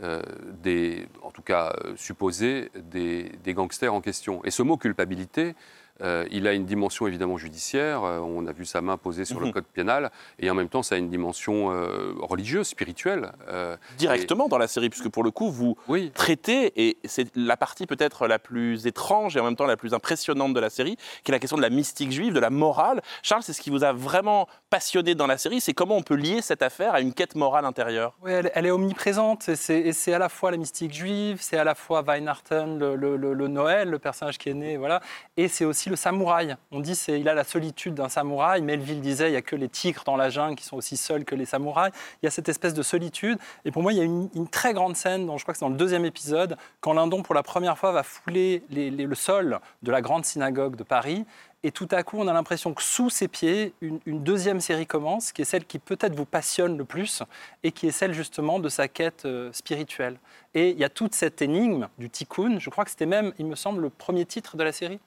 euh, 0.03 0.23
des, 0.63 1.09
en 1.23 1.31
tout 1.31 1.43
cas 1.43 1.75
supposée, 1.97 2.71
des 2.75 3.55
gangsters 3.55 3.93
en 3.93 4.01
question. 4.01 4.43
Et 4.45 4.51
ce 4.51 4.63
mot 4.63 4.77
culpabilité, 4.77 5.55
Euh, 6.03 6.27
il 6.31 6.47
a 6.47 6.53
une 6.53 6.65
dimension 6.67 7.07
évidemment 7.07 7.37
judiciaire, 7.37 8.03
euh, 8.05 8.19
on 8.21 8.47
a 8.47 8.53
vu 8.53 8.65
sa 8.65 8.81
main 8.81 8.97
posée 8.97 9.25
sur 9.25 9.41
le 9.41 9.47
Mhm. 9.47 9.53
code 9.53 9.65
pénal, 9.67 10.11
et 10.39 10.51
en 10.51 10.55
même 10.55 10.69
temps 10.69 10.83
ça 10.83 10.95
a 10.95 10.99
une 10.99 11.11
dimension 11.11 11.71
euh, 11.73 12.13
religieuse, 12.21 12.69
spirituelle. 12.69 13.33
euh, 13.49 13.77
Directement 13.99 14.49
dans 14.49 14.59
la 14.59 14.69
série, 14.69 14.89
puisque 14.91 15.09
pour 15.09 15.23
le 15.25 15.31
coup, 15.31 15.51
vous 15.51 15.77
Oui. 15.89 16.11
traitez, 16.15 16.73
et 16.89 16.97
c'est 17.05 17.29
la 17.37 17.57
partie 17.57 17.87
peut-être 17.87 18.27
la 18.27 18.39
plus 18.39 18.87
étrange 18.87 19.37
et 19.37 19.41
en 19.41 19.45
même 19.45 19.57
temps 19.57 19.67
la 19.67 19.77
plus 19.77 19.95
impressionnante 19.95 20.55
de 20.55 20.61
la 20.61 20.71
série, 20.71 20.97
qui 21.25 21.31
est 21.31 21.35
la 21.35 21.39
question 21.39 21.57
de 21.57 21.63
la 21.63 21.71
mystique 21.71 22.13
juive, 22.13 22.33
de 22.33 22.41
la 22.41 22.51
morale. 22.51 23.03
Charles, 23.23 23.43
c'est 23.43 23.53
ce 23.53 23.61
qui 23.61 23.71
vous 23.71 23.85
a 23.85 23.93
vraiment 23.93 24.49
passionné 24.71 25.15
dans 25.15 25.27
la 25.27 25.37
série, 25.39 25.61
c'est 25.61 25.75
comment 25.75 25.97
on 25.97 26.03
peut 26.03 26.15
lier 26.15 26.41
cette 26.43 26.63
affaire 26.63 26.95
à 26.95 27.01
une 27.01 27.13
quête 27.13 27.35
morale 27.35 27.65
intérieure? 27.65 28.17
Oui, 28.23 28.33
elle, 28.33 28.51
elle 28.55 28.67
est 28.67 28.71
omniprésente 28.71 29.49
et 29.49 29.57
c'est, 29.57 30.13
à 30.15 30.19
la 30.19 30.29
fois 30.29 30.51
la 30.51 30.57
mystique 30.57 30.93
juive, 30.95 31.39
c'est 31.41 31.57
à 31.59 31.65
la 31.65 31.75
fois 31.75 32.03
le, 32.07 32.95
le- 32.97 33.17
le- 33.17 33.35
le 33.35 33.49
Noël, 33.49 33.91
le 33.91 33.99
personnage 33.99 34.39
qui 34.39 34.49
est 34.49 34.55
né, 34.55 34.77
voilà, 34.77 35.01
et 35.37 35.49
c'est 35.49 35.65
aussi 35.65 35.90
le 35.91 35.97
samouraï. 35.97 36.57
On 36.71 36.81
dit 36.81 36.95
c'est 36.95 37.21
il 37.21 37.29
a 37.29 37.35
la 37.35 37.45
solitude 37.45 37.95
d'un 37.95 38.09
samouraï. 38.09 38.63
Melville 38.63 39.01
disait 39.01 39.31
il 39.31 39.35
y 39.35 39.37
a 39.37 39.43
que 39.43 39.57
les 39.57 39.69
tigres 39.69 40.03
dans 40.07 40.17
la 40.17 40.31
jungle 40.31 40.57
qui 40.57 40.65
sont 40.65 40.77
aussi 40.77 40.97
seuls 40.97 41.25
que 41.25 41.35
les 41.35 41.45
samouraïs. 41.45 41.93
Il 42.23 42.27
y 42.27 42.29
a 42.29 42.31
cette 42.31 42.49
espèce 42.49 42.75
de 42.75 42.83
solitude. 42.83 43.39
Et 43.65 43.71
pour 43.71 43.83
moi, 43.83 43.93
il 43.93 43.99
y 43.99 44.01
a 44.01 44.05
une, 44.05 44.49
très 44.51 44.73
grande 44.73 44.97
scène, 44.97 45.27
dont 45.27 45.37
je 45.37 45.45
crois 45.45 45.53
que 45.53 45.59
c'est 45.59 45.65
dans 45.65 45.71
le 45.71 45.77
deuxième 45.77 46.05
épisode, 46.05 46.57
quand 46.81 46.93
Lindon 46.93 47.23
pour 47.23 47.35
la 47.35 47.43
première 47.43 47.79
fois 47.79 47.93
va 47.93 48.03
fouler 48.03 48.63
le 48.71 49.15
sol 49.15 49.61
de 49.83 49.91
la 49.91 50.01
grande 50.01 50.25
synagogue 50.25 50.77
de 50.77 50.83
Paris. 50.83 51.25
Et 51.63 51.73
tout 51.73 51.89
à 51.91 52.03
coup, 52.03 52.17
on 52.19 52.27
a 52.27 52.33
l'impression 52.33 52.73
que 52.73 52.83
sous 52.83 53.11
ses 53.11 53.29
pieds, 53.29 53.75
une, 53.83 54.01
une 54.07 54.25
deuxième 54.25 54.61
série 54.61 54.87
commence, 54.87 55.31
qui 55.31 55.43
est 55.43 55.45
celle 55.45 55.67
qui 55.67 55.79
peut-être 55.79 56.15
vous 56.15 56.25
passionne 56.25 56.79
le 56.79 56.87
plus, 56.87 57.23
et 57.63 57.71
qui 57.71 57.87
est 57.87 57.91
celle 57.91 58.15
justement 58.15 58.59
de 58.59 58.71
sa 58.71 58.89
quête 58.89 59.27
euh, 59.27 59.53
spirituelle. 59.53 60.19
Et 60.55 60.71
il 60.71 60.79
y 60.79 60.85
a 60.85 60.89
toute 60.89 61.15
cette 61.15 61.43
énigme 61.43 61.89
du 61.99 62.09
tikkun. 62.09 62.59
Je 62.59 62.71
crois 62.71 62.85
que 62.85 62.91
c'était 62.91 63.07
même, 63.07 63.35
il 63.39 63.45
me 63.45 63.57
semble, 63.57 63.83
le 63.83 63.91
premier 63.91 64.25
titre 64.25 64.57
de 64.57 64.65
la 64.65 64.73
série. 64.73 65.01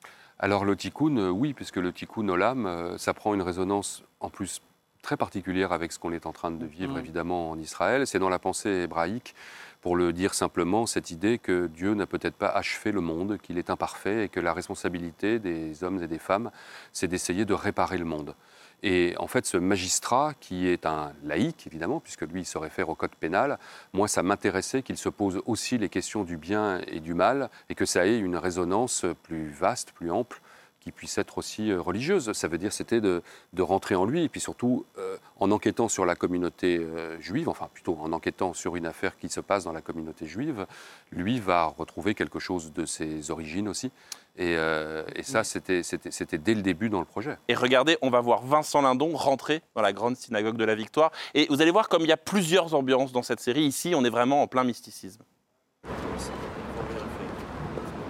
Alors 0.43 0.65
le 0.65 0.75
tikkun, 0.75 1.15
euh, 1.15 1.29
oui, 1.29 1.53
puisque 1.53 1.77
le 1.77 1.93
tikkun 1.93 2.27
olam, 2.27 2.65
euh, 2.65 2.97
ça 2.97 3.13
prend 3.13 3.33
une 3.33 3.41
résonance 3.41 4.03
en 4.19 4.29
plus 4.29 4.61
très 5.01 5.15
particulière 5.15 5.71
avec 5.71 5.93
ce 5.93 5.99
qu'on 5.99 6.11
est 6.11 6.25
en 6.25 6.33
train 6.33 6.51
de 6.51 6.65
vivre 6.65 6.95
Mhm. 6.95 6.99
évidemment 6.99 7.51
en 7.51 7.57
Israël. 7.57 8.05
C'est 8.05 8.19
dans 8.19 8.27
la 8.27 8.39
pensée 8.39 8.69
hébraïque, 8.83 9.35
pour 9.79 9.95
le 9.95 10.11
dire 10.11 10.33
simplement, 10.33 10.85
cette 10.85 11.11
idée 11.11 11.37
que 11.37 11.67
Dieu 11.67 11.93
n'a 11.93 12.05
peut-être 12.05 12.35
pas 12.35 12.49
achevé 12.49 12.91
le 12.91 12.99
monde, 12.99 13.37
qu'il 13.41 13.57
est 13.57 13.69
imparfait 13.69 14.25
et 14.25 14.27
que 14.27 14.41
la 14.41 14.51
responsabilité 14.51 15.39
des 15.39 15.81
hommes 15.85 16.03
et 16.03 16.07
des 16.07 16.19
femmes, 16.19 16.51
c'est 16.91 17.07
d'essayer 17.07 17.45
de 17.45 17.53
réparer 17.53 17.97
le 17.97 18.05
monde. 18.05 18.35
Et 18.83 19.15
en 19.17 19.27
fait, 19.27 19.45
ce 19.45 19.55
magistrat, 19.57 20.33
qui 20.39 20.67
est 20.67 20.85
un 20.85 21.13
laïc, 21.23 21.65
évidemment, 21.65 22.01
puisque 22.01 22.23
lui, 22.23 22.41
il 22.41 22.45
se 22.45 22.57
réfère 22.57 22.89
au 22.89 22.95
code 22.95 23.15
pénal, 23.15 23.57
moi, 23.93 24.09
ça 24.09 24.23
m'intéressait 24.23 24.83
qu'il 24.83 24.97
se 24.97 25.09
pose 25.09 25.41
aussi 25.45 25.77
les 25.77 25.87
questions 25.89 26.23
du 26.23 26.37
bien 26.37 26.81
et 26.87 26.99
du 26.99 27.13
mal, 27.13 27.49
et 27.69 27.75
que 27.75 27.85
ça 27.85 28.05
ait 28.05 28.19
une 28.19 28.35
résonance 28.35 29.05
plus 29.23 29.49
vaste, 29.49 29.93
plus 29.93 30.11
ample, 30.11 30.41
qui 30.83 30.91
puisse 30.91 31.17
être 31.17 31.37
aussi 31.37 31.71
euh, 31.71 31.79
religieuse. 31.81 32.33
Ça 32.33 32.47
veut 32.47 32.57
dire, 32.57 32.73
c'était 32.73 32.99
de, 32.99 33.21
de 33.53 33.61
rentrer 33.61 33.95
en 33.95 34.05
lui, 34.05 34.23
et 34.23 34.29
puis 34.29 34.41
surtout, 34.41 34.85
euh, 34.97 35.17
en 35.39 35.49
enquêtant 35.51 35.87
sur 35.87 36.05
la 36.05 36.15
communauté 36.15 36.77
euh, 36.77 37.19
juive, 37.21 37.47
enfin 37.47 37.69
plutôt 37.73 37.97
en 38.01 38.11
enquêtant 38.11 38.53
sur 38.53 38.75
une 38.75 38.85
affaire 38.85 39.17
qui 39.17 39.29
se 39.29 39.39
passe 39.39 39.63
dans 39.63 39.71
la 39.71 39.81
communauté 39.81 40.25
juive, 40.27 40.65
lui 41.11 41.39
va 41.39 41.65
retrouver 41.65 42.15
quelque 42.15 42.39
chose 42.39 42.73
de 42.73 42.85
ses 42.85 43.31
origines 43.31 43.67
aussi. 43.69 43.91
Et, 44.35 44.55
euh, 44.57 45.03
et 45.15 45.21
ça, 45.23 45.43
c'était 45.43 45.83
c'était- 45.83 46.09
c'était 46.11 46.39
dès 46.39 46.55
le 46.55 46.63
début 46.63 46.89
dans 46.89 46.99
le 46.99 47.05
projet. 47.05 47.37
Et 47.47 47.53
regardez, 47.53 47.97
on 48.01 48.09
va 48.09 48.19
voir 48.19 48.41
Vincent 48.41 48.81
Lindon 48.81 49.15
rentrer 49.15 49.61
dans 49.75 49.81
la 49.83 49.93
grande 49.93 50.17
synagogue 50.17 50.57
de 50.57 50.65
la 50.65 50.73
Victoire. 50.75 51.11
Et 51.35 51.45
vous 51.49 51.61
allez 51.61 51.71
voir 51.71 51.87
comme 51.87 52.01
il 52.01 52.07
y 52.07 52.11
a 52.11 52.17
plusieurs 52.17 52.73
ambiances 52.73 53.11
dans 53.11 53.21
cette 53.23 53.39
série. 53.39 53.63
Ici, 53.63 53.93
on 53.95 54.03
est 54.03 54.09
vraiment 54.09 54.41
en 54.41 54.47
plein 54.47 54.63
mysticisme. 54.63 55.21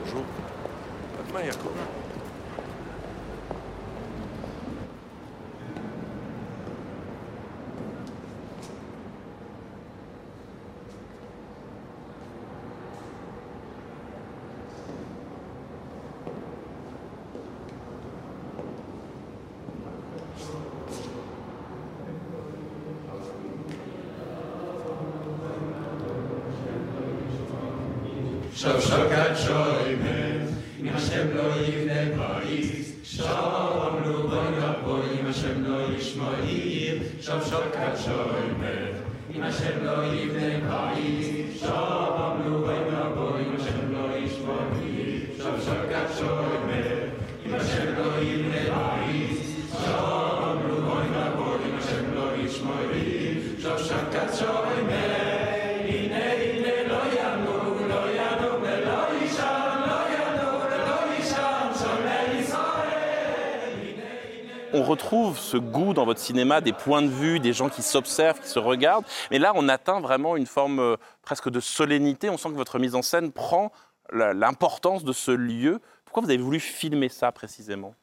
Bonjour. 0.06 0.24
שוקת 28.63 29.37
שוימר, 29.37 30.39
אם 30.83 30.89
השם 30.95 31.27
לא 31.35 31.43
יבנה 31.67 32.17
פריז, 32.17 32.93
שום 33.05 34.01
לו 34.05 34.29
בוי 34.29 34.39
נבוי, 34.39 35.21
אם 35.21 35.27
השם 35.27 35.65
לא 35.65 35.79
ישמור 35.97 36.31
עיר, 36.43 37.03
שוב 37.21 37.43
שוקת 37.45 37.99
שוימר, 38.05 38.93
אם 39.35 39.43
השם 39.43 39.85
לא 39.85 40.05
יבנה 40.05 40.69
פריז, 40.71 41.61
שום 41.61 42.43
לו 42.45 42.59
בוי 42.59 42.75
נבוי, 42.75 43.41
אם 43.41 43.57
השם 43.57 43.93
לא 43.93 44.17
ישמור 44.17 44.59
עיר, 44.83 45.21
שוב 45.39 45.61
שוקת 45.65 46.19
שוימר, 46.19 46.99
אם 47.47 47.55
השם 47.55 47.95
לא 47.99 48.23
יבנה 48.23 48.75
פריז, 48.75 49.39
שום 49.85 50.59
לו 50.69 50.77
בוי 50.83 51.05
נבוי, 51.11 51.59
אם 51.71 51.79
השם 51.79 52.15
לא 52.15 52.45
ישמור 52.45 52.91
עיר, 52.93 53.35
שוב 53.63 53.79
שוקת 53.79 54.35
שוימר, 54.39 55.22
On 64.76 64.82
retrouve 64.82 65.38
ce 65.38 65.56
goût 65.56 65.94
dans 65.94 66.04
votre 66.04 66.20
cinéma, 66.20 66.60
des 66.60 66.74
points 66.74 67.04
de 67.04 67.08
vue, 67.08 67.40
des 67.40 67.54
gens 67.54 67.70
qui 67.70 67.84
s'observent, 67.84 68.40
qui 68.40 68.48
se 68.48 68.58
regardent. 68.58 69.06
Mais 69.30 69.38
là, 69.38 69.52
on 69.56 69.70
atteint 69.70 70.00
vraiment 70.00 70.36
une 70.36 70.48
forme 70.48 70.80
euh, 70.80 70.96
presque 71.22 71.48
de 71.50 71.60
solennité. 71.60 72.28
On 72.32 72.38
sent 72.38 72.50
que 72.50 72.56
votre 72.56 72.80
mise 72.80 72.96
en 72.96 73.04
scène 73.04 73.32
prend 73.32 73.72
l'importance 74.12 75.04
de 75.04 75.14
ce 75.14 75.30
lieu. 75.30 75.80
Pourquoi 76.06 76.24
vous 76.24 76.30
avez 76.30 76.42
voulu 76.42 76.60
filmer 76.60 77.08
ça 77.10 77.32
précisément? 77.32 77.94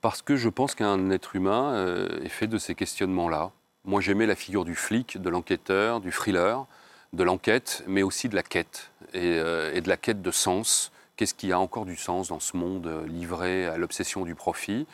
Parce 0.00 0.20
que 0.20 0.34
je 0.34 0.48
pense 0.48 0.74
qu'un 0.74 1.10
être 1.10 1.36
humain 1.36 1.72
euh, 1.74 2.24
est 2.24 2.28
fait 2.28 2.48
de 2.48 2.58
ces 2.58 2.74
questionnements-là. 2.74 3.52
Moi, 3.84 4.00
j'aimais 4.00 4.26
la 4.26 4.34
figure 4.34 4.64
du 4.64 4.74
flic, 4.74 5.22
de 5.22 5.30
l'enquêteur, 5.30 6.00
du 6.00 6.10
thriller, 6.10 6.66
de 7.12 7.22
l'enquête, 7.22 7.84
mais 7.86 8.02
aussi 8.02 8.28
de 8.28 8.34
la 8.34 8.42
quête, 8.42 8.90
et, 9.14 9.38
euh, 9.38 9.80
de 9.80 9.88
la 9.88 9.96
quête 9.96 10.20
de 10.20 10.30
sens. 10.32 10.90
Qu'est-ce 11.16 11.34
qui 11.34 11.52
a 11.52 11.60
encore 11.60 11.84
du 11.84 11.96
sens 11.96 12.28
dans 12.28 12.40
ce 12.40 12.56
monde 12.56 13.04
livré 13.06 13.66
à 13.66 13.76
l'obsession 13.76 14.24
du 14.24 14.34
profit? 14.34 14.86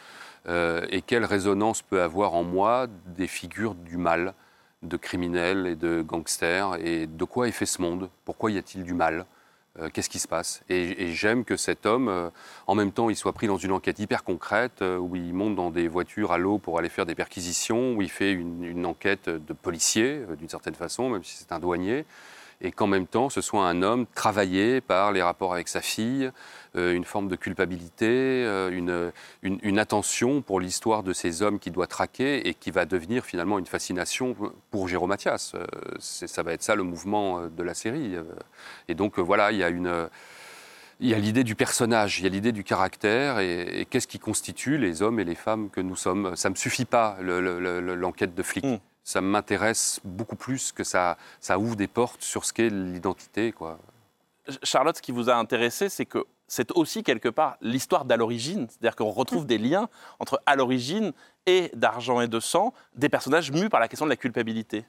Euh, 0.47 0.87
Et 0.91 1.03
quelle 1.03 1.25
résonance 1.25 1.83
peut 1.83 2.03
avoir 2.03 2.35
en 2.35 2.45
moi 2.45 2.87
des 3.07 3.27
figures 3.27 3.75
du 3.75 3.97
mal, 3.97 4.35
de 4.83 4.97
criminels 4.97 5.67
et 5.67 5.77
de 5.77 6.03
gangsters 6.03 6.77
Et 6.81 7.07
de 7.07 7.25
quoi 7.25 7.49
est 7.49 7.53
fait 7.53 7.67
ce 7.67 7.81
monde? 7.81 8.11
Pourquoi 8.25 8.51
y 8.51 8.59
a-t-il 8.59 8.85
du 8.85 8.95
mal? 8.95 9.27
Euh, 9.81 9.89
Qu'est-ce 9.93 10.11
qui 10.11 10.19
se 10.19 10.29
passe? 10.29 10.63
Et, 10.69 11.13
j'aime 11.13 11.45
que 11.45 11.57
cet 11.57 11.87
homme, 11.87 12.09
euh, 12.09 12.31
en 12.67 12.75
même 12.75 12.93
temps, 12.93 13.11
il 13.11 13.17
soit 13.17 13.33
pris 13.33 13.47
dans 13.47 13.57
une 13.57 13.73
enquête 13.73 13.99
hyper 13.99 14.23
concrète, 14.23 14.83
où 14.83 15.17
il 15.17 15.33
monte 15.35 15.57
dans 15.57 15.71
des 15.71 15.89
voitures 15.89 16.33
à 16.33 16.39
l'eau 16.39 16.59
pour 16.59 16.79
aller 16.79 16.89
faire 16.89 17.07
des 17.07 17.15
perquisitions, 17.15 17.95
où 17.95 18.03
il 18.03 18.11
fait 18.11 18.33
une, 18.33 18.87
enquête 18.87 19.29
de 19.29 19.53
policier, 19.53 20.21
d'une 20.39 20.49
certaine 20.49 20.75
façon, 20.75 21.09
même 21.09 21.25
si 21.25 21.37
c'est 21.37 21.53
un 21.53 21.59
douanier, 21.59 22.05
et 22.65 22.73
qu'en 22.73 22.87
même 22.87 23.07
temps, 23.07 23.29
ce 23.29 23.43
soit 23.43 23.67
un 23.69 23.83
homme 23.83 24.07
travaillé 24.15 24.81
par 24.81 25.13
les 25.13 25.23
rapports 25.23 25.53
avec 25.53 25.69
sa 25.69 25.83
fille, 25.83 26.31
euh, 26.77 26.95
une 26.95 27.05
forme 27.05 27.29
de 27.29 27.37
culpabilité, 27.37 28.07
euh, 28.09 28.71
une, 28.71 29.13
une, 29.43 29.79
attention 29.79 30.41
pour 30.41 30.61
l'histoire 30.61 31.03
de 31.03 31.13
ces 31.13 31.43
hommes 31.43 31.59
qu'il 31.59 31.73
doit 31.73 31.87
traquer 31.87 32.49
et 32.49 32.55
qui 32.55 32.71
va 32.71 32.87
devenir 32.87 33.25
finalement 33.27 33.59
une 33.59 33.67
fascination 33.67 34.35
pour 34.71 34.89
Jérôme 34.89 35.11
Mathias. 35.11 35.53
Euh, 35.55 35.67
ça 35.99 36.43
va 36.43 36.55
être 36.55 36.63
ça 36.63 36.75
le 36.75 36.85
mouvement 36.85 37.49
de 37.49 37.63
la 37.63 37.75
série. 37.75 38.15
Et 38.89 38.95
donc 38.95 39.19
voilà, 39.19 39.53
il 39.53 39.59
y 39.59 39.63
a 39.63 39.69
une... 39.69 40.09
Il 41.01 41.09
y 41.09 41.15
a 41.15 41.19
l'idée 41.19 41.43
du 41.43 41.57
personnage, 41.57 42.21
il 42.21 42.23
y 42.23 42.27
a 42.27 42.31
l'idée 42.31 42.53
du 42.53 42.63
caractère 42.63 43.41
et, 43.41 43.85
qu'est-ce 43.91 44.07
qui 44.07 44.21
constitue 44.21 44.79
les 44.79 45.03
hommes 45.03 45.19
et 45.19 45.25
les 45.25 45.35
femmes 45.35 45.69
que 45.69 45.81
nous 45.81 45.97
sommes. 45.97 46.37
Ça 46.37 46.49
ne 46.49 46.55
me 46.55 46.57
suffit 46.57 46.85
pas, 46.85 47.17
le- 47.21 47.41
le- 47.41 47.59
le- 47.59 47.95
l'enquête 47.97 48.35
de 48.35 48.43
flic. 48.45 48.65
Ça 49.05 49.21
m'intéresse 49.21 50.01
beaucoup 50.03 50.37
plus 50.37 50.73
que 50.73 50.83
ça, 50.83 51.17
ça 51.41 51.59
ouvre 51.59 51.77
des 51.77 51.87
portes 51.89 52.23
sur 52.23 52.45
ce 52.45 52.53
qu'est 52.53 52.71
l'identité. 52.71 53.53
quoi. 53.53 53.79
Charlotte, 54.63 54.97
ce 54.97 55.03
qui 55.03 55.13
vous 55.13 55.31
a 55.31 55.37
intéressé, 55.37 55.89
c'est 55.89 56.07
que 56.07 56.25
c'est 56.47 56.71
aussi 56.73 57.03
quelque 57.03 57.29
part 57.29 57.57
l'histoire 57.61 58.05
d'à 58.05 58.17
l'origine. 58.17 58.67
C'est-à-dire 58.69 58.97
qu'on 58.97 59.11
retrouve 59.11 59.47
des 59.47 59.59
liens 59.59 59.89
entre 60.19 60.41
à 60.47 60.57
l'origine 60.57 61.13
et 61.47 61.71
d'argent 61.75 62.21
et 62.21 62.29
de 62.29 62.41
sang, 62.41 62.73
des 62.95 63.09
personnages 63.09 63.51
mus 63.51 63.69
par 63.69 63.81
la 63.81 63.89
question 63.89 64.07
de 64.07 64.11
la 64.11 64.17
culpabilité. 64.17 64.85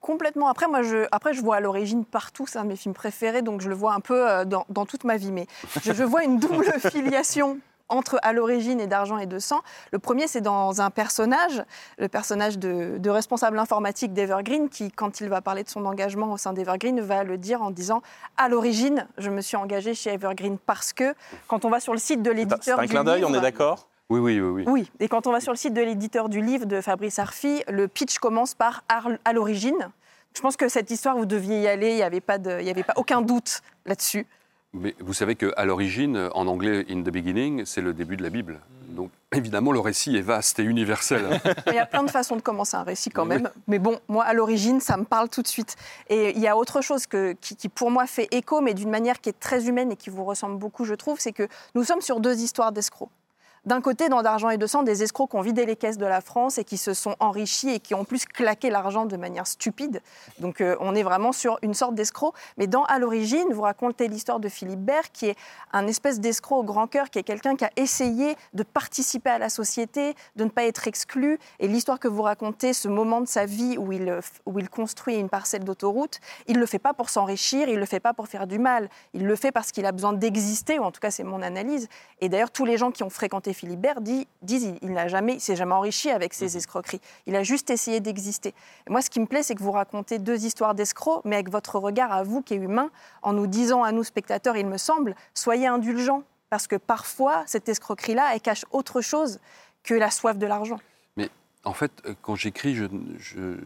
Complètement. 0.00 0.48
Après, 0.48 0.68
moi, 0.68 0.82
je, 0.82 1.06
après, 1.10 1.34
je 1.34 1.40
vois 1.40 1.56
à 1.56 1.60
l'origine 1.60 2.04
partout, 2.04 2.46
c'est 2.46 2.58
un 2.58 2.64
de 2.64 2.68
mes 2.68 2.76
films 2.76 2.94
préférés, 2.94 3.42
donc 3.42 3.60
je 3.60 3.68
le 3.68 3.74
vois 3.74 3.94
un 3.94 4.00
peu 4.00 4.30
euh, 4.30 4.44
dans, 4.44 4.64
dans 4.68 4.86
toute 4.86 5.04
ma 5.04 5.16
vie. 5.16 5.32
Mais 5.32 5.46
je, 5.82 5.92
je 5.92 6.04
vois 6.04 6.22
une 6.22 6.38
double 6.38 6.72
filiation 6.90 7.58
entre 7.88 8.18
à 8.22 8.32
l'origine 8.32 8.80
et 8.80 8.86
d'argent 8.86 9.18
et 9.18 9.26
de 9.26 9.38
sang. 9.38 9.60
Le 9.92 9.98
premier, 9.98 10.26
c'est 10.26 10.40
dans 10.40 10.80
un 10.80 10.90
personnage, 10.90 11.62
le 11.98 12.08
personnage 12.08 12.58
de, 12.58 12.98
de 12.98 13.10
responsable 13.10 13.58
informatique 13.58 14.12
d'Evergreen, 14.12 14.68
qui, 14.68 14.90
quand 14.90 15.20
il 15.20 15.28
va 15.28 15.40
parler 15.40 15.62
de 15.62 15.68
son 15.68 15.84
engagement 15.86 16.32
au 16.32 16.36
sein 16.36 16.52
d'Evergreen, 16.52 17.00
va 17.00 17.24
le 17.24 17.38
dire 17.38 17.62
en 17.62 17.70
disant 17.70 18.02
à 18.36 18.48
l'origine, 18.48 19.06
je 19.18 19.30
me 19.30 19.40
suis 19.40 19.56
engagé 19.56 19.94
chez 19.94 20.10
Evergreen 20.12 20.58
parce 20.58 20.92
que 20.92 21.14
quand 21.48 21.64
on 21.64 21.70
va 21.70 21.80
sur 21.80 21.92
le 21.92 21.98
site 21.98 22.22
de 22.22 22.30
l'éditeur 22.30 22.60
C'est 22.62 22.72
un 22.72 22.82
du 22.82 22.88
clin 22.88 23.04
d'œil, 23.04 23.24
on 23.24 23.28
livre- 23.28 23.38
est 23.38 23.42
d'accord? 23.42 23.88
Oui, 24.08 24.20
oui, 24.20 24.40
oui. 24.40 24.50
oui. 24.50 24.64
oui, 24.68 24.90
et 25.00 25.08
quand 25.08 25.26
on 25.26 25.32
va 25.32 25.40
sur 25.40 25.52
le 25.52 25.56
site 25.58 25.74
de 25.74 25.80
l'éditeur 25.82 26.28
du 26.28 26.40
livre 26.40 26.64
de 26.66 26.80
Fabrice 26.80 27.18
Arfi, 27.18 27.64
le 27.68 27.88
pitch 27.88 28.18
commence 28.18 28.54
par 28.54 28.84
Ar- 28.88 29.08
à 29.24 29.32
l'origine. 29.32 29.90
Je 30.34 30.40
pense 30.42 30.56
que 30.56 30.68
cette 30.68 30.90
histoire, 30.90 31.16
vous 31.16 31.26
deviez 31.26 31.62
y 31.62 31.66
aller, 31.66 31.90
il 31.90 31.96
n'y 31.96 32.02
avait, 32.02 32.20
pas 32.20 32.38
de- 32.38 32.58
il 32.60 32.66
y 32.66 32.70
avait 32.70 32.84
pas 32.84 32.92
aucun 32.96 33.20
doute 33.20 33.62
là-dessus. 33.84 34.26
Mais 34.72 34.94
vous 35.00 35.14
savez 35.14 35.36
qu'à 35.36 35.64
l'origine, 35.64 36.28
en 36.34 36.46
anglais, 36.46 36.84
in 36.90 37.00
the 37.02 37.08
beginning, 37.10 37.64
c'est 37.64 37.80
le 37.80 37.94
début 37.94 38.16
de 38.16 38.22
la 38.22 38.30
Bible. 38.30 38.60
Donc 38.88 39.10
évidemment, 39.32 39.72
le 39.72 39.80
récit 39.80 40.16
est 40.16 40.20
vaste 40.22 40.58
et 40.58 40.62
universel. 40.64 41.40
Il 41.68 41.74
y 41.74 41.78
a 41.78 41.86
plein 41.86 42.02
de 42.02 42.10
façons 42.10 42.36
de 42.36 42.42
commencer 42.42 42.76
un 42.76 42.82
récit 42.82 43.10
quand 43.10 43.22
Oui. 43.22 43.28
même. 43.30 43.50
Mais 43.68 43.78
bon, 43.78 43.98
moi, 44.08 44.24
à 44.24 44.32
l'origine, 44.34 44.80
ça 44.80 44.96
me 44.96 45.04
parle 45.04 45.28
tout 45.28 45.42
de 45.42 45.48
suite. 45.48 45.76
Et 46.08 46.30
il 46.36 46.40
y 46.40 46.46
a 46.48 46.56
autre 46.56 46.80
chose 46.82 47.06
que, 47.06 47.32
qui, 47.40 47.56
qui, 47.56 47.68
pour 47.68 47.90
moi, 47.90 48.06
fait 48.06 48.28
écho, 48.32 48.60
mais 48.60 48.74
d'une 48.74 48.90
manière 48.90 49.20
qui 49.20 49.28
est 49.30 49.38
très 49.40 49.66
humaine 49.66 49.92
et 49.92 49.96
qui 49.96 50.10
vous 50.10 50.24
ressemble 50.24 50.58
beaucoup, 50.58 50.84
je 50.84 50.94
trouve, 50.94 51.20
c'est 51.20 51.32
que 51.32 51.48
nous 51.74 51.84
sommes 51.84 52.00
sur 52.02 52.20
deux 52.20 52.40
histoires 52.40 52.72
d'escrocs. 52.72 53.10
D'un 53.66 53.80
côté, 53.80 54.08
dans 54.08 54.22
D'argent 54.22 54.50
et 54.50 54.58
de 54.58 54.66
sang, 54.68 54.84
des 54.84 55.02
escrocs 55.02 55.30
qui 55.30 55.36
ont 55.36 55.40
vidé 55.40 55.66
les 55.66 55.74
caisses 55.74 55.98
de 55.98 56.06
la 56.06 56.20
France 56.20 56.56
et 56.56 56.62
qui 56.62 56.76
se 56.76 56.94
sont 56.94 57.16
enrichis 57.18 57.70
et 57.70 57.80
qui 57.80 57.94
ont 57.94 58.02
en 58.02 58.04
plus 58.04 58.24
claqué 58.24 58.70
l'argent 58.70 59.06
de 59.06 59.16
manière 59.16 59.48
stupide. 59.48 60.02
Donc 60.38 60.60
euh, 60.60 60.76
on 60.78 60.94
est 60.94 61.02
vraiment 61.02 61.32
sur 61.32 61.58
une 61.62 61.74
sorte 61.74 61.96
d'escroc. 61.96 62.32
Mais 62.58 62.68
dans 62.68 62.84
À 62.84 63.00
l'origine, 63.00 63.52
vous 63.52 63.62
racontez 63.62 64.06
l'histoire 64.06 64.38
de 64.38 64.48
Philippe 64.48 64.82
Bert, 64.82 65.10
qui 65.12 65.26
est 65.26 65.36
un 65.72 65.88
espèce 65.88 66.20
d'escroc 66.20 66.60
au 66.60 66.62
grand 66.62 66.86
cœur, 66.86 67.10
qui 67.10 67.18
est 67.18 67.24
quelqu'un 67.24 67.56
qui 67.56 67.64
a 67.64 67.70
essayé 67.74 68.36
de 68.54 68.62
participer 68.62 69.30
à 69.30 69.38
la 69.38 69.48
société, 69.48 70.14
de 70.36 70.44
ne 70.44 70.50
pas 70.50 70.62
être 70.62 70.86
exclu. 70.86 71.40
Et 71.58 71.66
l'histoire 71.66 71.98
que 71.98 72.06
vous 72.06 72.22
racontez, 72.22 72.72
ce 72.72 72.86
moment 72.86 73.20
de 73.20 73.26
sa 73.26 73.46
vie 73.46 73.76
où 73.78 73.90
il, 73.90 74.20
où 74.46 74.60
il 74.60 74.70
construit 74.70 75.16
une 75.16 75.28
parcelle 75.28 75.64
d'autoroute, 75.64 76.20
il 76.46 76.54
ne 76.54 76.60
le 76.60 76.66
fait 76.66 76.78
pas 76.78 76.94
pour 76.94 77.10
s'enrichir, 77.10 77.68
il 77.68 77.74
ne 77.74 77.80
le 77.80 77.86
fait 77.86 77.98
pas 77.98 78.14
pour 78.14 78.28
faire 78.28 78.46
du 78.46 78.60
mal. 78.60 78.88
Il 79.12 79.26
le 79.26 79.34
fait 79.34 79.50
parce 79.50 79.72
qu'il 79.72 79.86
a 79.86 79.92
besoin 79.92 80.12
d'exister, 80.12 80.78
ou 80.78 80.84
en 80.84 80.92
tout 80.92 81.00
cas 81.00 81.10
c'est 81.10 81.24
mon 81.24 81.42
analyse. 81.42 81.88
Et 82.20 82.28
d'ailleurs, 82.28 82.52
tous 82.52 82.64
les 82.64 82.78
gens 82.78 82.92
qui 82.92 83.02
ont 83.02 83.10
fréquenté 83.10 83.54
Philippe 83.56 83.80
Bert 83.80 84.00
dit- 84.00 84.28
disent 84.42 84.74
il, 84.82 84.92
n'a 84.92 85.08
jamais, 85.08 85.38
s'est 85.38 85.56
jamais 85.56 85.72
enrichi 85.74 86.10
avec 86.10 86.34
ses 86.34 86.56
escroqueries. 86.56 87.00
Il 87.26 87.34
a 87.34 87.42
juste 87.42 87.70
essayé 87.70 88.00
d'exister. 88.00 88.54
Moi, 88.88 89.00
ce 89.02 89.10
qui 89.10 89.18
me 89.20 89.26
plaît, 89.26 89.42
c'est 89.42 89.54
que 89.54 89.62
vous 89.62 89.72
racontez 89.72 90.18
deux 90.18 90.44
histoires 90.44 90.74
d'escrocs, 90.74 91.22
mais 91.24 91.36
avec 91.36 91.50
votre 91.50 91.78
regard 91.78 92.12
à 92.12 92.22
vous 92.22 92.42
qui 92.42 92.54
est 92.54 92.58
humain, 92.58 92.90
en 93.22 93.32
nous 93.32 93.46
disant 93.46 93.82
à 93.82 93.92
nous 93.92 94.04
spectateurs, 94.04 94.56
il 94.56 94.66
me 94.66 94.76
semble, 94.78 95.14
soyez 95.34 95.66
indulgents, 95.66 96.22
parce 96.50 96.66
que 96.66 96.76
parfois 96.76 97.42
cette 97.46 97.68
escroquerie-là, 97.68 98.34
elle 98.34 98.40
cache 98.40 98.64
autre 98.70 99.00
chose 99.00 99.40
que 99.82 99.94
la 99.94 100.10
soif 100.10 100.38
de 100.38 100.46
l'argent. 100.46 100.78
Mais 101.16 101.28
en 101.64 101.72
fait, 101.72 101.90
euh, 102.06 102.14
quand 102.22 102.34
j'écris, 102.36 102.74
je, 102.74 102.84
je- 103.18 103.58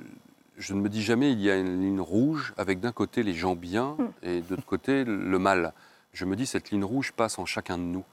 je 0.56 0.74
ne 0.74 0.80
me 0.80 0.88
dis 0.88 1.02
jamais 1.02 1.32
il 1.32 1.40
y 1.40 1.50
a 1.50 1.56
une 1.56 1.80
ligne 1.80 2.00
rouge 2.00 2.52
avec 2.58 2.80
d'un 2.80 2.92
côté 2.92 3.22
les 3.22 3.32
gens 3.34 3.56
bien 3.56 3.96
et 4.22 4.40
de 4.42 4.50
l'autre 4.50 4.66
côté 4.66 5.04
le 5.04 5.38
mal. 5.38 5.72
Je 6.12 6.24
me 6.26 6.36
dis 6.36 6.44
cette 6.44 6.70
ligne 6.70 6.84
rouge 6.84 7.12
passe 7.12 7.38
en 7.38 7.46
chacun 7.46 7.78
de 7.78 7.82
nous. 7.82 8.04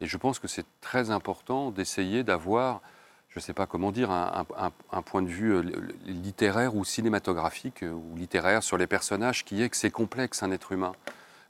Et 0.00 0.06
je 0.06 0.16
pense 0.16 0.38
que 0.38 0.48
c'est 0.48 0.66
très 0.80 1.10
important 1.10 1.70
d'essayer 1.70 2.24
d'avoir, 2.24 2.80
je 3.28 3.38
ne 3.38 3.42
sais 3.42 3.52
pas 3.52 3.66
comment 3.66 3.92
dire, 3.92 4.10
un, 4.10 5.02
point 5.02 5.22
de 5.22 5.28
vue 5.28 5.54
euh, 5.54 5.62
littéraire 6.06 6.74
ou 6.74 6.84
cinématographique 6.84 7.82
euh, 7.82 7.92
ou 7.92 8.16
littéraire 8.16 8.62
sur 8.62 8.78
les 8.78 8.86
personnages 8.86 9.44
qui 9.44 9.62
est 9.62 9.68
que 9.68 9.76
c'est 9.76 9.90
complexe 9.90 10.42
un 10.42 10.50
être 10.50 10.72
humain. 10.72 10.92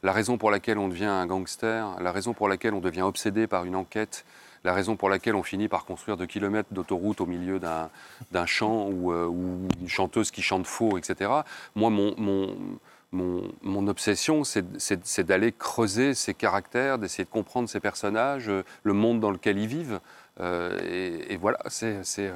La 0.03 0.13
raison 0.13 0.37
pour 0.37 0.51
laquelle 0.51 0.79
on 0.79 0.89
devient 0.89 1.05
un 1.05 1.27
gangster, 1.27 1.97
la 2.01 2.13
raison 2.13 2.35
pour 2.35 2.49
laquelle 2.49 2.75
on 2.75 2.81
devient 2.81 3.03
obsédé 3.03 3.47
par 3.47 3.65
une 3.65 3.77
enquête, 3.77 4.25
la 4.65 4.73
raison 4.73 4.97
pour 4.97 5.09
laquelle 5.09 5.35
on 5.35 5.43
finit 5.43 5.69
par 5.69 5.85
construire 5.85 6.17
deux 6.17 6.27
kilomètres 6.27 6.69
d'autoroute 6.73 7.21
au 7.21 7.27
milieu 7.27 7.59
d'un 7.59 8.47
champ 8.47 8.89
ou, 8.89 9.13
euh, 9.13 9.29
une 9.81 9.89
chanteuse 9.89 10.31
qui 10.31 10.43
chante 10.43 10.67
faux, 10.67 10.99
etc. 10.99 11.31
Moi, 11.75 11.91
mon, 11.91 12.57
mon, 13.13 13.53
mon 13.63 13.87
obsession, 13.89 14.43
c'est 14.45 15.21
d'aller 15.25 15.53
creuser 15.53 16.15
ces 16.15 16.35
caractères, 16.35 16.99
d'essayer 16.99 17.25
de 17.25 17.31
comprendre 17.31 17.69
ces 17.69 17.81
personnages, 17.81 18.49
euh, 18.49 18.65
le 18.83 18.95
monde 18.95 19.21
dans 19.21 19.31
lequel 19.31 19.59
ils 19.59 19.69
vivent. 19.69 20.01
Euh, 20.41 20.79
et, 20.83 21.35
et 21.35 21.37
voilà, 21.37 21.59
c'est... 21.69 22.01
euh, 22.19 22.33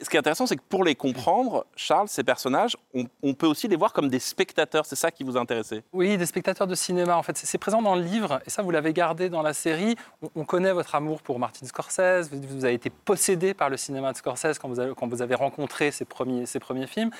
Ce 0.00 0.08
qui 0.08 0.16
est 0.16 0.18
intéressant, 0.18 0.46
c'est 0.46 0.56
que 0.56 0.62
pour 0.66 0.82
les 0.82 0.94
comprendre, 0.94 1.66
Charles, 1.76 2.08
ces 2.08 2.24
personnages, 2.24 2.74
on, 2.94 3.04
on 3.22 3.34
peut 3.34 3.46
aussi 3.46 3.68
les 3.68 3.76
voir 3.76 3.92
comme 3.92 4.08
des 4.08 4.18
spectateurs. 4.18 4.86
C'est 4.86 4.96
ça 4.96 5.10
qui 5.10 5.22
vous 5.22 5.36
a 5.36 5.40
intéressé? 5.40 5.82
Oui, 5.92 6.16
des 6.16 6.24
spectateurs 6.24 6.66
de 6.66 6.74
cinéma. 6.74 7.18
En 7.18 7.22
fait, 7.22 7.36
c'est 7.36 7.46
c'est 7.46 7.58
présent 7.58 7.82
dans 7.82 7.96
le 7.96 8.02
livre, 8.02 8.40
et 8.46 8.50
ça, 8.50 8.62
vous 8.62 8.70
l'avez 8.70 8.94
gardé 8.94 9.28
dans 9.28 9.42
la 9.42 9.52
série. 9.52 9.94
On, 10.22 10.30
on 10.36 10.44
connaît 10.46 10.72
votre 10.72 10.94
amour 10.94 11.20
pour 11.20 11.38
Martin 11.38 11.66
Scorsese. 11.66 12.30
Vous, 12.32 12.40
vous 12.48 12.64
avez 12.64 12.74
été 12.74 12.88
possédé 12.88 13.52
par 13.52 13.68
le 13.68 13.76
cinéma 13.76 14.12
de 14.12 14.16
Scorsese 14.16 14.58
quand 14.58 14.68
vous 14.68 14.80
avez, 14.80 14.94
quand 14.94 15.06
vous 15.06 15.20
avez 15.20 15.34
rencontré 15.34 15.90
ses 15.90 16.06
premiers, 16.06 16.46
ses 16.46 16.60
premiers 16.60 16.86
films. 16.86 17.10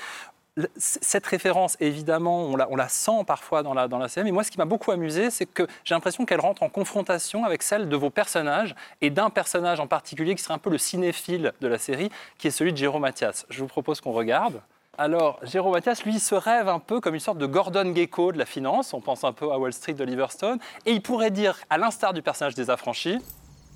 Cette 0.76 1.26
référence, 1.26 1.76
évidemment, 1.80 2.44
on 2.44 2.76
la, 2.76 2.88
sent 2.88 3.24
parfois 3.26 3.62
dans 3.62 3.74
la, 3.74 3.88
dans 3.88 3.98
la 3.98 4.08
série. 4.08 4.24
Mais 4.24 4.32
moi, 4.32 4.44
ce 4.44 4.50
qui 4.50 4.58
m'a 4.58 4.64
beaucoup 4.64 4.90
amusé, 4.90 5.30
c'est 5.30 5.46
que 5.46 5.66
j'ai 5.84 5.94
l'impression 5.94 6.24
qu'elle 6.24 6.40
rentre 6.40 6.62
en 6.62 6.68
confrontation 6.68 7.44
avec 7.44 7.62
celle 7.62 7.88
de 7.88 7.96
vos 7.96 8.10
personnages 8.10 8.74
et 9.00 9.10
d'un 9.10 9.30
personnage 9.30 9.80
en 9.80 9.86
particulier 9.86 10.34
qui 10.34 10.42
serait 10.42 10.54
un 10.54 10.58
peu 10.58 10.70
le 10.70 10.78
cinéphile 10.78 11.52
de 11.60 11.68
la 11.68 11.78
série, 11.78 12.10
qui 12.38 12.48
est 12.48 12.50
celui 12.50 12.72
de 12.72 12.78
Jérôme 12.78 13.02
Mathias. 13.02 13.46
Je 13.50 13.60
vous 13.60 13.68
propose 13.68 14.00
qu'on 14.00 14.12
regarde. 14.12 14.60
Alors, 14.98 15.38
Jérôme 15.42 15.72
Mathias, 15.72 16.04
lui, 16.04 16.18
se 16.18 16.34
rêve 16.34 16.68
un 16.68 16.78
peu 16.78 17.00
comme 17.00 17.14
une 17.14 17.20
sorte 17.20 17.38
de 17.38 17.46
Gordon 17.46 17.94
Gekko 17.94 18.32
de 18.32 18.38
la 18.38 18.44
finance. 18.44 18.92
On 18.92 19.00
pense 19.00 19.24
un 19.24 19.32
peu 19.32 19.50
à 19.50 19.58
Wall 19.58 19.72
Street 19.72 19.94
d'Oliver 19.94 20.26
Stone. 20.30 20.58
Et 20.84 20.92
il 20.92 21.00
pourrait 21.00 21.30
dire, 21.30 21.58
à 21.70 21.78
l'instar 21.78 22.12
du 22.12 22.22
personnage 22.22 22.54
des 22.54 22.68
affranchis, 22.70 23.18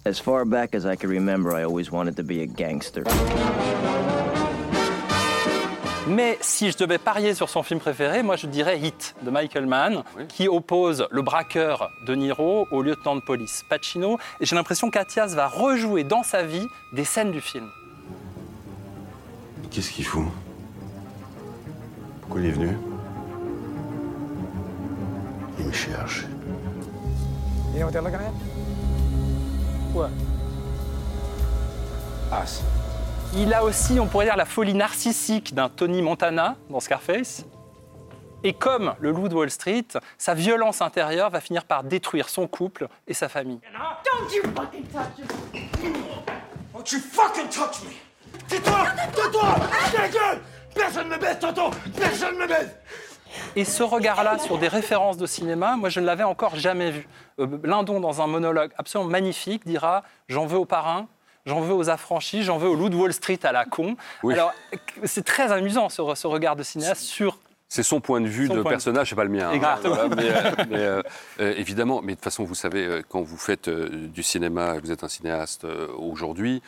As 0.07 0.21
far 0.21 0.45
back 0.45 0.75
as 0.75 0.85
I 0.85 0.97
can 0.97 1.09
remember, 1.09 1.59
I 1.59 1.65
always 1.65 1.91
wanted 1.91 2.15
to 2.17 2.23
be 2.23 2.43
a 2.43 2.47
gangster. 2.47 3.05
Mais 6.07 6.37
si 6.43 6.71
je 6.71 6.77
devais 6.77 6.99
parier 6.99 7.35
sur 7.35 7.49
son 7.49 7.63
film 7.63 7.81
préféré, 7.81 8.23
moi 8.23 8.37
je 8.37 8.47
dirais 8.47 8.79
Hit 8.79 9.15
de 9.23 9.31
Michael 9.31 9.65
Mann, 9.65 10.05
qui 10.29 10.49
oppose 10.49 11.09
le 11.11 11.23
braqueur 11.23 11.91
de 12.07 12.15
Niro 12.15 12.69
au 12.71 12.83
lieutenant 12.83 13.17
de 13.17 13.23
police 13.23 13.65
Pacino. 13.71 14.19
Et 14.39 14.45
j'ai 14.45 14.55
l'impression 14.55 14.91
qu'Athias 14.91 15.35
va 15.35 15.49
rejouer 15.49 16.05
dans 16.05 16.23
sa 16.23 16.43
vie 16.43 16.67
des 16.93 17.05
scènes 17.05 17.33
du 17.33 17.41
film. 17.41 17.71
Qu'est-ce 19.71 19.91
qu'il 19.91 20.05
fout? 20.05 20.27
Pourquoi 22.21 22.43
il 22.43 22.49
est 22.49 22.53
venu? 22.53 22.77
Il 25.59 25.67
me 25.67 25.73
cherche. 25.73 26.27
You 27.73 27.81
know 27.81 27.87
what 27.87 27.93
they're 27.93 28.03
looking 28.03 28.21
at? 28.21 28.33
What? 29.95 30.11
Us. 32.31 32.63
Il 33.37 33.53
a 33.53 33.65
aussi, 33.65 33.99
on 33.99 34.07
pourrait 34.07 34.27
dire, 34.27 34.37
la 34.37 34.45
folie 34.45 34.75
narcissique 34.75 35.55
d'un 35.55 35.69
Tony 35.69 36.03
Montana 36.03 36.55
dans 36.71 36.79
Scarface. 36.79 37.45
Et 38.45 38.53
comme 38.53 38.95
le 39.01 39.11
loup 39.11 39.29
de 39.29 39.35
Wall 39.35 39.51
Street, 39.51 39.87
sa 40.19 40.35
violence 40.35 40.81
intérieure 40.81 41.31
va 41.31 41.41
finir 41.41 41.65
par 41.65 41.83
détruire 41.83 42.29
son 42.29 42.47
couple 42.47 42.87
et 43.09 43.15
sa 43.15 43.29
famille. 43.29 43.59
Don't 44.05 44.33
you 44.33 44.43
fucking 44.55 44.87
touch 44.87 45.19
him! 45.53 45.95
Don't 46.73 46.93
you 46.93 47.01
fucking 47.01 47.49
touch 47.49 47.83
me! 47.83 48.39
Tais-toi! 48.47 48.87
Tais-toi! 49.15 49.57
Gueule! 50.13 50.41
Personne 50.73 51.09
ne 51.09 51.15
me 51.17 51.21
baisse, 51.21 51.39
tonton! 51.41 51.71
Personne 51.99 52.35
ne 52.37 52.43
me 52.43 52.47
baisse! 52.47 52.77
Et 53.57 53.65
ce 53.65 53.83
regard-là 53.83 54.39
sur 54.39 54.59
des 54.59 54.69
références 54.69 55.17
de 55.17 55.27
cinéma, 55.27 55.77
moi 55.77 55.89
je 55.89 55.99
ne 55.99 56.07
l'avais 56.07 56.23
encore 56.23 56.55
jamais 56.55 56.93
vu. 56.93 57.09
Euh, 57.41 57.49
Lindon, 57.65 57.99
dans 57.99 58.23
un 58.23 58.29
monologue 58.29 58.71
absolument 58.79 59.11
magnifique, 59.11 59.67
dira 59.67 60.05
J'en 60.29 60.47
veux 60.47 60.59
aux 60.59 60.67
parrains, 60.67 61.09
j'en 61.47 61.61
veux 61.61 61.75
aux 61.75 61.91
affranchis, 61.91 62.43
j'en 62.43 62.59
veux 62.59 62.69
au 62.69 62.75
loup 62.75 62.89
de 62.89 62.97
Wall 62.97 63.13
Street 63.13 63.41
à 63.43 63.53
la 63.53 63.65
con. 63.65 63.97
Oui. 64.23 64.35
Alors 64.35 64.53
c'est 65.05 65.25
très 65.25 65.53
amusant 65.53 65.89
ce, 65.89 66.03
ce 66.15 66.27
regard 66.27 66.57
de 66.57 66.63
cinéaste 66.63 67.03
sur. 67.03 67.39
C'est 67.67 67.83
son 67.83 68.01
point 68.01 68.21
de 68.21 68.29
vue 68.29 68.47
Son 68.47 68.55
de 68.57 68.63
personnage, 68.63 69.09
c'est 69.09 69.17
pas 69.17 69.25
le 69.25 69.31
mien. 69.31 69.49
hein. 69.49 69.53
Exactement. 69.53 69.95
Voilà, 69.95 70.15
mais, 70.15 70.31
euh, 70.31 70.51
mais, 70.71 70.79
euh, 70.79 71.03
euh, 71.41 71.55
évidemment, 71.57 72.03
mais 72.03 72.13
de 72.13 72.17
toute 72.17 72.25
façon, 72.25 72.45
vous 72.45 72.55
savez, 72.55 73.03
quand 73.09 73.23
vous 73.23 73.37
faites 73.39 73.67
euh, 73.67 73.89
du 73.89 74.23
cinéma, 74.23 74.79
vous 74.79 74.93
êtes 74.93 75.03
un 75.03 75.09
cinéaste 75.09 75.67
aujourd'hui, 75.99 76.63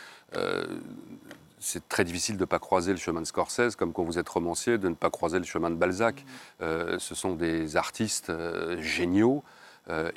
c'est 1.60 1.88
très 1.88 2.04
difficile 2.04 2.36
de 2.36 2.40
ne 2.40 2.46
pas 2.46 2.58
croiser 2.58 2.90
le 2.90 2.98
chemin 2.98 3.20
de 3.20 3.26
Scorsese, 3.26 3.76
comme 3.76 3.92
quand 3.92 4.02
vous 4.04 4.18
êtes 4.18 4.28
romancier, 4.28 4.78
de 4.78 4.88
ne 4.88 4.94
pas 4.94 5.10
croiser 5.10 5.38
le 5.38 5.44
chemin 5.44 5.70
de 5.70 5.74
Balzac. 5.76 6.24
Ce 6.60 7.14
sont 7.14 7.34
des 7.34 7.76
artistes 7.76 8.32
géniaux 8.80 9.42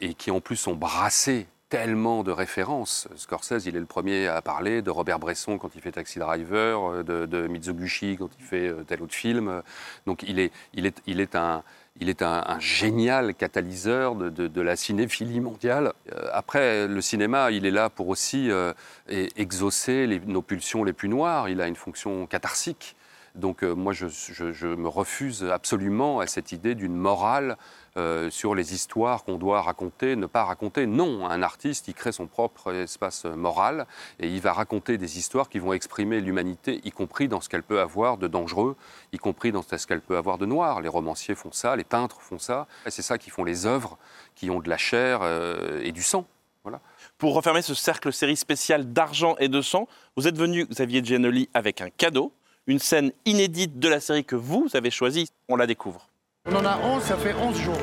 et 0.02 0.14
qui 0.16 0.32
en 0.32 0.42
plus 0.42 0.56
sont 0.58 0.74
brassés 0.76 1.48
tellement 1.70 2.24
de 2.24 2.32
références. 2.32 3.08
Scorsese, 3.16 3.66
il 3.66 3.76
est 3.76 3.80
le 3.80 3.86
premier 3.86 4.28
à 4.28 4.42
parler 4.42 4.82
de 4.82 4.90
Robert 4.90 5.20
Bresson 5.20 5.60
quand 5.60 5.76
il 5.76 5.82
fait 5.82 5.92
Taxi 5.92 6.18
Driver, 6.18 6.92
euh, 6.92 7.04
de, 7.04 7.26
de 7.26 7.48
Mizoguchi 7.48 8.18
quand 8.18 8.30
il 8.40 8.44
fait 8.44 8.68
euh, 8.68 8.84
tel 8.86 9.04
autre 9.04 9.14
film. 9.14 9.62
Donc 10.08 10.24
il 10.24 10.40
est, 10.40 10.52
il 10.74 10.88
est, 10.88 11.02
il 11.06 11.20
est 11.20 11.36
un, 11.36 11.64
il 12.00 12.10
est 12.10 12.24
un, 12.24 12.60
génial 12.60 13.36
catalyseur 13.36 14.16
de, 14.16 14.62
la 14.62 14.76
cinéphilie 14.76 15.40
mondiale. 15.42 15.94
Euh, 16.12 16.30
après, 16.34 16.88
le 16.88 17.02
cinéma, 17.02 17.52
il 17.52 17.66
est 17.66 17.72
là 17.72 17.90
pour 17.90 18.08
aussi 18.10 18.50
e- 18.50 18.74
exaucer 19.08 20.22
nos 20.26 20.42
pulsions 20.42 20.84
les 20.84 20.94
plus 20.94 21.10
noires. 21.10 21.50
Il 21.50 21.62
a 21.62 21.68
une 21.68 21.76
fonction 21.76 22.26
catharsique. 22.26 22.96
Donc 23.36 23.62
moi, 23.62 23.94
je 23.94 24.66
me 24.66 24.88
refuse 24.88 25.44
absolument 25.44 26.20
à 26.20 26.26
cette 26.26 26.52
idée 26.52 26.74
d'une 26.74 26.96
morale 26.96 27.58
euh, 27.98 28.30
sur 28.30 28.56
les 28.56 28.74
histoires 28.74 29.24
qu'on 29.24 29.38
doit 29.38 29.62
raconter, 29.62 30.16
ne 30.16 30.26
pas 30.26 30.44
raconter. 30.44 30.86
Non, 30.86 31.28
un 31.28 31.42
artiste, 31.42 31.88
il 31.88 31.94
crée 31.94 32.12
son 32.12 32.28
propre 32.28 32.74
espace 32.74 33.26
moral 33.26 33.86
et 34.20 34.28
il 34.28 34.42
va 34.42 34.54
raconter 34.54 34.98
des 34.98 35.18
histoires 35.18 35.50
qui 35.50 35.60
vont 35.60 35.74
exprimer 35.74 36.22
l'humanité, 36.22 36.82
y 36.84 36.92
compris 36.92 37.28
dans 37.28 37.42
ce 37.42 37.50
qu'elle 37.50 37.64
peut 37.64 37.80
avoir 37.80 38.18
de 38.18 38.28
dangereux, 38.28 38.76
y 39.14 39.18
compris 39.18 39.52
dans 39.52 39.64
ce 39.64 39.88
qu'elle 39.88 40.02
peut 40.02 40.18
avoir 40.18 40.38
de 40.38 40.46
noir. 40.46 40.82
Les 40.82 40.90
romanciers 40.90 41.36
font 41.36 41.52
ça, 41.52 41.76
les 41.76 41.84
peintres 41.84 42.22
font 42.22 42.40
ça. 42.40 42.68
Et 42.86 42.92
c'est 42.92 43.02
ça 43.02 43.18
qui 43.18 43.30
font 43.30 43.44
les 43.44 43.66
œuvres 43.66 43.98
qui 44.36 44.50
ont 44.50 44.60
de 44.60 44.70
la 44.70 44.78
chair 44.78 45.20
euh, 45.22 45.82
et 45.84 45.92
du 45.92 46.04
sang. 46.04 46.26
Voilà. 46.64 46.82
Pour 47.18 47.34
refermer 47.34 47.62
ce 47.62 47.74
cercle 47.74 48.12
série 48.14 48.36
spécial 48.36 48.92
d'argent 48.92 49.36
et 49.40 49.48
de 49.48 49.62
sang, 49.62 49.88
vous 50.16 50.28
êtes 50.28 50.38
venu, 50.38 50.66
Xavier 50.66 51.04
Giannoli, 51.04 51.50
avec 51.54 51.82
un 51.82 51.90
cadeau, 51.90 52.34
une 52.68 52.80
scène 52.80 53.12
inédite 53.26 53.80
de 53.80 53.90
la 53.90 54.00
série 54.00 54.26
que 54.26 54.36
vous 54.36 54.68
avez 54.74 54.92
choisie. 54.92 55.30
On 55.48 55.56
la 55.56 55.68
découvre. 55.68 56.10
On 56.52 56.56
en 56.56 56.66
a 56.66 56.78
11, 56.84 57.04
ça 57.04 57.16
fait 57.16 57.36
11 57.36 57.56
jours. 57.60 57.78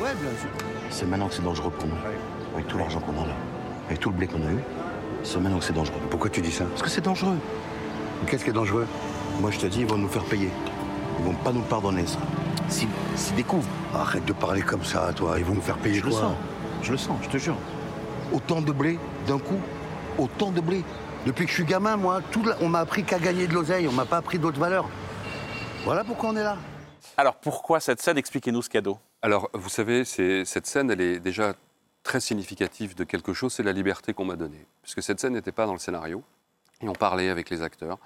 Ouais, 0.00 0.10
bien 0.20 0.30
sûr. 0.38 0.50
C'est 0.90 1.06
maintenant 1.06 1.28
que 1.28 1.34
c'est 1.34 1.44
dangereux 1.44 1.70
pour 1.70 1.86
nous. 1.86 1.94
Avec 2.54 2.66
tout 2.66 2.76
l'argent 2.76 3.00
qu'on 3.00 3.12
a 3.22 3.26
là, 3.26 3.34
avec 3.86 3.98
tout 3.98 4.10
le 4.10 4.16
blé 4.16 4.26
qu'on 4.26 4.42
a 4.42 4.50
eu, 4.50 4.58
c'est 5.22 5.38
maintenant 5.38 5.58
que 5.58 5.64
c'est 5.64 5.72
dangereux. 5.72 6.00
Pourquoi 6.10 6.28
tu 6.28 6.42
dis 6.42 6.52
ça 6.52 6.64
Parce 6.64 6.82
que 6.82 6.90
c'est 6.90 7.00
dangereux. 7.04 7.36
Qu'est-ce 8.26 8.44
qui 8.44 8.50
est 8.50 8.54
dangereux 8.54 8.86
Moi, 9.40 9.50
je 9.52 9.58
te 9.58 9.66
dis, 9.66 9.80
ils 9.80 9.86
vont 9.86 9.96
nous 9.96 10.08
faire 10.08 10.24
payer. 10.24 10.50
Ils 11.20 11.24
vont 11.24 11.34
pas 11.34 11.52
nous 11.52 11.60
le 11.60 11.66
pardonner, 11.66 12.06
ça. 12.06 12.18
S'ils 12.68 12.88
s'ils 13.14 13.36
découvrent. 13.36 13.68
Arrête 13.94 14.24
de 14.26 14.32
parler 14.34 14.60
comme 14.60 14.84
ça, 14.84 15.12
toi. 15.14 15.36
Ils 15.38 15.44
vont 15.44 15.54
nous 15.54 15.62
faire 15.62 15.78
payer 15.78 16.00
Je 16.00 16.04
le 16.04 16.10
quoi 16.10 16.20
sens. 16.20 16.34
Je 16.82 16.92
le 16.92 16.98
sens, 16.98 17.16
je 17.22 17.28
te 17.28 17.38
jure. 17.38 17.56
Autant 18.32 18.60
de 18.60 18.72
blé 18.72 18.98
d'un 19.26 19.38
coup. 19.38 19.60
Autant 20.18 20.50
de 20.50 20.60
blé. 20.60 20.84
Depuis 21.26 21.44
que 21.44 21.50
je 21.50 21.56
suis 21.56 21.64
gamin, 21.64 21.96
moi, 21.96 22.22
tout 22.30 22.44
la- 22.44 22.56
on 22.60 22.68
m'a 22.68 22.78
appris 22.78 23.02
qu'à 23.02 23.18
gagner 23.18 23.48
de 23.48 23.52
l'oseille. 23.52 23.88
On 23.88 23.92
m'a 23.92 24.04
pas 24.06 24.18
appris 24.18 24.38
d'autres 24.38 24.60
valeurs. 24.60 24.88
Voilà 25.84 26.04
pourquoi 26.04 26.30
on 26.30 26.36
est 26.36 26.42
là. 26.44 26.56
Alors 27.16 27.34
pourquoi 27.34 27.80
cette 27.80 28.00
scène? 28.00 28.16
Expliquez-nous 28.16 28.62
ce 28.62 28.70
cadeau. 28.70 28.98
Alors, 29.22 29.50
vous 29.52 29.68
savez, 29.68 30.04
c'est- 30.04 30.44
cette 30.44 30.66
scène, 30.66 30.88
elle 30.90 31.00
est 31.00 31.18
déjà 31.18 31.54
très 32.04 32.20
significative 32.20 32.94
de 32.94 33.02
quelque 33.02 33.32
chose, 33.32 33.52
c'est 33.52 33.64
la 33.64 33.72
liberté 33.72 34.14
qu'on 34.14 34.24
m'a 34.24 34.36
donnée. 34.36 34.64
Puisque 34.82 35.02
cette 35.02 35.18
scène 35.18 35.32
n'était 35.32 35.50
pas 35.50 35.66
dans 35.66 35.72
le 35.72 35.80
scénario, 35.80 36.22
et 36.80 36.88
on 36.88 36.92
parlait 36.92 37.28
avec 37.28 37.50
les 37.50 37.60
acteurs. 37.62 37.98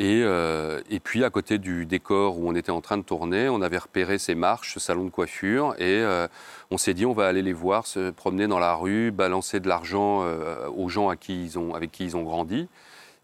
Et, 0.00 0.22
euh, 0.24 0.80
et 0.88 0.98
puis, 0.98 1.24
à 1.24 1.30
côté 1.30 1.58
du 1.58 1.84
décor 1.84 2.38
où 2.38 2.48
on 2.48 2.54
était 2.54 2.70
en 2.70 2.80
train 2.80 2.96
de 2.96 3.02
tourner, 3.02 3.50
on 3.50 3.60
avait 3.60 3.76
repéré 3.76 4.16
ces 4.16 4.34
marches, 4.34 4.72
ce 4.72 4.80
salon 4.80 5.04
de 5.04 5.10
coiffure, 5.10 5.74
et 5.76 6.00
euh, 6.00 6.26
on 6.70 6.78
s'est 6.78 6.94
dit, 6.94 7.04
on 7.04 7.12
va 7.12 7.26
aller 7.26 7.42
les 7.42 7.52
voir, 7.52 7.86
se 7.86 8.08
promener 8.08 8.46
dans 8.46 8.58
la 8.58 8.72
rue, 8.72 9.10
balancer 9.10 9.60
de 9.60 9.68
l'argent 9.68 10.22
euh, 10.22 10.66
aux 10.70 10.88
gens 10.88 11.10
avec 11.10 11.20
qui 11.20 11.44
ils 11.44 12.16
ont 12.16 12.22
grandi. 12.22 12.66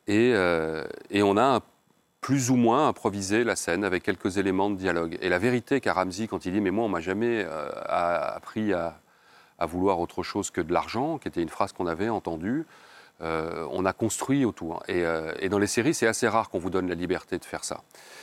Et, 0.07 0.35
on 1.14 1.39
a 1.39 1.61
plus 2.20 2.51
ou 2.51 2.57
moins 2.57 2.89
improvisé 2.89 3.43
la 3.43 3.57
scène 3.57 3.83
avec 3.83 4.03
quelques 4.03 4.37
éléments 4.37 4.68
de 4.68 4.77
dialogue. 4.77 5.16
Et 5.22 5.31
la 5.31 5.39
vérité 5.39 5.81
qu'a 5.81 5.95
Ramsey 5.95 6.27
quand 6.27 6.45
il 6.45 6.53
dit 6.53 6.61
Mais 6.61 6.70
moi, 6.70 6.85
on 6.85 6.91
m'a 6.91 7.01
jamais 7.01 7.47
appris 7.89 8.74
à 8.74 9.01
vouloir 9.61 9.99
autre 9.99 10.22
chose 10.22 10.51
que 10.51 10.61
de 10.61 10.74
l'argent, 10.74 11.16
qui 11.16 11.29
était 11.29 11.41
une 11.41 11.49
phrase 11.49 11.72
qu'on 11.72 11.87
avait 11.87 12.11
entendue, 12.11 12.66
euh, 13.23 13.67
on 13.71 13.87
a 13.87 13.93
construit 13.93 14.45
autour. 14.45 14.83
Et, 14.89 15.05
euh, 15.05 15.33
et 15.39 15.49
dans 15.49 15.59
les 15.59 15.67
séries, 15.67 15.95
c'est 15.95 16.07
assez 16.07 16.29
rare 16.29 16.51
qu'on 16.51 16.59
vous 16.59 16.71
donne 16.71 16.89
la 16.89 16.95
liberté 16.95 17.39
de 17.39 17.45
faire 17.45 17.64
ça. 17.64 17.83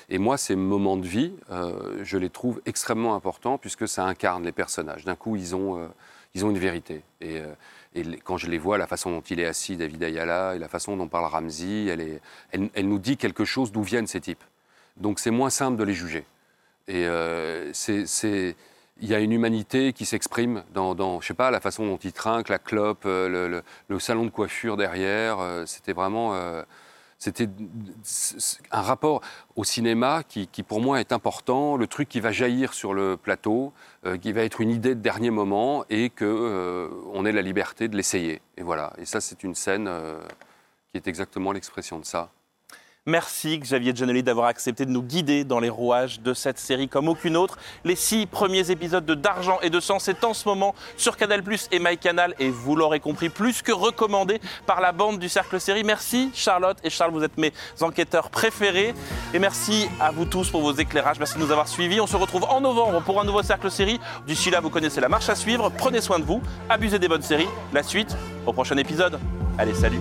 Et 0.09 0.19
moi, 0.19 0.37
ces 0.37 0.55
moments 0.55 0.97
de 0.97 1.07
vie, 1.07 1.33
euh, 1.51 2.03
je 2.03 2.17
les 2.17 2.29
trouve 2.29 2.61
extrêmement 2.65 3.15
importants 3.15 3.57
puisque 3.57 3.87
ça 3.87 4.05
incarne 4.05 4.43
les 4.43 4.51
personnages. 4.51 5.03
D'un 5.03 5.15
coup, 5.15 5.35
ils 5.35 5.55
ont, 5.55 5.89
ils 6.35 6.45
ont 6.45 6.51
une 6.51 6.59
vérité. 6.59 7.03
Et, 7.21 7.41
quand 8.23 8.37
je 8.37 8.47
les 8.49 8.57
vois, 8.57 8.79
la 8.79 8.87
façon 8.87 9.11
dont 9.11 9.21
il 9.21 9.39
est 9.39 9.45
assis, 9.45 9.77
David 9.77 10.01
Ayala, 10.03 10.55
et 10.55 10.59
la 10.59 10.67
façon 10.67 10.97
dont 10.97 11.07
parle 11.07 11.25
Ramsey, 11.25 11.85
elle, 11.85 12.19
elle, 12.51 12.87
nous 12.87 12.97
dit 12.97 13.17
quelque 13.17 13.45
chose 13.45 13.71
d'où 13.71 13.83
viennent 13.83 14.07
ces 14.07 14.19
types. 14.19 14.43
Donc 14.97 15.19
c'est 15.19 15.29
moins 15.29 15.51
simple 15.51 15.77
de 15.77 15.83
les 15.83 15.93
juger. 15.93 16.25
Et 16.87 17.07
c'est- 17.73 18.55
il 19.01 19.09
y 19.09 19.15
a 19.15 19.19
une 19.19 19.31
humanité 19.31 19.93
qui 19.93 20.05
s'exprime 20.05 20.63
dans, 20.73 21.19
je 21.19 21.27
sais 21.27 21.33
pas, 21.33 21.51
la 21.51 21.59
façon 21.59 21.85
dont 21.85 21.97
ils 21.97 22.13
trinquent, 22.13 22.49
la 22.49 22.59
clope, 22.59 23.03
euh, 23.05 23.61
le, 23.87 23.99
salon 23.99 24.25
de 24.25 24.29
coiffure 24.29 24.77
derrière. 24.77 25.39
euh, 25.39 25.65
C'était 25.65 25.93
vraiment, 25.93 26.35
euh, 26.35 26.63
c'était 27.17 27.49
un 28.71 28.81
rapport 28.81 29.21
au 29.55 29.63
cinéma 29.63 30.23
qui, 30.23 30.47
pour 30.63 30.81
moi 30.81 30.99
est 30.99 31.11
important. 31.11 31.77
Le 31.77 31.87
truc 31.87 32.07
qui 32.09 32.19
va 32.19 32.31
jaillir 32.31 32.73
sur 32.73 32.93
le 32.93 33.17
plateau, 33.17 33.73
qui 34.21 34.33
va 34.33 34.43
être 34.43 34.59
une 34.59 34.69
idée 34.69 34.93
de 34.93 34.99
dernier 34.99 35.29
moment 35.29 35.85
et 35.89 36.09
que 36.09 36.89
on 37.13 37.25
ait 37.25 37.31
la 37.31 37.41
liberté 37.41 37.87
de 37.87 37.95
l'essayer. 37.95 38.41
Et 38.57 38.63
voilà. 38.63 38.91
Et 38.97 39.05
ça, 39.05 39.21
c'est 39.21 39.43
une 39.43 39.55
scène 39.55 39.89
qui 40.91 40.97
est 40.97 41.07
exactement 41.07 41.53
l'expression 41.53 41.97
de 41.97 42.05
ça. 42.05 42.29
Merci 43.05 43.59
Xavier 43.59 43.93
Giannelli 43.93 44.23
d'avoir 44.23 44.47
accepté 44.47 44.85
de 44.85 44.89
nous 44.89 45.03
guider 45.03 45.43
dans 45.43 45.59
les 45.59 45.67
rouages 45.67 46.21
de 46.21 46.33
cette 46.33 46.57
série 46.57 46.87
comme 46.87 47.09
aucune 47.09 47.35
autre. 47.35 47.57
Les 47.83 47.97
six 47.97 48.25
premiers 48.25 48.71
épisodes 48.71 49.05
de 49.05 49.13
D'argent 49.13 49.59
et 49.61 49.69
de 49.69 49.81
sang, 49.81 49.99
c'est 49.99 50.23
en 50.23 50.33
ce 50.33 50.47
moment 50.47 50.73
sur 50.95 51.17
Canal 51.17 51.43
Plus 51.43 51.67
et 51.73 51.79
MyCanal 51.79 52.33
et 52.39 52.49
vous 52.49 52.77
l'aurez 52.77 53.01
compris, 53.01 53.27
plus 53.27 53.61
que 53.61 53.73
recommandé 53.73 54.39
par 54.65 54.79
la 54.79 54.93
bande 54.93 55.19
du 55.19 55.27
Cercle 55.27 55.59
Série. 55.59 55.83
Merci 55.83 56.31
Charlotte 56.33 56.77
et 56.81 56.89
Charles, 56.89 57.11
vous 57.11 57.25
êtes 57.25 57.37
mes 57.37 57.51
enquêteurs 57.81 58.29
préférés. 58.29 58.93
Et 59.33 59.39
merci 59.39 59.89
à 59.99 60.11
vous 60.11 60.23
tous 60.23 60.49
pour 60.49 60.61
vos 60.61 60.71
éclairages. 60.71 61.19
Merci 61.19 61.35
de 61.35 61.43
nous 61.43 61.51
avoir 61.51 61.67
suivis. 61.67 61.99
On 61.99 62.07
se 62.07 62.15
retrouve 62.15 62.45
en 62.45 62.61
novembre 62.61 63.01
pour 63.01 63.19
un 63.19 63.25
nouveau 63.25 63.43
Cercle 63.43 63.69
Série. 63.69 63.99
D'ici 64.25 64.49
là, 64.49 64.61
vous 64.61 64.69
connaissez 64.69 65.01
la 65.01 65.09
marche 65.09 65.27
à 65.27 65.35
suivre. 65.35 65.69
Prenez 65.77 65.99
soin 65.99 66.19
de 66.19 66.23
vous, 66.23 66.41
abusez 66.69 66.99
des 66.99 67.09
bonnes 67.09 67.21
séries. 67.21 67.49
La 67.73 67.83
suite 67.83 68.15
au 68.45 68.53
prochain 68.53 68.77
épisode. 68.77 69.19
Allez, 69.57 69.73
salut. 69.73 69.99